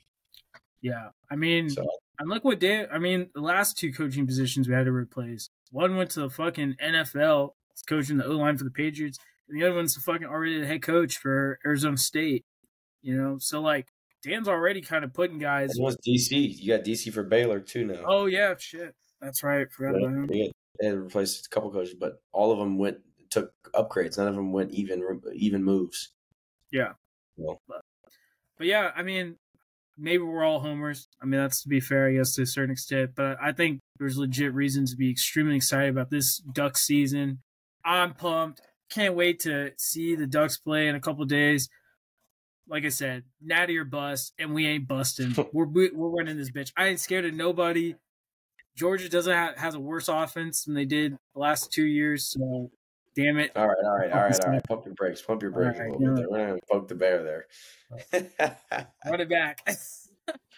[0.82, 1.10] yeah.
[1.32, 1.86] I mean, So
[2.20, 2.88] and look what Dan.
[2.92, 5.50] I mean, the last two coaching positions we had to replace.
[5.72, 7.52] One went to the fucking NFL,
[7.88, 10.66] coaching the O line for the Patriots, and the other one's the fucking already the
[10.68, 12.46] head coach for Arizona State.
[13.02, 13.88] You know, so like
[14.24, 15.76] Dan's already kind of putting guys.
[15.76, 16.60] and what's DC?
[16.60, 18.04] You got DC for Baylor too now.
[18.06, 18.96] Oh yeah, shit.
[19.22, 19.72] That's right.
[19.72, 20.28] Forgot about him.
[20.28, 20.52] They
[20.82, 22.98] had replaced a couple coaches, but all of them went
[23.30, 24.18] took upgrades.
[24.18, 26.12] None of them went even even moves.
[26.72, 26.94] Yeah.
[27.38, 27.62] Well,
[28.58, 29.36] But yeah, I mean,
[29.98, 31.08] maybe we're all homers.
[31.22, 33.12] I mean, that's to be fair, I guess, to a certain extent.
[33.16, 37.40] But I think there's legit reason to be extremely excited about this Ducks season.
[37.86, 38.62] I'm pumped.
[38.90, 41.70] Can't wait to see the Ducks play in a couple days.
[42.70, 45.36] Like I said, natty or bust, and we ain't busting.
[45.54, 46.72] we're we- we're running this bitch.
[46.76, 47.96] I ain't scared of nobody.
[48.76, 52.70] Georgia doesn't have, has a worse offense than they did the last two years, so
[53.18, 53.52] Damn it.
[53.56, 54.64] All right, all right, all right, all right.
[54.64, 55.24] Pump your brakes.
[55.24, 56.30] Pump your brakes All right, a little bit there.
[56.30, 57.46] We're not gonna poke the bear there.
[59.10, 59.68] Run it back.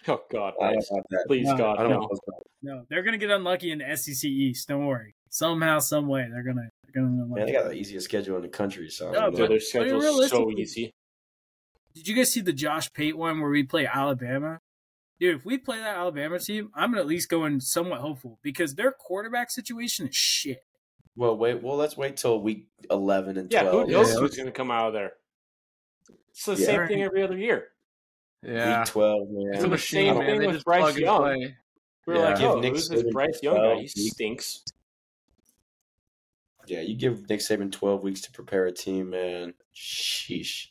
[0.08, 1.26] Oh God, I don't want that.
[1.28, 2.00] please No, God, I don't no.
[2.00, 2.42] want that.
[2.64, 4.68] no, they're gonna get unlucky in the SEC East.
[4.68, 5.14] Don't worry.
[5.30, 8.42] Somehow, some way, they're gonna they're gonna get Man, they got the easiest schedule in
[8.42, 8.90] the country.
[8.90, 9.44] So No, don't So know.
[9.44, 10.92] but- their schedule's so easy.
[11.94, 14.60] Did you guys see the Josh Pate one where we play Alabama?
[15.20, 18.40] Dude, if we play that Alabama team, I'm gonna at least go in somewhat hopeful
[18.42, 20.64] because their quarterback situation is shit.
[21.16, 21.62] Well, wait.
[21.62, 23.90] Well, let's wait till week eleven and Yeah, who twelve.
[23.90, 24.20] knows Yeah.
[24.20, 25.14] who's going to come out of there?
[26.32, 26.66] It's the Yeah.
[26.66, 27.70] same thing every other year.
[28.42, 28.80] Yeah.
[28.80, 29.54] Week twelve, man.
[29.54, 30.26] It's a the machine, same man.
[30.28, 31.22] thing They with Bryce Young.
[31.22, 31.56] play.
[32.08, 32.26] We were Yeah.
[32.30, 33.76] like, Give oh, Nick who's this Saban Bryce Young guy?
[33.82, 34.64] He stinks.
[36.68, 39.54] Yeah, you give Nick Saban twelve weeks to prepare a team, man.
[39.76, 40.68] Sheesh,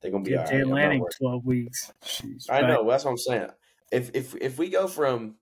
[0.00, 0.52] they're gonna be Give all right.
[0.52, 1.92] Jay I'm Lanning twelve weeks.
[2.02, 2.88] Jeez, I but- know.
[2.88, 3.50] That's what I'm saying.
[3.90, 5.36] If if if we go from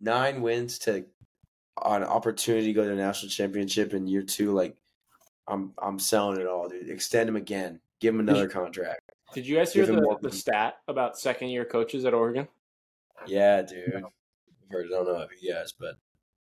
[0.00, 1.06] nine wins to
[1.84, 4.76] an opportunity to go to the national championship in year two, like
[5.48, 6.88] I'm I'm selling it all, dude.
[6.90, 7.80] Extend him again.
[8.00, 9.00] Give him another contract.
[9.34, 12.48] Did you guys hear the, the stat about second year coaches at Oregon?
[13.26, 13.94] Yeah, dude.
[13.96, 14.04] I've.
[14.04, 15.96] I don't know if you guys, but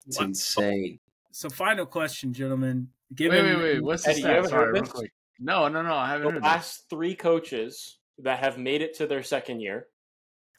[0.06, 0.28] it's What?
[0.28, 1.00] insane.
[1.32, 2.90] So, final question, gentlemen.
[3.12, 3.84] Wait, Given wait, wait.
[3.84, 4.50] What's the Eddie, you stat?
[4.50, 5.12] Sorry, real quick.
[5.40, 5.94] No, no, no.
[5.94, 6.48] I haven't The heard this.
[6.48, 9.88] last three coaches that have made it to their second year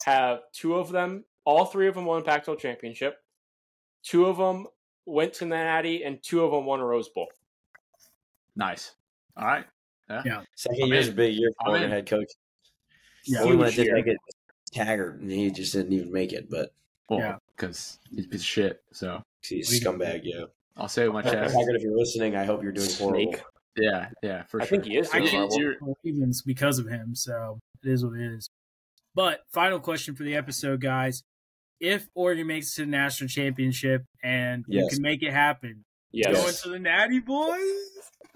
[0.03, 3.15] have two of them, all three of them won Pac-12 championship.
[4.03, 4.67] Two of them
[5.05, 7.27] went to the Natty, and two of them won a Rose Bowl.
[8.55, 8.95] Nice.
[9.37, 9.65] All right.
[10.55, 11.89] Second I'm year's a big year for I'm in.
[11.89, 12.31] head coach.
[13.25, 13.41] Yeah.
[13.41, 14.17] Only one that Huge didn't make it,
[14.73, 16.49] Taggart, and he just didn't even make it.
[16.49, 16.73] But
[17.09, 17.37] Well, Yeah.
[17.55, 18.83] because he's a piece of shit.
[18.91, 20.21] So he's a scumbag.
[20.23, 20.45] Yeah,
[20.77, 21.53] I'll say it with my chest.
[21.55, 23.31] Taggart, if you're listening, I hope you're doing horrible.
[23.33, 23.43] Snake.
[23.77, 24.69] Yeah, yeah, for I sure.
[24.77, 25.59] think he is I doing can't horrible.
[25.61, 28.49] You're- do Ravens because of him, so it is what it is.
[29.15, 31.23] But final question for the episode, guys:
[31.81, 36.35] If Oregon makes it to the national championship and you can make it happen, Yes.
[36.41, 37.59] going to the Natty Boys.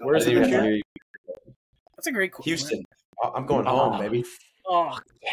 [0.00, 0.64] Where's the didn't even picture?
[0.64, 0.82] hear you.
[1.96, 2.50] That's a great question.
[2.50, 2.84] Houston.
[3.22, 3.76] I- I'm going Oh.
[3.76, 3.98] home, ah.
[4.00, 4.24] baby.
[4.66, 5.30] Oh Yeah.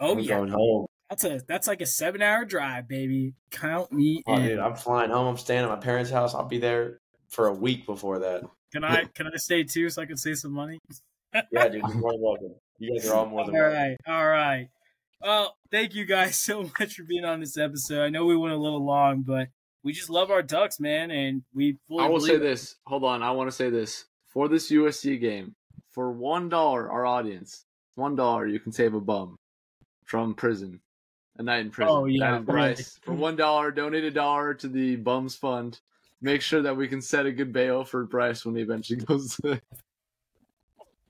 [0.00, 0.86] Oh I'm yeah, going home.
[1.10, 3.34] that's a that's like a seven hour drive, baby.
[3.50, 4.42] Count me Oh, in.
[4.46, 5.26] dude, I'm flying home.
[5.26, 6.34] I'm staying at my parents' house.
[6.34, 8.44] I'll be there for a week before that.
[8.72, 10.78] Can I can I stay too so I can save some money?
[11.50, 12.54] Yeah, dude, you're more than welcome.
[12.78, 13.72] You guys are all more All than welcome.
[13.74, 14.68] right, all right.
[15.24, 18.02] Well, thank you guys so much for being on this episode.
[18.02, 19.48] I know we went a little long, but
[19.82, 22.76] we just love our Ducks, man, and we fully I will say believe- this.
[22.86, 23.22] Hold on.
[23.22, 24.04] I want to say this.
[24.26, 25.54] For this USC game,
[25.92, 27.64] for one dollar, our audience,
[27.94, 29.38] one dollar, you can save a bum
[30.04, 30.80] from prison,
[31.38, 31.94] a night in prison.
[31.94, 32.98] Oh, yeah, that is Bryce.
[33.04, 35.80] For one dollar, donate a dollar to the Bums Fund.
[36.20, 39.36] Make sure that we can set a good bail for Bryce when he eventually goes.
[39.36, 39.60] To...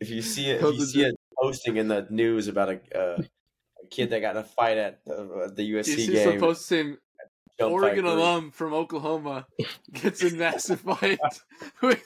[0.01, 3.23] If you see it, if you see it posting in the news about a, uh,
[3.23, 3.25] a
[3.95, 6.97] kid that got in a fight at uh, the USC see game, some post saying
[7.59, 8.19] jump Oregon fight group.
[8.19, 9.47] alum from Oklahoma
[9.93, 11.19] gets in massive fight
[11.83, 12.03] with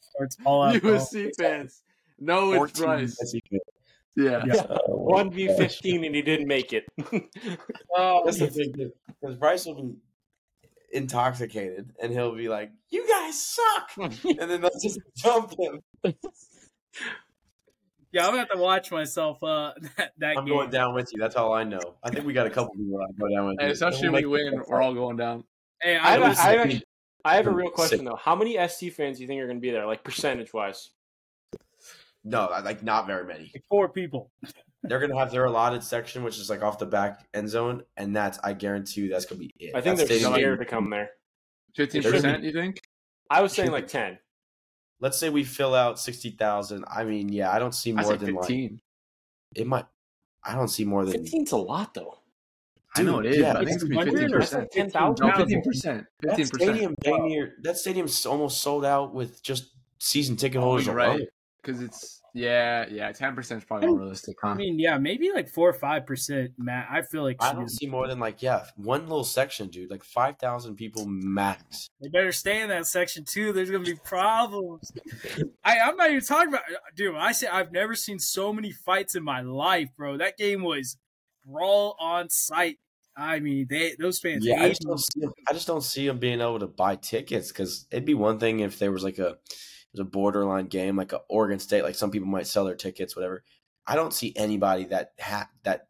[0.00, 0.74] starts all out.
[0.76, 1.82] USC fans.
[2.20, 3.34] No, it's 14 Bryce.
[4.16, 4.42] Yeah.
[4.46, 4.62] Yeah.
[4.86, 6.86] One v fifteen, and he didn't make it.
[7.96, 8.90] Oh, That's the thing,
[9.20, 9.94] because Bryce will be
[10.92, 15.80] intoxicated and he'll be like, "You guys suck," and then they'll just jump him.
[18.12, 19.42] Yeah, I'm gonna have to watch myself.
[19.42, 20.54] Uh, that, that I'm game.
[20.54, 21.20] going down with you.
[21.20, 21.96] That's all I know.
[22.02, 24.30] I think we got a couple people that go down with And especially We'll when
[24.30, 25.44] we win, we're all going down.
[25.80, 26.84] Hey, I I, have, a, have actually,
[27.24, 28.16] I have a real question though.
[28.16, 30.90] How many SC fans do you think are going to be there, like percentage wise?
[32.24, 33.52] No, like not very many.
[33.68, 34.30] four people.
[34.84, 38.14] They're gonna have their allotted section, which is like off the back end zone, and
[38.14, 39.74] that's I guarantee you that's gonna be it.
[39.74, 41.10] I think That they're scared to come there.
[41.74, 42.80] Fifteen They're percent, you think?
[43.28, 44.18] I was saying like ten.
[45.00, 46.84] Let's say we fill out sixty thousand.
[46.90, 48.50] I mean, yeah, I don't see more say than like
[49.54, 49.86] it might.
[50.44, 52.18] I don't see more than 15's a lot though.
[52.96, 53.38] I know it Dude, is.
[53.38, 54.70] yeah, I think it's it's gonna be fifteen 100 or percent.
[54.72, 55.32] Ten thousand.
[55.34, 56.06] Fifteen percent.
[56.22, 56.70] that Fifteen percent.
[56.70, 56.94] stadium.
[57.02, 60.86] Dang near that stadium's almost sold out with just season ticket Oh, holders.
[60.86, 61.28] you're right.
[61.62, 63.12] Because it's yeah, yeah.
[63.12, 64.50] Ten percent is probably more realistic, huh?
[64.50, 66.52] I mean, yeah, maybe like four or five percent.
[66.56, 69.90] Matt, I feel like I don't see more than like yeah, one little section, dude.
[69.90, 71.88] Like five thousand people max.
[72.00, 73.52] they better stay in that section too.
[73.52, 74.92] There's gonna be problems.
[75.64, 76.62] I, I'm not even talking about,
[76.94, 77.14] dude.
[77.16, 80.16] I say I've never seen so many fights in my life, bro.
[80.18, 80.96] That game was
[81.44, 82.78] brawl on site.
[83.16, 84.46] I mean, they those fans.
[84.46, 85.22] Yeah, I just don't see.
[85.24, 88.38] 'em- I just don't see them being able to buy tickets because it'd be one
[88.38, 89.38] thing if there was like a, it
[89.92, 91.82] was a borderline game like a Oregon State.
[91.82, 93.42] Like some people might sell their tickets, whatever.
[93.86, 95.86] I don't see anybody that ha- that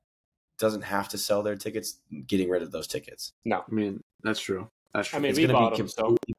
[0.58, 3.32] doesn't have to sell their tickets getting rid of those tickets.
[3.44, 4.68] No, I mean, that's true.
[4.94, 5.18] That's true.
[5.18, 6.34] I mean, It's we bought be them, so completely-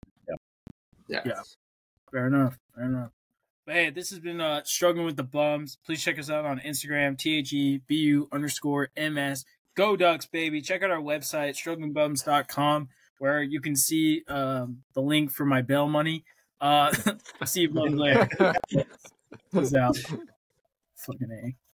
[1.08, 1.22] yeah.
[1.26, 1.42] Yeah.
[2.12, 2.58] Fair enough.
[2.76, 3.12] Fair enough.
[3.66, 5.78] But hey, this has been uh, struggling with the bums.
[5.86, 9.46] Please check us out on Instagram, T H E B U underscore M S.
[9.76, 10.62] Go Ducks, baby.
[10.62, 15.88] Check out our website, strugglingbums.com, where you can see um, the link for my bail
[15.88, 16.24] money.
[16.62, 16.94] Uh,
[17.46, 18.28] see you both later.
[19.54, 19.98] Peace out.
[20.98, 21.69] Fucking A.